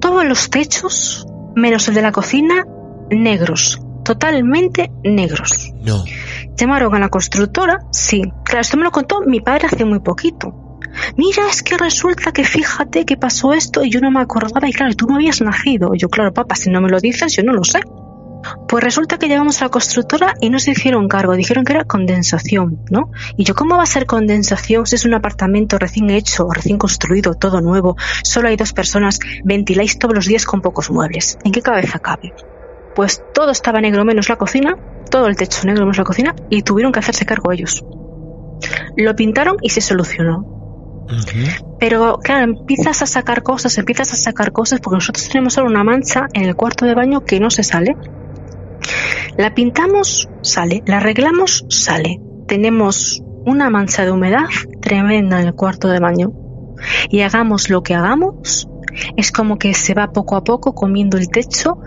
todos 0.00 0.24
los 0.24 0.50
techos, 0.50 1.25
menos 1.56 1.88
el 1.88 1.94
de 1.94 2.02
la 2.02 2.12
cocina, 2.12 2.64
negros, 3.10 3.80
totalmente 4.04 4.92
negros. 5.02 5.72
No. 5.82 6.04
Llamaron 6.56 6.94
a 6.94 6.98
la 7.00 7.08
constructora, 7.08 7.80
sí. 7.90 8.22
Claro, 8.44 8.60
esto 8.60 8.76
me 8.76 8.84
lo 8.84 8.92
contó 8.92 9.22
mi 9.22 9.40
padre 9.40 9.66
hace 9.66 9.84
muy 9.84 10.00
poquito. 10.00 10.80
Mira, 11.16 11.48
es 11.50 11.62
que 11.62 11.76
resulta 11.76 12.32
que 12.32 12.44
fíjate 12.44 13.04
que 13.04 13.16
pasó 13.16 13.52
esto 13.52 13.84
y 13.84 13.90
yo 13.90 14.00
no 14.00 14.10
me 14.10 14.20
acordaba 14.20 14.68
y 14.68 14.72
claro, 14.72 14.94
tú 14.94 15.06
no 15.06 15.16
habías 15.16 15.40
nacido. 15.40 15.94
Y 15.94 15.98
yo, 15.98 16.08
claro, 16.08 16.32
papá, 16.32 16.54
si 16.54 16.70
no 16.70 16.80
me 16.80 16.88
lo 16.88 17.00
dices, 17.00 17.34
yo 17.34 17.42
no 17.42 17.52
lo 17.52 17.64
sé. 17.64 17.80
Pues 18.68 18.82
resulta 18.82 19.18
que 19.18 19.28
llegamos 19.28 19.60
a 19.60 19.66
la 19.66 19.70
constructora 19.70 20.34
y 20.40 20.50
no 20.50 20.58
se 20.58 20.72
hicieron 20.72 21.08
cargo, 21.08 21.34
dijeron 21.34 21.64
que 21.64 21.72
era 21.72 21.84
condensación, 21.84 22.80
¿no? 22.90 23.10
Y 23.36 23.44
yo, 23.44 23.54
¿cómo 23.54 23.76
va 23.76 23.82
a 23.82 23.86
ser 23.86 24.06
condensación 24.06 24.86
si 24.86 24.96
es 24.96 25.04
un 25.04 25.14
apartamento 25.14 25.78
recién 25.78 26.10
hecho, 26.10 26.48
recién 26.50 26.78
construido, 26.78 27.34
todo 27.34 27.60
nuevo? 27.60 27.96
Solo 28.22 28.48
hay 28.48 28.56
dos 28.56 28.72
personas, 28.72 29.18
ventiláis 29.44 29.98
todos 29.98 30.14
los 30.14 30.26
días 30.26 30.44
con 30.44 30.60
pocos 30.60 30.90
muebles. 30.90 31.38
¿En 31.44 31.52
qué 31.52 31.62
cabeza 31.62 31.98
cabe? 31.98 32.32
Pues 32.94 33.22
todo 33.34 33.50
estaba 33.50 33.80
negro 33.80 34.04
menos 34.04 34.28
la 34.28 34.36
cocina, 34.36 34.76
todo 35.10 35.26
el 35.26 35.36
techo 35.36 35.64
negro 35.64 35.82
menos 35.82 35.98
la 35.98 36.04
cocina, 36.04 36.34
y 36.50 36.62
tuvieron 36.62 36.92
que 36.92 37.00
hacerse 37.00 37.26
cargo 37.26 37.52
ellos. 37.52 37.84
Lo 38.96 39.14
pintaron 39.14 39.56
y 39.60 39.70
se 39.70 39.80
solucionó. 39.80 40.56
Pero 41.78 42.18
claro, 42.18 42.44
empiezas 42.44 43.02
a 43.02 43.06
sacar 43.06 43.42
cosas, 43.42 43.76
empiezas 43.78 44.12
a 44.12 44.16
sacar 44.16 44.52
cosas, 44.52 44.80
porque 44.80 44.96
nosotros 44.96 45.28
tenemos 45.28 45.54
solo 45.54 45.68
una 45.68 45.84
mancha 45.84 46.26
en 46.32 46.44
el 46.44 46.56
cuarto 46.56 46.84
de 46.84 46.94
baño 46.94 47.24
que 47.24 47.38
no 47.38 47.50
se 47.50 47.62
sale. 47.62 47.96
La 49.38 49.54
pintamos, 49.54 50.28
sale. 50.42 50.82
La 50.86 50.98
arreglamos, 50.98 51.64
sale. 51.68 52.20
Tenemos 52.46 53.22
una 53.44 53.70
mancha 53.70 54.04
de 54.04 54.10
humedad 54.10 54.46
tremenda 54.80 55.40
en 55.40 55.48
el 55.48 55.54
cuarto 55.54 55.88
de 55.88 56.00
baño. 56.00 56.32
Y 57.10 57.20
hagamos 57.20 57.70
lo 57.70 57.82
que 57.82 57.94
hagamos, 57.94 58.68
es 59.16 59.32
como 59.32 59.58
que 59.58 59.74
se 59.74 59.94
va 59.94 60.12
poco 60.12 60.36
a 60.36 60.44
poco 60.44 60.74
comiendo 60.74 61.16
el 61.16 61.28
techo 61.28 61.78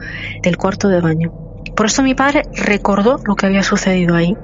del 0.41 0.57
cuarto 0.57 0.87
de 0.87 1.01
baño. 1.01 1.33
Por 1.75 1.87
eso 1.87 2.03
mi 2.03 2.13
padre 2.13 2.43
recordó 2.53 3.19
lo 3.25 3.35
que 3.35 3.45
había 3.45 3.63
sucedido 3.63 4.15
ahí. 4.15 4.35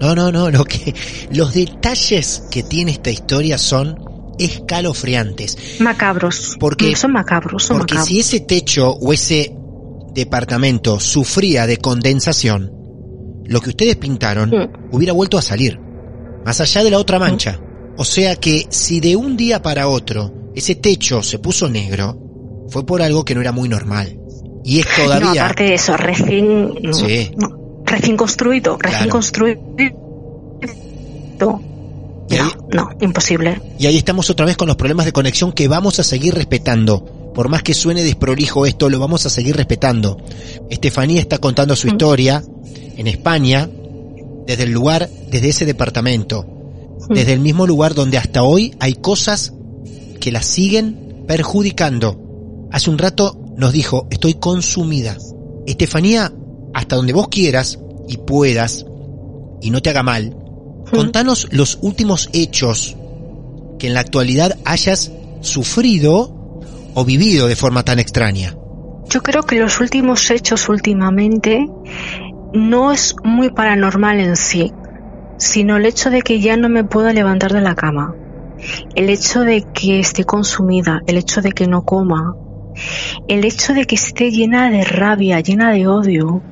No, 0.00 0.14
no, 0.14 0.32
no, 0.32 0.50
lo 0.50 0.64
que 0.64 0.94
los 1.30 1.52
detalles 1.52 2.44
que 2.50 2.62
tiene 2.62 2.92
esta 2.92 3.10
historia 3.10 3.58
son 3.58 3.98
escalofriantes. 4.38 5.80
Macabros. 5.80 6.56
Porque 6.58 6.96
son 6.96 7.12
macabros, 7.12 7.64
son 7.64 7.78
porque 7.78 7.94
macabros. 7.94 8.08
si 8.08 8.20
ese 8.20 8.40
techo 8.40 8.90
o 8.90 9.12
ese 9.12 9.54
departamento 10.12 10.98
sufría 11.00 11.66
de 11.66 11.76
condensación, 11.78 12.72
lo 13.44 13.60
que 13.60 13.70
ustedes 13.70 13.96
pintaron 13.96 14.52
hubiera 14.92 15.12
vuelto 15.12 15.38
a 15.38 15.42
salir, 15.42 15.78
más 16.44 16.60
allá 16.60 16.84
de 16.84 16.90
la 16.90 16.98
otra 16.98 17.18
mancha. 17.18 17.60
O 17.96 18.04
sea 18.04 18.36
que 18.36 18.66
si 18.70 19.00
de 19.00 19.16
un 19.16 19.36
día 19.36 19.60
para 19.62 19.88
otro 19.88 20.32
ese 20.54 20.74
techo 20.74 21.22
se 21.22 21.38
puso 21.38 21.68
negro, 21.68 22.66
fue 22.68 22.84
por 22.86 23.02
algo 23.02 23.24
que 23.24 23.34
no 23.34 23.40
era 23.40 23.52
muy 23.52 23.68
normal. 23.68 24.16
Y 24.64 24.80
es 24.80 24.86
No, 24.98 25.04
todavía... 25.04 25.44
aparte 25.44 25.64
de 25.64 25.74
eso, 25.74 25.96
recién, 25.96 26.74
no, 26.82 26.92
Sí. 26.92 27.30
no, 27.36 27.82
recién 27.84 28.16
construido, 28.16 28.76
recién 28.78 28.98
Claro. 29.04 29.10
construido. 29.12 29.60
Ahí- 29.78 29.94
No, 31.40 31.60
no, 32.72 32.88
imposible. 33.00 33.60
Y 33.78 33.86
ahí 33.86 33.96
estamos 33.96 34.30
otra 34.30 34.46
vez 34.46 34.56
con 34.56 34.68
los 34.68 34.76
problemas 34.76 35.04
de 35.06 35.12
conexión 35.12 35.52
que 35.52 35.66
vamos 35.68 35.98
a 35.98 36.04
seguir 36.04 36.34
respetando. 36.34 37.04
Por 37.34 37.48
más 37.48 37.62
que 37.62 37.74
suene 37.74 38.02
desprolijo 38.02 38.66
esto, 38.66 38.88
lo 38.90 38.98
vamos 38.98 39.24
a 39.26 39.30
seguir 39.30 39.56
respetando. 39.56 40.18
Estefanía 40.68 41.20
está 41.20 41.38
contando 41.38 41.76
su 41.76 41.86
Mm. 41.86 41.90
historia 41.90 42.44
en 42.96 43.06
España, 43.06 43.68
desde 44.46 44.64
el 44.64 44.70
lugar, 44.72 45.08
desde 45.30 45.48
ese 45.50 45.64
departamento, 45.66 46.44
Mm. 47.08 47.14
desde 47.14 47.32
el 47.32 47.40
mismo 47.40 47.66
lugar 47.66 47.94
donde 47.94 48.18
hasta 48.18 48.42
hoy 48.42 48.74
hay 48.80 48.94
cosas 48.94 49.52
que 50.18 50.32
la 50.32 50.42
siguen 50.42 51.24
perjudicando. 51.26 52.68
Hace 52.72 52.90
un 52.90 52.98
rato 52.98 53.38
nos 53.56 53.72
dijo, 53.72 54.06
estoy 54.10 54.34
consumida. 54.34 55.16
Estefanía, 55.66 56.32
hasta 56.74 56.96
donde 56.96 57.12
vos 57.12 57.28
quieras 57.28 57.78
y 58.08 58.16
puedas, 58.16 58.84
y 59.62 59.70
no 59.70 59.80
te 59.82 59.90
haga 59.90 60.02
mal, 60.02 60.36
contanos 60.90 61.46
los 61.52 61.78
últimos 61.82 62.28
hechos 62.32 62.96
que 63.78 63.86
en 63.86 63.94
la 63.94 64.00
actualidad 64.00 64.58
hayas 64.64 65.12
sufrido 65.40 66.39
o 66.94 67.04
vivido 67.04 67.46
de 67.48 67.56
forma 67.56 67.82
tan 67.84 67.98
extraña. 67.98 68.54
Yo 69.08 69.22
creo 69.22 69.42
que 69.42 69.58
los 69.58 69.80
últimos 69.80 70.30
hechos 70.30 70.68
últimamente 70.68 71.66
no 72.52 72.92
es 72.92 73.14
muy 73.24 73.50
paranormal 73.50 74.20
en 74.20 74.36
sí, 74.36 74.72
sino 75.38 75.76
el 75.76 75.86
hecho 75.86 76.10
de 76.10 76.22
que 76.22 76.40
ya 76.40 76.56
no 76.56 76.68
me 76.68 76.84
puedo 76.84 77.12
levantar 77.12 77.52
de 77.52 77.60
la 77.60 77.74
cama, 77.74 78.14
el 78.94 79.08
hecho 79.08 79.40
de 79.40 79.64
que 79.72 80.00
esté 80.00 80.24
consumida, 80.24 81.00
el 81.06 81.16
hecho 81.16 81.40
de 81.40 81.52
que 81.52 81.66
no 81.66 81.82
coma, 81.82 82.34
el 83.28 83.44
hecho 83.44 83.74
de 83.74 83.86
que 83.86 83.94
esté 83.94 84.30
llena 84.30 84.70
de 84.70 84.84
rabia, 84.84 85.40
llena 85.40 85.72
de 85.72 85.86
odio, 85.86 86.42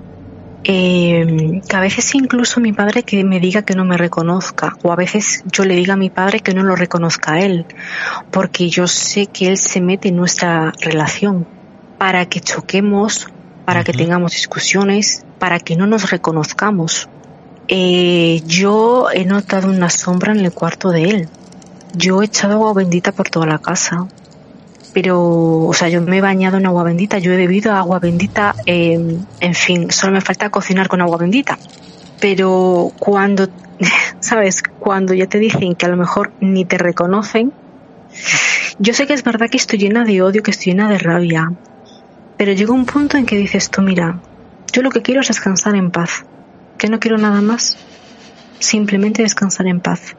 eh, 0.65 1.61
que 1.69 1.77
a 1.77 1.81
veces 1.81 2.15
incluso 2.15 2.61
mi 2.61 2.73
padre 2.73 3.03
que 3.03 3.25
me 3.25 3.41
diga 3.41 3.63
que 3.63 3.75
no 3.75 3.85
me 3.85 3.97
reconozca, 3.97 4.77
o 4.83 4.93
a 4.93 4.97
veces 4.97 5.43
yo 5.51 5.65
le 5.65 5.77
diga 5.77 5.95
a 5.95 5.97
mi 5.97 6.11
padre 6.11 6.41
que 6.41 6.55
no 6.55 6.63
lo 6.63 6.77
reconozca 6.77 7.35
a 7.35 7.41
él, 7.41 7.67
porque 8.31 8.69
yo 8.69 8.87
sé 8.87 9.27
que 9.27 9.49
él 9.49 9.57
se 9.57 9.81
mete 9.81 10.09
en 10.09 10.17
nuestra 10.17 10.73
relación 10.81 11.47
para 11.99 12.27
que 12.27 12.41
choquemos, 12.41 13.29
para 13.65 13.85
que 13.85 13.93
tengamos 13.93 14.33
discusiones, 14.33 15.25
para 15.39 15.59
que 15.61 15.77
no 15.77 15.87
nos 15.87 16.11
reconozcamos. 16.11 17.09
Eh, 17.69 18.43
yo 18.47 19.11
he 19.13 19.25
notado 19.27 19.69
una 19.69 19.91
sombra 19.91 20.33
en 20.33 20.41
el 20.41 20.53
cuarto 20.53 20.91
de 20.91 21.05
él. 21.05 21.29
Yo 21.95 22.23
he 22.23 22.27
echado 22.27 22.55
agua 22.55 22.73
bendita 22.73 23.13
por 23.13 23.29
toda 23.29 23.47
la 23.47 23.59
casa. 23.59 24.07
Pero, 24.93 25.67
o 25.67 25.73
sea, 25.75 25.89
yo 25.89 26.01
me 26.01 26.19
he 26.19 26.21
bañado 26.21 26.57
en 26.57 26.67
agua 26.67 26.83
bendita, 26.83 27.19
yo 27.19 27.33
he 27.33 27.37
bebido 27.37 27.73
agua 27.73 27.99
bendita, 27.99 28.55
eh, 28.67 28.99
en 29.41 29.55
fin, 29.55 29.91
solo 29.91 30.15
me 30.15 30.21
falta 30.21 30.51
cocinar 30.51 30.89
con 30.89 31.01
agua 31.01 31.19
bendita. 31.19 31.59
Pero 32.21 32.93
cuando, 32.99 33.49
¿sabes? 34.21 34.63
Cuando 34.63 35.15
ya 35.15 35.27
te 35.27 35.39
dicen 35.39 35.75
que 35.75 35.87
a 35.87 35.89
lo 35.89 35.97
mejor 35.97 36.33
ni 36.41 36.65
te 36.65 36.79
reconocen, 36.79 37.53
yo 38.79 38.95
sé 38.95 39.07
que 39.07 39.15
es 39.15 39.23
verdad 39.23 39.51
que 39.51 39.57
estoy 39.57 39.79
llena 39.79 40.05
de 40.05 40.23
odio, 40.23 40.43
que 40.43 40.51
estoy 40.51 40.73
llena 40.73 40.89
de 40.89 40.99
rabia, 40.99 41.53
pero 42.37 42.53
llega 42.53 42.73
un 42.73 42.87
punto 42.87 43.17
en 43.17 43.27
que 43.27 43.37
dices 43.37 43.71
tú, 43.71 43.83
mira, 43.83 44.21
yo 44.73 44.83
lo 44.83 44.91
que 44.91 45.03
quiero 45.03 45.21
es 45.21 45.29
descansar 45.29 45.75
en 45.75 45.91
paz, 45.91 46.25
que 46.79 46.89
no 46.89 47.01
quiero 47.01 47.19
nada 47.19 47.41
más, 47.41 47.77
simplemente 48.61 49.23
descansar 49.23 49.67
en 49.67 49.81
paz. 49.81 50.17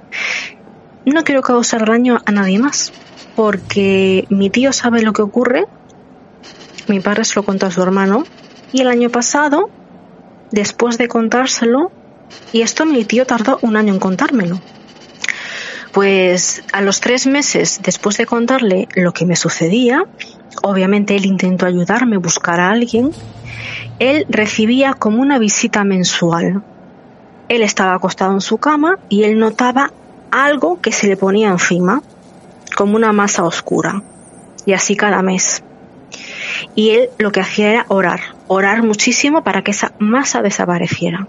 No 1.10 1.24
quiero 1.24 1.41
causar 1.41 1.88
daño 1.88 2.20
a 2.24 2.32
nadie 2.32 2.60
más, 2.60 2.93
porque 3.36 4.28
mi 4.30 4.51
tío 4.51 4.72
sabe 4.72 5.01
lo 5.01 5.12
que 5.12 5.24
ocurre, 5.24 5.66
mi 6.88 6.99
padre 6.99 7.26
se 7.26 7.34
lo 7.34 7.43
contó 7.43 7.66
a 7.66 7.72
su 7.72 7.82
hermano, 7.82 8.26
y 8.72 8.82
el 8.82 8.89
año 8.89 9.10
pasado, 9.10 9.72
después 10.51 10.99
de 10.99 11.07
contárselo, 11.07 11.91
y 12.53 12.62
esto 12.62 12.86
mi 12.86 13.05
tío 13.05 13.26
tardó 13.26 13.57
un 13.64 13.76
año 13.76 13.91
en 13.91 13.99
contármelo. 13.99 14.62
Pues 15.93 16.62
a 16.74 16.82
los 16.82 17.01
tres 17.01 17.26
meses 17.26 17.80
después 17.84 18.18
de 18.18 18.28
contarle 18.28 18.88
lo 18.93 19.12
que 19.12 19.26
me 19.26 19.36
sucedía, 19.36 20.03
obviamente 20.62 21.16
él 21.16 21.26
intentó 21.26 21.66
ayudarme, 21.66 22.18
buscar 22.18 22.60
a 22.60 22.70
alguien, 22.70 23.10
él 23.97 24.28
recibía 24.30 24.93
como 24.93 25.24
una 25.24 25.39
visita 25.39 25.84
mensual. 25.84 26.62
Él 27.47 27.64
estaba 27.64 27.95
acostado 27.95 28.34
en 28.34 28.41
su 28.41 28.60
cama 28.60 28.99
y 29.10 29.24
él 29.24 29.39
notaba 29.39 29.91
algo 30.32 30.82
que 30.82 30.92
se 30.92 31.08
le 31.08 31.18
ponía 31.18 31.50
encima, 31.50 32.02
como 32.76 32.96
una 32.96 33.12
masa 33.12 33.44
oscura, 33.44 34.04
y 34.66 34.74
así 34.74 34.96
cada 34.96 35.22
mes. 35.22 35.64
Y 36.76 36.92
él 36.92 37.10
lo 37.18 37.32
que 37.32 37.42
hacía 37.42 37.72
era 37.72 37.86
orar, 37.88 38.20
orar 38.48 38.84
muchísimo 38.84 39.44
para 39.44 39.64
que 39.64 39.72
esa 39.72 39.92
masa 40.00 40.42
desapareciera. 40.42 41.28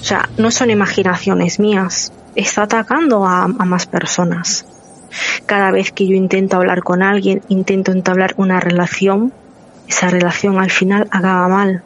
O 0.00 0.04
sea, 0.04 0.28
no 0.36 0.50
son 0.50 0.70
imaginaciones 0.70 1.58
mías, 1.58 2.12
está 2.34 2.62
atacando 2.64 3.24
a, 3.24 3.48
más 3.48 3.86
personas. 3.86 4.66
Cada 5.46 5.70
vez 5.70 5.92
que 5.92 6.06
yo 6.06 6.14
intento 6.14 6.56
hablar 6.56 6.82
con 6.82 7.02
alguien, 7.02 7.42
intento 7.48 7.92
entablar 7.92 8.34
una 8.36 8.60
relación, 8.60 9.32
esa 9.88 10.08
relación 10.08 10.58
al 10.58 10.70
final 10.70 11.08
acaba 11.10 11.48
mal. 11.48 11.82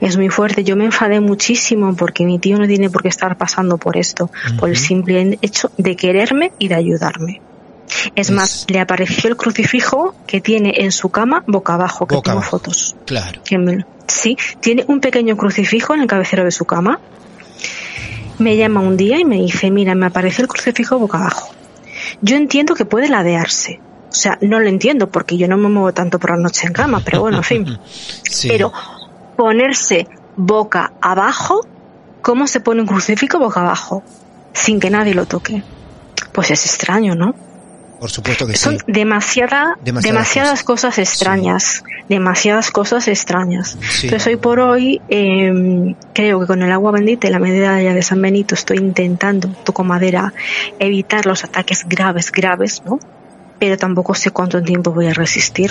Es 0.00 0.16
muy 0.16 0.28
fuerte. 0.28 0.64
Yo 0.64 0.76
me 0.76 0.84
enfadé 0.84 1.20
muchísimo 1.20 1.94
porque 1.96 2.24
mi 2.24 2.38
tío 2.38 2.56
no 2.58 2.66
tiene 2.66 2.88
por 2.90 3.02
qué 3.02 3.08
estar 3.08 3.36
pasando 3.36 3.78
por 3.78 3.96
esto, 3.96 4.30
por 4.58 4.68
el 4.68 4.76
simple 4.76 5.38
hecho 5.42 5.70
de 5.76 5.96
quererme 5.96 6.52
y 6.58 6.68
de 6.68 6.74
ayudarme. 6.76 7.40
Es 8.14 8.28
Es- 8.28 8.30
más, 8.30 8.66
le 8.68 8.80
apareció 8.80 9.28
el 9.30 9.36
crucifijo 9.36 10.14
que 10.26 10.40
tiene 10.40 10.72
en 10.78 10.92
su 10.92 11.08
cama 11.10 11.44
boca 11.46 11.74
abajo, 11.74 12.06
que 12.06 12.14
Boca 12.14 12.30
tengo 12.30 12.38
abajo. 12.40 12.58
fotos. 12.58 12.96
Claro. 13.06 13.40
Sí, 14.06 14.36
tiene 14.60 14.84
un 14.88 15.00
pequeño 15.00 15.36
crucifijo 15.36 15.94
en 15.94 16.00
el 16.02 16.06
cabecero 16.06 16.44
de 16.44 16.50
su 16.52 16.64
cama. 16.64 17.00
Me 18.38 18.56
llama 18.56 18.80
un 18.80 18.96
día 18.96 19.18
y 19.18 19.24
me 19.24 19.36
dice, 19.36 19.70
mira, 19.70 19.94
me 19.94 20.06
apareció 20.06 20.42
el 20.42 20.48
crucifijo 20.48 20.98
boca 20.98 21.18
abajo. 21.18 21.54
Yo 22.20 22.36
entiendo 22.36 22.74
que 22.74 22.84
puede 22.84 23.08
ladearse. 23.08 23.80
O 24.10 24.14
sea, 24.14 24.36
no 24.42 24.60
lo 24.60 24.68
entiendo 24.68 25.10
porque 25.10 25.36
yo 25.36 25.48
no 25.48 25.56
me 25.56 25.68
muevo 25.68 25.92
tanto 25.92 26.18
por 26.18 26.30
la 26.30 26.36
noche 26.36 26.66
en 26.66 26.72
cama, 26.72 27.02
pero 27.04 27.20
bueno, 27.20 27.38
en 27.38 27.44
fin. 27.44 27.78
Sí. 28.30 28.48
Pero 28.48 28.72
ponerse 29.36 30.06
boca 30.36 30.92
abajo, 31.00 31.66
¿cómo 32.22 32.46
se 32.46 32.60
pone 32.60 32.80
un 32.80 32.86
crucifijo 32.86 33.38
boca 33.38 33.60
abajo? 33.60 34.02
Sin 34.52 34.80
que 34.80 34.90
nadie 34.90 35.14
lo 35.14 35.26
toque. 35.26 35.62
Pues 36.32 36.50
es 36.50 36.64
extraño, 36.66 37.14
¿no? 37.14 37.34
Por 38.02 38.10
supuesto 38.10 38.48
que 38.48 38.54
sí. 38.54 38.58
Son 38.58 38.78
demasiada, 38.88 39.76
Demasiadas 39.84 40.02
demasiadas, 40.02 40.64
cosas, 40.64 40.98
extrañas, 40.98 41.84
demasiadas 42.08 42.72
cosas 42.72 43.06
extrañas. 43.06 43.78
Sí. 43.90 44.08
Entonces 44.08 44.26
hoy 44.26 44.36
por 44.36 44.58
hoy 44.58 45.00
eh, 45.08 45.94
creo 46.12 46.40
que 46.40 46.46
con 46.48 46.62
el 46.62 46.72
agua 46.72 46.90
bendita 46.90 47.28
y 47.28 47.30
la 47.30 47.38
medalla 47.38 47.94
de 47.94 48.02
San 48.02 48.20
Benito 48.20 48.56
estoy 48.56 48.78
intentando, 48.78 49.50
toco 49.62 49.84
madera, 49.84 50.34
evitar 50.80 51.26
los 51.26 51.44
ataques 51.44 51.86
graves, 51.86 52.32
graves, 52.32 52.82
¿no? 52.84 52.98
Pero 53.60 53.76
tampoco 53.76 54.14
sé 54.14 54.32
cuánto 54.32 54.60
tiempo 54.60 54.90
voy 54.90 55.06
a 55.06 55.14
resistir. 55.14 55.70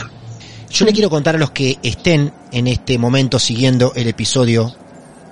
Yo 0.74 0.86
le 0.86 0.94
quiero 0.94 1.10
contar 1.10 1.36
a 1.36 1.40
los 1.40 1.52
que 1.52 1.80
estén 1.84 2.34
en 2.54 2.66
este 2.66 2.98
momento 2.98 3.40
siguiendo 3.40 3.92
el 3.94 4.08
episodio 4.08 4.74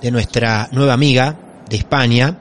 de 0.02 0.10
nuestra 0.10 0.68
nueva 0.70 0.92
amiga 0.92 1.38
de 1.68 1.76
España, 1.76 2.38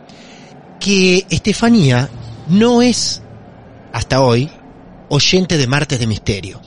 que 0.82 1.26
Estefanía 1.30 2.10
no 2.50 2.82
es, 2.82 3.22
hasta 3.94 4.22
hoy, 4.22 4.50
oyente 5.08 5.58
de 5.58 5.66
Martes 5.66 5.98
de 5.98 6.08
Misterio. 6.08 6.62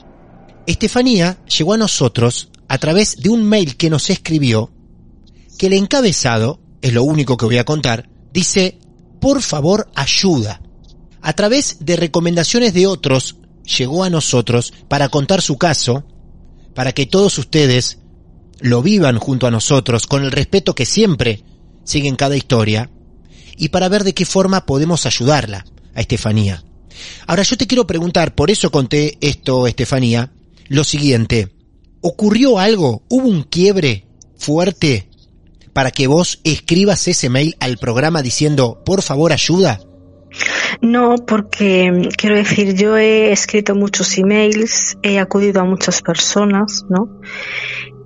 Estefanía 0.65 1.37
llegó 1.45 1.73
a 1.73 1.77
nosotros 1.77 2.49
a 2.67 2.79
través 2.79 3.21
de 3.21 3.29
un 3.29 3.43
mail 3.43 3.77
que 3.77 3.91
nos 3.91 4.09
escribió, 4.09 4.71
que 5.59 5.67
el 5.67 5.73
encabezado, 5.73 6.59
es 6.81 6.93
lo 6.93 7.03
único 7.03 7.37
que 7.37 7.45
voy 7.45 7.59
a 7.59 7.63
contar, 7.63 8.09
dice, 8.33 8.79
por 9.21 9.43
favor 9.43 9.87
ayuda. 9.93 10.61
A 11.21 11.33
través 11.33 11.77
de 11.79 11.95
recomendaciones 11.95 12.73
de 12.73 12.87
otros, 12.87 13.35
llegó 13.77 14.03
a 14.03 14.09
nosotros 14.09 14.73
para 14.87 15.09
contar 15.09 15.41
su 15.41 15.57
caso, 15.57 16.05
para 16.73 16.91
que 16.91 17.05
todos 17.05 17.37
ustedes 17.37 17.99
lo 18.59 18.81
vivan 18.81 19.19
junto 19.19 19.47
a 19.47 19.51
nosotros 19.51 20.07
con 20.07 20.23
el 20.23 20.31
respeto 20.31 20.75
que 20.75 20.85
siempre 20.85 21.43
sigue 21.83 22.07
en 22.07 22.15
cada 22.15 22.37
historia, 22.37 22.89
y 23.57 23.69
para 23.69 23.89
ver 23.89 24.03
de 24.03 24.13
qué 24.13 24.25
forma 24.25 24.65
podemos 24.65 25.05
ayudarla 25.05 25.65
a 25.93 26.01
Estefanía. 26.01 26.63
Ahora 27.27 27.43
yo 27.43 27.57
te 27.57 27.67
quiero 27.67 27.87
preguntar, 27.87 28.35
por 28.35 28.49
eso 28.49 28.71
conté 28.71 29.17
esto, 29.21 29.67
Estefanía, 29.67 30.31
lo 30.67 30.83
siguiente. 30.83 31.53
¿Ocurrió 32.01 32.59
algo? 32.59 33.03
¿Hubo 33.09 33.27
un 33.27 33.43
quiebre 33.43 34.07
fuerte 34.37 35.09
para 35.73 35.91
que 35.91 36.07
vos 36.07 36.39
escribas 36.43 37.07
ese 37.07 37.29
mail 37.29 37.55
al 37.59 37.77
programa 37.77 38.21
diciendo, 38.21 38.81
por 38.85 39.01
favor, 39.01 39.33
ayuda? 39.33 39.81
No, 40.81 41.15
porque 41.15 42.09
quiero 42.17 42.35
decir, 42.35 42.75
yo 42.75 42.97
he 42.97 43.31
escrito 43.31 43.75
muchos 43.75 44.17
emails, 44.17 44.97
he 45.03 45.19
acudido 45.19 45.61
a 45.61 45.65
muchas 45.65 46.01
personas, 46.01 46.85
¿no? 46.89 47.21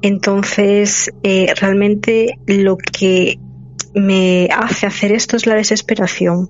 Entonces, 0.02 1.12
eh, 1.24 1.54
realmente 1.60 2.40
lo 2.46 2.78
que 2.78 3.40
me 3.96 4.48
hace 4.56 4.86
hacer 4.86 5.12
esto 5.12 5.36
es 5.36 5.48
la 5.48 5.56
desesperación, 5.56 6.50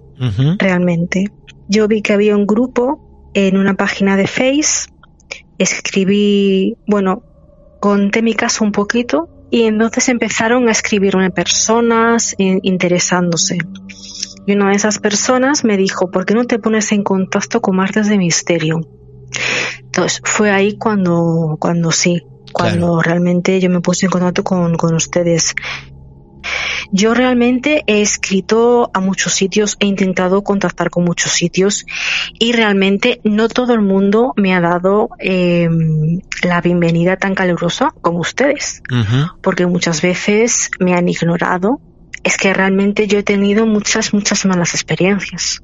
realmente. 0.59 1.25
Yo 1.69 1.87
vi 1.87 2.01
que 2.01 2.13
había 2.13 2.35
un 2.35 2.45
grupo 2.45 3.29
en 3.33 3.57
una 3.57 3.75
página 3.75 4.17
de 4.17 4.27
Face, 4.27 4.89
escribí, 5.57 6.75
bueno, 6.87 7.23
conté 7.79 8.21
mi 8.21 8.33
caso 8.33 8.63
un 8.63 8.71
poquito 8.71 9.29
y 9.49 9.63
entonces 9.63 10.09
empezaron 10.09 10.67
a 10.67 10.71
escribirme 10.71 11.31
personas 11.31 12.35
interesándose. 12.37 13.59
Y 14.47 14.53
una 14.53 14.69
de 14.69 14.77
esas 14.77 14.99
personas 14.99 15.65
me 15.65 15.75
dijo, 15.75 16.09
¿por 16.09 16.25
qué 16.25 16.33
no 16.33 16.45
te 16.45 16.57
pones 16.57 16.93
en 16.93 17.03
contacto 17.03 17.61
con 17.61 17.75
Martes 17.75 18.07
de 18.07 18.17
Misterio? 18.17 18.79
Entonces 19.79 20.21
fue 20.23 20.51
ahí 20.51 20.77
cuando, 20.77 21.57
cuando 21.59 21.91
sí, 21.91 22.23
cuando 22.53 23.01
realmente 23.01 23.59
yo 23.59 23.69
me 23.69 23.81
puse 23.81 24.05
en 24.05 24.11
contacto 24.11 24.45
con, 24.45 24.75
con 24.75 24.95
ustedes. 24.95 25.53
Yo 26.91 27.13
realmente 27.13 27.83
he 27.87 28.01
escrito 28.01 28.89
a 28.93 29.01
muchos 29.01 29.33
sitios, 29.33 29.75
he 29.81 29.85
intentado 29.85 30.43
contactar 30.43 30.89
con 30.89 31.03
muchos 31.03 31.33
sitios 31.33 31.85
y 32.39 32.53
realmente 32.53 33.19
no 33.25 33.49
todo 33.49 33.73
el 33.73 33.81
mundo 33.81 34.33
me 34.37 34.55
ha 34.55 34.61
dado 34.61 35.09
eh, 35.19 35.67
la 36.43 36.61
bienvenida 36.61 37.17
tan 37.17 37.35
calurosa 37.35 37.93
como 37.99 38.19
ustedes, 38.19 38.81
porque 39.41 39.65
muchas 39.65 40.01
veces 40.01 40.71
me 40.79 40.93
han 40.93 41.09
ignorado. 41.09 41.81
Es 42.23 42.37
que 42.37 42.53
realmente 42.53 43.07
yo 43.07 43.19
he 43.19 43.23
tenido 43.23 43.65
muchas, 43.65 44.13
muchas 44.13 44.45
malas 44.45 44.73
experiencias. 44.73 45.61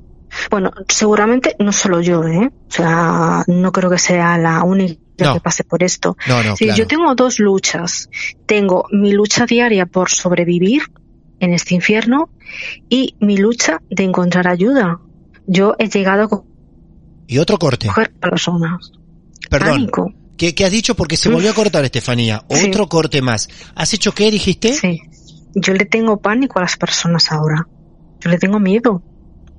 Bueno, 0.50 0.72
seguramente 0.88 1.56
no 1.60 1.72
solo 1.72 2.02
yo, 2.02 2.24
¿eh? 2.24 2.52
O 2.68 2.72
sea, 2.72 3.44
no 3.48 3.72
creo 3.72 3.90
que 3.90 4.00
sea 4.00 4.38
la 4.38 4.64
única 4.64 5.34
que 5.34 5.40
pase 5.40 5.64
por 5.64 5.84
esto. 5.84 6.18
No, 6.28 6.44
no, 6.44 6.56
Yo 6.56 6.88
tengo 6.88 7.14
dos 7.16 7.40
luchas. 7.40 8.10
Tengo 8.46 8.86
mi 8.92 9.12
lucha 9.12 9.46
diaria 9.46 9.86
por 9.86 10.10
sobrevivir 10.10 10.84
en 11.40 11.54
este 11.54 11.76
infierno 11.76 12.30
y 12.90 13.16
mi 13.20 13.38
lucha 13.38 13.82
de 13.90 14.04
encontrar 14.04 14.48
ayuda. 14.48 15.00
Yo 15.46 15.76
he 15.78 15.88
llegado 15.90 16.24
a 16.24 16.54
y 17.28 17.38
otro 17.38 17.58
corte. 17.58 17.90
personas. 18.20 18.92
Perdón. 19.50 19.90
¿Qué, 20.38 20.54
has 20.66 20.72
dicho? 20.72 20.96
Porque 20.96 21.16
se 21.16 21.30
volvió 21.30 21.52
a 21.52 21.54
cortar, 21.54 21.86
Estefanía. 21.86 22.44
Otro 22.48 22.90
corte 22.90 23.22
más. 23.22 23.50
¿Has 23.76 23.94
hecho 23.94 24.14
qué, 24.14 24.30
dijiste? 24.30 24.74
Sí. 24.74 25.02
Yo 25.56 25.74
le 25.74 25.86
tengo 25.86 26.18
pánico 26.18 26.60
a 26.60 26.64
las 26.64 26.78
personas 26.78 27.32
ahora. 27.32 27.68
Yo 28.20 28.30
le 28.30 28.38
tengo 28.38 28.60
miedo 28.60 29.02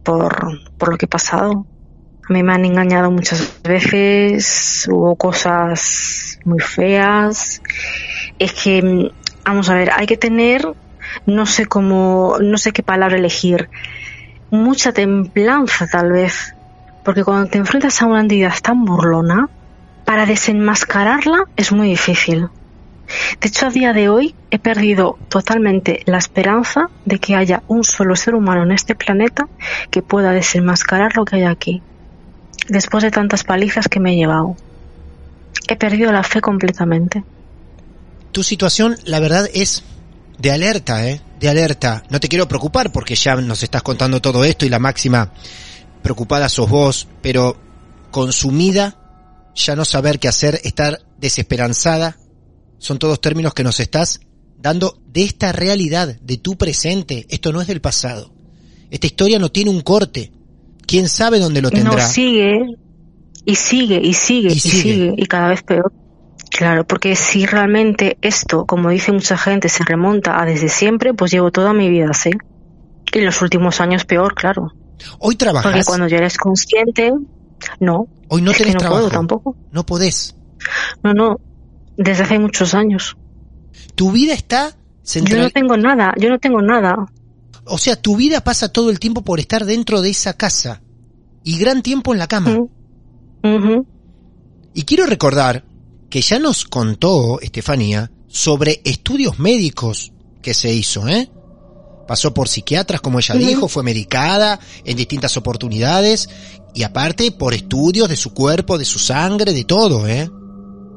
por, 0.02 0.58
por 0.78 0.90
lo 0.90 0.98
que 0.98 1.06
he 1.06 1.08
pasado. 1.08 1.66
A 2.28 2.32
mí 2.32 2.42
me 2.42 2.52
han 2.52 2.64
engañado 2.64 3.10
muchas 3.10 3.60
veces, 3.62 4.88
hubo 4.90 5.14
cosas 5.16 6.38
muy 6.44 6.60
feas. 6.60 7.60
Es 8.38 8.52
que, 8.54 9.12
vamos 9.44 9.68
a 9.68 9.74
ver, 9.74 9.90
hay 9.94 10.06
que 10.06 10.16
tener 10.16 10.74
no 11.26 11.46
sé 11.46 11.66
cómo, 11.66 12.36
no 12.40 12.58
sé 12.58 12.72
qué 12.72 12.82
palabra 12.82 13.16
elegir, 13.16 13.68
mucha 14.50 14.92
templanza 14.92 15.86
tal 15.86 16.12
vez, 16.12 16.54
porque 17.04 17.24
cuando 17.24 17.48
te 17.48 17.58
enfrentas 17.58 18.00
a 18.02 18.06
una 18.06 18.20
entidad 18.20 18.54
tan 18.62 18.84
burlona, 18.84 19.48
para 20.04 20.26
desenmascararla 20.26 21.44
es 21.56 21.72
muy 21.72 21.88
difícil. 21.88 22.48
De 23.40 23.48
hecho, 23.48 23.66
a 23.66 23.70
día 23.70 23.92
de 23.92 24.08
hoy 24.08 24.34
he 24.50 24.58
perdido 24.58 25.18
totalmente 25.28 26.02
la 26.06 26.18
esperanza 26.18 26.90
de 27.04 27.18
que 27.18 27.34
haya 27.34 27.62
un 27.68 27.84
solo 27.84 28.16
ser 28.16 28.34
humano 28.34 28.62
en 28.62 28.72
este 28.72 28.94
planeta 28.94 29.48
que 29.90 30.02
pueda 30.02 30.32
desenmascarar 30.32 31.16
lo 31.16 31.24
que 31.24 31.36
hay 31.36 31.44
aquí. 31.44 31.82
Después 32.68 33.04
de 33.04 33.10
tantas 33.10 33.44
palizas 33.44 33.88
que 33.88 34.00
me 34.00 34.12
he 34.12 34.16
llevado. 34.16 34.56
He 35.68 35.76
perdido 35.76 36.12
la 36.12 36.22
fe 36.22 36.40
completamente. 36.40 37.24
Tu 38.32 38.42
situación, 38.42 38.96
la 39.04 39.20
verdad, 39.20 39.48
es 39.52 39.84
de 40.38 40.50
alerta, 40.50 41.06
¿eh? 41.08 41.20
De 41.38 41.48
alerta. 41.48 42.02
No 42.10 42.20
te 42.20 42.28
quiero 42.28 42.48
preocupar 42.48 42.90
porque 42.90 43.14
ya 43.14 43.36
nos 43.36 43.62
estás 43.62 43.82
contando 43.82 44.20
todo 44.20 44.44
esto 44.44 44.66
y 44.66 44.68
la 44.68 44.78
máxima 44.78 45.30
preocupada 46.02 46.48
sos 46.48 46.68
vos, 46.68 47.08
pero 47.22 47.56
consumida, 48.10 48.96
ya 49.54 49.74
no 49.74 49.84
saber 49.84 50.18
qué 50.18 50.28
hacer, 50.28 50.60
estar 50.64 51.00
desesperanzada, 51.18 52.16
son 52.78 52.98
todos 52.98 53.20
términos 53.20 53.54
que 53.54 53.64
nos 53.64 53.80
estás 53.80 54.20
dando 54.58 54.98
de 55.06 55.24
esta 55.24 55.52
realidad, 55.52 56.18
de 56.20 56.36
tu 56.38 56.56
presente. 56.56 57.26
Esto 57.28 57.52
no 57.52 57.60
es 57.60 57.66
del 57.66 57.80
pasado. 57.80 58.32
Esta 58.90 59.06
historia 59.06 59.38
no 59.38 59.50
tiene 59.50 59.70
un 59.70 59.80
corte. 59.82 60.32
¿Quién 60.86 61.08
sabe 61.08 61.38
dónde 61.38 61.62
lo 61.62 61.70
tendrá? 61.70 61.94
No, 61.94 62.08
sigue, 62.08 62.76
y 63.44 63.54
sigue, 63.54 64.00
y 64.02 64.12
sigue, 64.14 64.52
y, 64.52 64.58
sigue, 64.58 65.14
y 65.16 65.26
cada 65.26 65.48
vez 65.48 65.62
peor. 65.62 65.92
Claro, 66.50 66.86
porque 66.86 67.16
si 67.16 67.46
realmente 67.46 68.16
esto, 68.22 68.64
como 68.64 68.90
dice 68.90 69.12
mucha 69.12 69.36
gente, 69.36 69.68
se 69.68 69.84
remonta 69.84 70.40
a 70.40 70.46
desde 70.46 70.68
siempre, 70.68 71.12
pues 71.12 71.32
llevo 71.32 71.50
toda 71.50 71.72
mi 71.72 71.88
vida 71.88 72.10
así. 72.10 72.30
Y 73.12 73.20
los 73.20 73.42
últimos 73.42 73.80
años 73.80 74.04
peor, 74.04 74.34
claro. 74.34 74.72
Hoy 75.18 75.36
trabajas. 75.36 75.72
Porque 75.72 75.84
cuando 75.84 76.06
ya 76.06 76.18
eres 76.18 76.38
consciente, 76.38 77.12
no. 77.80 78.06
Hoy 78.28 78.42
no 78.42 78.52
tenés 78.52 78.74
no 78.74 78.80
trabajo. 78.80 79.02
Puedo, 79.02 79.10
tampoco. 79.10 79.56
No 79.72 79.84
podés. 79.84 80.36
No, 81.02 81.12
no. 81.12 81.40
Desde 81.96 82.24
hace 82.24 82.38
muchos 82.38 82.74
años. 82.74 83.16
Tu 83.94 84.10
vida 84.10 84.34
está 84.34 84.76
centrada. 85.02 85.42
Yo 85.42 85.44
no 85.44 85.50
tengo 85.50 85.76
nada. 85.76 86.14
Yo 86.18 86.28
no 86.28 86.38
tengo 86.38 86.62
nada. 86.62 87.06
O 87.66 87.78
sea, 87.78 87.96
tu 87.96 88.16
vida 88.16 88.42
pasa 88.42 88.68
todo 88.68 88.90
el 88.90 88.98
tiempo 88.98 89.22
por 89.22 89.40
estar 89.40 89.64
dentro 89.64 90.02
de 90.02 90.10
esa 90.10 90.34
casa 90.34 90.82
y 91.42 91.58
gran 91.58 91.82
tiempo 91.82 92.12
en 92.12 92.18
la 92.18 92.26
cama. 92.26 92.58
Y 94.74 94.82
quiero 94.82 95.06
recordar 95.06 95.64
que 96.10 96.20
ya 96.20 96.38
nos 96.38 96.64
contó 96.64 97.40
Estefanía 97.40 98.10
sobre 98.26 98.80
estudios 98.84 99.38
médicos 99.38 100.12
que 100.42 100.54
se 100.54 100.72
hizo, 100.72 101.08
¿eh? 101.08 101.30
Pasó 102.06 102.34
por 102.34 102.48
psiquiatras, 102.48 103.00
como 103.00 103.18
ella 103.18 103.34
dijo, 103.34 103.68
fue 103.68 103.82
medicada 103.82 104.60
en 104.84 104.96
distintas 104.96 105.36
oportunidades 105.36 106.28
y 106.74 106.82
aparte 106.82 107.30
por 107.32 107.54
estudios 107.54 108.08
de 108.08 108.16
su 108.16 108.34
cuerpo, 108.34 108.76
de 108.76 108.84
su 108.84 108.98
sangre, 108.98 109.54
de 109.54 109.64
todo, 109.64 110.06
¿eh? 110.06 110.30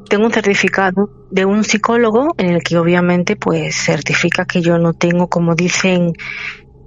Tengo 0.09 0.25
un 0.25 0.31
certificado 0.31 1.09
de 1.31 1.45
un 1.45 1.63
psicólogo 1.63 2.33
en 2.37 2.47
el 2.47 2.63
que 2.63 2.77
obviamente 2.77 3.35
pues 3.35 3.75
certifica 3.75 4.45
que 4.45 4.61
yo 4.61 4.77
no 4.77 4.93
tengo, 4.93 5.27
como 5.27 5.55
dicen 5.55 6.13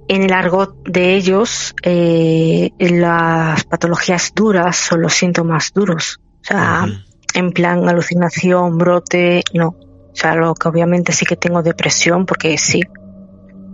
en 0.09 0.23
el 0.23 0.33
argot 0.33 0.75
de 0.89 1.15
ellos, 1.15 1.75
eh, 1.83 2.71
las 2.79 3.65
patologías 3.65 4.33
duras 4.35 4.91
o 4.91 4.97
los 4.97 5.15
síntomas 5.15 5.73
duros. 5.73 6.19
O 6.41 6.45
sea, 6.45 6.87
en 7.35 7.53
plan 7.53 7.89
alucinación, 7.89 8.79
brote, 8.79 9.45
no. 9.55 9.69
O 9.69 10.15
sea, 10.15 10.35
lo 10.35 10.55
que 10.55 10.69
obviamente 10.69 11.13
sí 11.13 11.25
que 11.25 11.37
tengo 11.37 11.63
depresión, 11.63 12.27
porque 12.27 12.59
sí, 12.59 12.83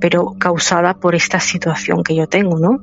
pero 0.01 0.35
causada 0.39 0.95
por 0.95 1.15
esta 1.15 1.41
situación 1.41 2.03
que 2.03 2.15
yo 2.15 2.27
tengo, 2.27 2.59
¿no? 2.59 2.81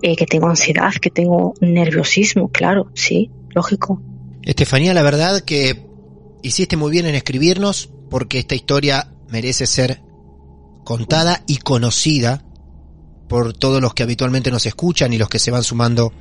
Eh, 0.00 0.16
que 0.16 0.26
tengo 0.26 0.48
ansiedad, 0.48 0.92
que 1.00 1.10
tengo 1.10 1.54
nerviosismo, 1.60 2.48
claro, 2.48 2.88
sí, 2.94 3.30
lógico. 3.54 4.02
Estefanía, 4.42 4.92
la 4.92 5.02
verdad 5.02 5.40
que 5.42 5.86
hiciste 6.42 6.76
muy 6.76 6.90
bien 6.90 7.06
en 7.06 7.14
escribirnos, 7.14 7.90
porque 8.10 8.40
esta 8.40 8.54
historia 8.54 9.12
merece 9.28 9.66
ser 9.66 10.02
contada 10.84 11.42
y 11.46 11.58
conocida 11.58 12.44
por 13.28 13.52
todos 13.52 13.80
los 13.80 13.94
que 13.94 14.02
habitualmente 14.02 14.50
nos 14.50 14.66
escuchan 14.66 15.12
y 15.12 15.18
los 15.18 15.28
que 15.28 15.38
se 15.38 15.50
van 15.50 15.62
sumando 15.62 16.12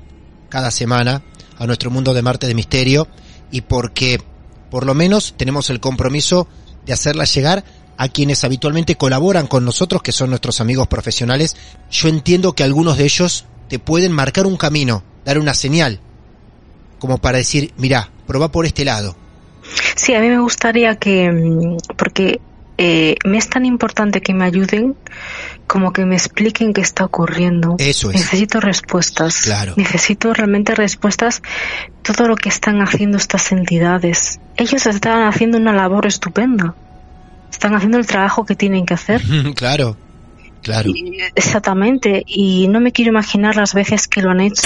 cada 0.49 0.69
semana 0.69 1.23
a 1.57 1.65
nuestro 1.65 1.89
mundo 1.89 2.13
de 2.13 2.21
Marte 2.21 2.47
de 2.47 2.55
Misterio 2.55 3.07
y 3.51 3.61
porque 3.61 4.21
por 4.69 4.85
lo 4.85 4.93
menos 4.93 5.33
tenemos 5.35 5.69
el 5.69 5.79
compromiso 5.79 6.47
de 6.85 6.93
hacerla 6.93 7.25
llegar 7.25 7.65
a 7.97 8.07
quienes 8.07 8.43
habitualmente 8.43 8.95
colaboran 8.95 9.47
con 9.47 9.65
nosotros, 9.65 10.01
que 10.01 10.11
son 10.11 10.29
nuestros 10.29 10.61
amigos 10.61 10.87
profesionales. 10.87 11.55
Yo 11.89 12.07
entiendo 12.07 12.53
que 12.53 12.63
algunos 12.63 12.97
de 12.97 13.03
ellos 13.03 13.45
te 13.67 13.79
pueden 13.79 14.11
marcar 14.11 14.45
un 14.45 14.57
camino, 14.57 15.03
dar 15.25 15.37
una 15.37 15.53
señal, 15.53 15.99
como 17.01 17.17
para 17.17 17.39
decir, 17.39 17.73
mira, 17.77 18.09
probá 18.27 18.51
por 18.51 18.67
este 18.67 18.85
lado. 18.85 19.15
Sí, 19.95 20.13
a 20.13 20.19
mí 20.19 20.29
me 20.29 20.37
gustaría 20.37 20.97
que, 20.97 21.31
mm, 21.31 21.95
porque 21.97 22.39
eh, 22.77 23.15
me 23.25 23.39
es 23.39 23.49
tan 23.49 23.65
importante 23.65 24.21
que 24.21 24.35
me 24.35 24.45
ayuden 24.45 24.95
como 25.65 25.93
que 25.93 26.05
me 26.05 26.15
expliquen 26.15 26.73
qué 26.73 26.81
está 26.81 27.03
ocurriendo. 27.03 27.75
Eso 27.79 28.11
es. 28.11 28.17
Necesito 28.17 28.59
respuestas. 28.59 29.41
Claro. 29.41 29.73
Necesito 29.77 30.31
realmente 30.31 30.75
respuestas 30.75 31.41
todo 32.03 32.27
lo 32.27 32.35
que 32.35 32.49
están 32.49 32.83
haciendo 32.83 33.17
estas 33.17 33.51
entidades. 33.51 34.39
Ellos 34.55 34.85
están 34.85 35.23
haciendo 35.23 35.57
una 35.57 35.73
labor 35.73 36.05
estupenda. 36.05 36.75
Están 37.49 37.73
haciendo 37.73 37.97
el 37.97 38.05
trabajo 38.05 38.45
que 38.45 38.55
tienen 38.55 38.85
que 38.85 38.93
hacer. 38.93 39.23
claro, 39.55 39.97
claro. 40.61 40.91
Exactamente. 41.33 42.21
Y 42.27 42.67
no 42.67 42.79
me 42.79 42.91
quiero 42.91 43.09
imaginar 43.09 43.55
las 43.55 43.73
veces 43.73 44.07
que 44.07 44.21
lo 44.21 44.29
han 44.29 44.41
hecho. 44.41 44.61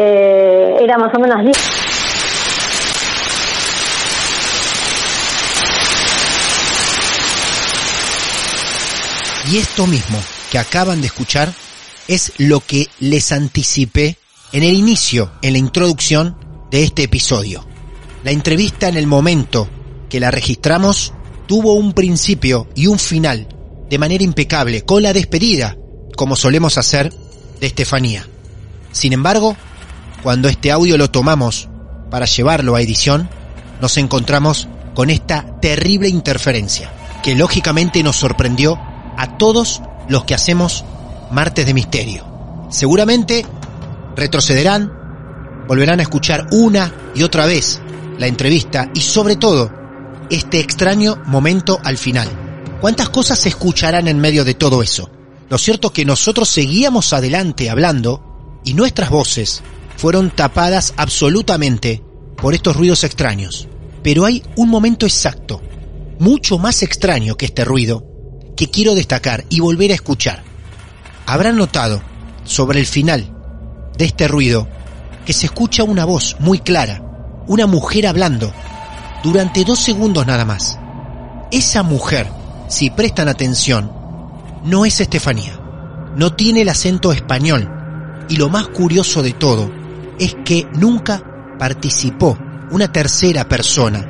Eh, 0.00 0.76
era 0.80 0.96
más 0.96 1.12
o 1.12 1.18
menos 1.18 1.44
10. 1.44 1.56
Y 9.50 9.56
esto 9.78 9.86
mismo 9.86 10.18
que 10.50 10.58
acaban 10.58 11.00
de 11.00 11.06
escuchar 11.06 11.54
es 12.08 12.32
lo 12.38 12.58
que 12.58 12.88
les 12.98 13.30
anticipé 13.30 14.16
en 14.50 14.64
el 14.64 14.74
inicio, 14.74 15.30
en 15.40 15.52
la 15.52 15.60
introducción 15.60 16.36
de 16.68 16.82
este 16.82 17.04
episodio. 17.04 17.64
La 18.24 18.32
entrevista 18.32 18.88
en 18.88 18.96
el 18.96 19.06
momento 19.06 19.68
que 20.10 20.18
la 20.18 20.32
registramos 20.32 21.12
tuvo 21.46 21.74
un 21.74 21.92
principio 21.92 22.66
y 22.74 22.88
un 22.88 22.98
final 22.98 23.46
de 23.88 23.98
manera 23.98 24.24
impecable, 24.24 24.82
con 24.82 25.04
la 25.04 25.12
despedida, 25.12 25.76
como 26.16 26.34
solemos 26.34 26.76
hacer, 26.76 27.14
de 27.60 27.68
Estefanía. 27.68 28.26
Sin 28.90 29.12
embargo, 29.12 29.56
cuando 30.24 30.48
este 30.48 30.72
audio 30.72 30.98
lo 30.98 31.08
tomamos 31.12 31.68
para 32.10 32.26
llevarlo 32.26 32.74
a 32.74 32.82
edición, 32.82 33.30
nos 33.80 33.96
encontramos 33.96 34.66
con 34.96 35.08
esta 35.08 35.60
terrible 35.60 36.08
interferencia, 36.08 36.90
que 37.22 37.36
lógicamente 37.36 38.02
nos 38.02 38.16
sorprendió 38.16 38.76
a 39.18 39.36
todos 39.36 39.82
los 40.08 40.24
que 40.24 40.34
hacemos 40.34 40.84
Martes 41.30 41.66
de 41.66 41.74
Misterio. 41.74 42.24
Seguramente 42.70 43.44
retrocederán, 44.16 44.92
volverán 45.66 45.98
a 46.00 46.04
escuchar 46.04 46.46
una 46.52 46.94
y 47.14 47.24
otra 47.24 47.44
vez 47.44 47.80
la 48.16 48.28
entrevista 48.28 48.90
y 48.94 49.00
sobre 49.00 49.36
todo 49.36 49.70
este 50.30 50.60
extraño 50.60 51.20
momento 51.26 51.78
al 51.84 51.98
final. 51.98 52.28
¿Cuántas 52.80 53.08
cosas 53.08 53.40
se 53.40 53.48
escucharán 53.48 54.06
en 54.06 54.20
medio 54.20 54.44
de 54.44 54.54
todo 54.54 54.82
eso? 54.82 55.10
Lo 55.48 55.58
cierto 55.58 55.88
es 55.88 55.94
que 55.94 56.04
nosotros 56.04 56.48
seguíamos 56.48 57.12
adelante 57.12 57.70
hablando 57.70 58.60
y 58.64 58.74
nuestras 58.74 59.10
voces 59.10 59.62
fueron 59.96 60.30
tapadas 60.30 60.94
absolutamente 60.96 62.04
por 62.36 62.54
estos 62.54 62.76
ruidos 62.76 63.02
extraños. 63.02 63.66
Pero 64.02 64.24
hay 64.24 64.44
un 64.56 64.68
momento 64.68 65.06
exacto, 65.06 65.60
mucho 66.20 66.58
más 66.58 66.82
extraño 66.84 67.36
que 67.36 67.46
este 67.46 67.64
ruido, 67.64 68.07
que 68.58 68.68
quiero 68.68 68.96
destacar 68.96 69.44
y 69.50 69.60
volver 69.60 69.92
a 69.92 69.94
escuchar. 69.94 70.42
Habrán 71.26 71.56
notado, 71.56 72.02
sobre 72.42 72.80
el 72.80 72.86
final 72.86 73.32
de 73.96 74.04
este 74.04 74.26
ruido, 74.26 74.66
que 75.24 75.32
se 75.32 75.46
escucha 75.46 75.84
una 75.84 76.04
voz 76.04 76.34
muy 76.40 76.58
clara, 76.58 77.00
una 77.46 77.68
mujer 77.68 78.08
hablando, 78.08 78.52
durante 79.22 79.64
dos 79.64 79.78
segundos 79.78 80.26
nada 80.26 80.44
más. 80.44 80.76
Esa 81.52 81.84
mujer, 81.84 82.26
si 82.66 82.90
prestan 82.90 83.28
atención, 83.28 83.92
no 84.64 84.84
es 84.84 85.00
Estefanía, 85.00 85.60
no 86.16 86.34
tiene 86.34 86.62
el 86.62 86.68
acento 86.68 87.12
español, 87.12 87.70
y 88.28 88.38
lo 88.38 88.48
más 88.48 88.66
curioso 88.66 89.22
de 89.22 89.34
todo 89.34 89.70
es 90.18 90.34
que 90.44 90.66
nunca 90.74 91.22
participó 91.60 92.36
una 92.72 92.90
tercera 92.90 93.48
persona 93.48 94.04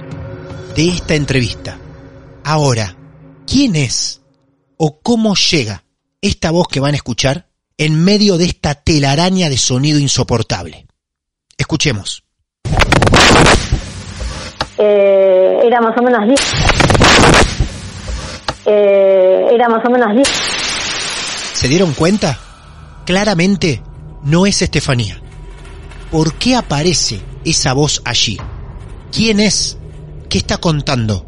de 0.74 0.88
esta 0.88 1.14
entrevista. 1.14 1.76
Ahora, 2.44 2.96
¿quién 3.46 3.76
es 3.76 4.18
o 4.78 5.00
cómo 5.00 5.34
llega 5.34 5.84
esta 6.22 6.50
voz 6.50 6.68
que 6.68 6.80
van 6.80 6.94
a 6.94 6.96
escuchar 6.96 7.48
en 7.76 8.02
medio 8.02 8.38
de 8.38 8.46
esta 8.46 8.74
telaraña 8.74 9.50
de 9.50 9.58
sonido 9.58 9.98
insoportable? 9.98 10.86
Escuchemos. 11.56 12.24
Eh, 14.78 15.58
era 15.64 15.80
más 15.80 15.96
o 15.98 16.02
menos 16.02 16.26
10. 16.26 16.40
Eh, 18.66 19.46
era 19.52 19.68
más 19.68 19.84
o 19.84 19.90
menos 19.90 20.14
10. 20.14 20.28
¿Se 21.54 21.68
dieron 21.68 21.92
cuenta? 21.94 22.38
Claramente 23.04 23.82
no 24.22 24.46
es 24.46 24.62
Estefanía. 24.62 25.20
¿Por 26.10 26.34
qué 26.34 26.54
aparece 26.54 27.20
esa 27.44 27.72
voz 27.72 28.00
allí? 28.04 28.38
¿Quién 29.10 29.40
es? 29.40 29.76
¿Qué 30.28 30.38
está 30.38 30.58
contando? 30.58 31.26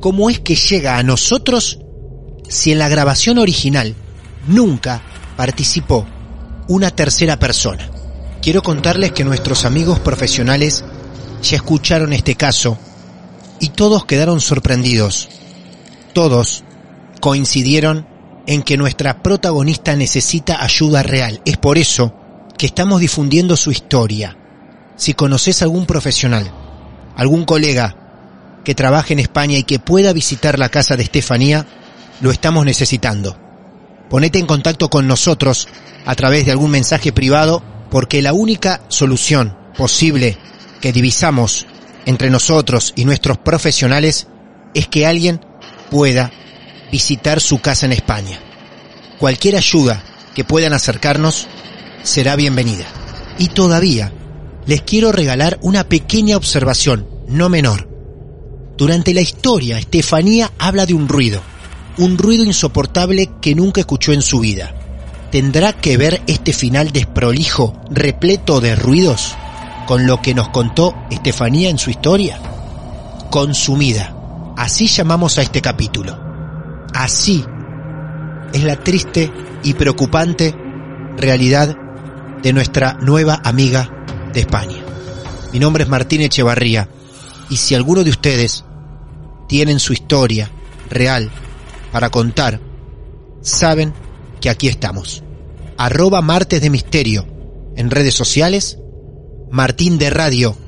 ¿Cómo 0.00 0.30
es 0.30 0.40
que 0.40 0.54
llega 0.54 0.96
a 0.96 1.02
nosotros 1.02 1.80
si 2.48 2.72
en 2.72 2.78
la 2.78 2.88
grabación 2.88 3.38
original 3.38 3.94
nunca 4.46 5.02
participó 5.36 6.06
una 6.68 6.90
tercera 6.90 7.38
persona? 7.38 7.90
Quiero 8.42 8.62
contarles 8.62 9.12
que 9.12 9.24
nuestros 9.24 9.64
amigos 9.64 9.98
profesionales 9.98 10.84
ya 11.42 11.56
escucharon 11.56 12.12
este 12.12 12.34
caso 12.34 12.78
y 13.60 13.70
todos 13.70 14.04
quedaron 14.04 14.40
sorprendidos. 14.40 15.28
Todos 16.12 16.62
coincidieron 17.20 18.06
en 18.46 18.62
que 18.62 18.76
nuestra 18.76 19.22
protagonista 19.22 19.96
necesita 19.96 20.62
ayuda 20.62 21.02
real. 21.02 21.40
Es 21.44 21.56
por 21.56 21.78
eso 21.78 22.14
que 22.56 22.66
estamos 22.66 23.00
difundiendo 23.00 23.56
su 23.56 23.70
historia. 23.70 24.36
Si 24.96 25.14
conoces 25.14 25.62
algún 25.62 25.84
profesional, 25.84 26.50
algún 27.16 27.44
colega 27.44 28.60
que 28.64 28.74
trabaje 28.74 29.12
en 29.12 29.20
España 29.20 29.58
y 29.58 29.64
que 29.64 29.78
pueda 29.78 30.12
visitar 30.12 30.58
la 30.58 30.68
casa 30.68 30.96
de 30.96 31.02
Estefanía, 31.02 31.66
lo 32.20 32.30
estamos 32.30 32.64
necesitando. 32.64 33.36
Ponete 34.08 34.38
en 34.38 34.46
contacto 34.46 34.88
con 34.88 35.06
nosotros 35.06 35.68
a 36.04 36.14
través 36.14 36.46
de 36.46 36.52
algún 36.52 36.70
mensaje 36.70 37.12
privado 37.12 37.62
porque 37.90 38.22
la 38.22 38.32
única 38.32 38.82
solución 38.88 39.56
posible 39.76 40.38
que 40.80 40.92
divisamos 40.92 41.66
entre 42.04 42.30
nosotros 42.30 42.92
y 42.96 43.04
nuestros 43.04 43.38
profesionales 43.38 44.28
es 44.74 44.86
que 44.88 45.06
alguien 45.06 45.40
pueda 45.90 46.32
visitar 46.92 47.40
su 47.40 47.60
casa 47.60 47.86
en 47.86 47.92
España. 47.92 48.38
Cualquier 49.18 49.56
ayuda 49.56 50.02
que 50.34 50.44
puedan 50.44 50.72
acercarnos 50.72 51.46
será 52.02 52.36
bienvenida. 52.36 52.84
Y 53.38 53.48
todavía 53.48 54.12
les 54.66 54.82
quiero 54.82 55.12
regalar 55.12 55.58
una 55.62 55.84
pequeña 55.84 56.36
observación, 56.36 57.08
no 57.28 57.48
menor. 57.48 57.88
Durante 58.76 59.14
la 59.14 59.20
historia, 59.20 59.78
Estefanía 59.78 60.52
habla 60.58 60.86
de 60.86 60.94
un 60.94 61.08
ruido, 61.08 61.40
un 61.98 62.18
ruido 62.18 62.44
insoportable 62.44 63.30
que 63.40 63.54
nunca 63.54 63.80
escuchó 63.80 64.12
en 64.12 64.22
su 64.22 64.40
vida. 64.40 64.74
¿Tendrá 65.30 65.72
que 65.72 65.96
ver 65.96 66.22
este 66.26 66.52
final 66.52 66.92
desprolijo, 66.92 67.80
repleto 67.90 68.60
de 68.60 68.76
ruidos, 68.76 69.34
con 69.86 70.06
lo 70.06 70.20
que 70.20 70.34
nos 70.34 70.48
contó 70.50 70.94
Estefanía 71.10 71.68
en 71.68 71.78
su 71.78 71.90
historia? 71.90 72.38
Consumida. 73.30 74.14
Así 74.56 74.86
llamamos 74.86 75.38
a 75.38 75.42
este 75.42 75.60
capítulo. 75.60 76.18
Así 76.94 77.44
es 78.52 78.64
la 78.64 78.76
triste 78.76 79.30
y 79.62 79.74
preocupante 79.74 80.54
realidad 81.16 81.76
de 82.42 82.52
nuestra 82.52 82.94
nueva 82.94 83.40
amiga 83.42 83.90
de 84.32 84.40
España. 84.40 84.78
Mi 85.52 85.58
nombre 85.58 85.84
es 85.84 85.88
Martín 85.88 86.22
Echevarría 86.22 86.88
y 87.50 87.56
si 87.56 87.74
alguno 87.74 88.04
de 88.04 88.10
ustedes 88.10 88.64
tienen 89.48 89.80
su 89.80 89.92
historia 89.92 90.50
real 90.88 91.30
para 91.96 92.10
contar, 92.10 92.60
saben 93.40 93.94
que 94.38 94.50
aquí 94.50 94.68
estamos. 94.68 95.24
Arroba 95.78 96.20
Martes 96.20 96.60
de 96.60 96.68
Misterio 96.68 97.26
en 97.74 97.90
redes 97.90 98.12
sociales. 98.12 98.76
Martín 99.50 99.96
de 99.96 100.10
Radio 100.10 100.58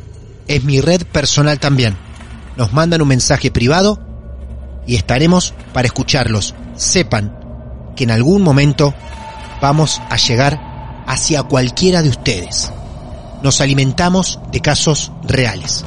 es 0.47 0.65
mi 0.65 0.81
red 0.81 1.03
personal 1.03 1.61
también. 1.61 1.99
Nos 2.57 2.73
mandan 2.73 3.03
un 3.03 3.09
mensaje 3.09 3.51
privado 3.51 4.01
y 4.87 4.95
estaremos 4.95 5.53
para 5.75 5.87
escucharlos 5.89 6.55
sepan 6.77 7.39
que 7.95 8.05
en 8.05 8.11
algún 8.11 8.41
momento 8.41 8.95
vamos 9.61 10.01
a 10.09 10.17
llegar 10.17 11.05
hacia 11.07 11.43
cualquiera 11.43 12.01
de 12.01 12.09
ustedes. 12.09 12.73
Nos 13.43 13.61
alimentamos 13.61 14.41
de 14.51 14.63
casos 14.63 15.13
reales, 15.25 15.85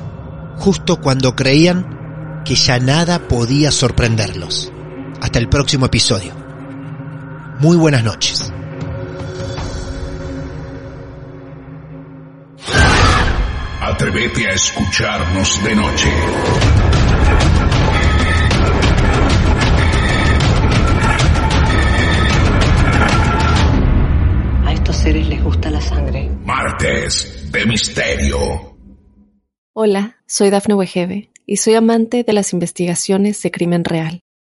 justo 0.60 1.02
cuando 1.02 1.36
creían 1.36 2.44
que 2.46 2.54
ya 2.54 2.78
nada 2.78 3.28
podía 3.28 3.72
sorprenderlos. 3.72 4.72
Hasta 5.22 5.38
el 5.38 5.48
próximo 5.48 5.86
episodio. 5.86 6.34
Muy 7.60 7.78
buenas 7.78 8.04
noches. 8.04 8.52
Atrévete 13.80 14.48
a 14.48 14.54
escucharnos 14.54 15.64
de 15.64 15.76
noche. 15.76 16.10
A 24.66 24.74
estos 24.74 24.96
seres 24.96 25.28
les 25.28 25.44
gusta 25.44 25.70
la 25.70 25.82
sangre. 25.82 26.32
Martes 26.44 27.52
de 27.52 27.66
Misterio. 27.68 28.76
Hola, 29.74 30.18
soy 30.26 30.50
Dafne 30.50 30.74
Wegebe 30.74 31.30
y 31.46 31.58
soy 31.58 31.76
amante 31.76 32.24
de 32.24 32.34
las 32.34 32.54
investigaciones 32.54 33.40
de 33.44 33.52
crimen 33.52 33.84
real. 33.84 34.22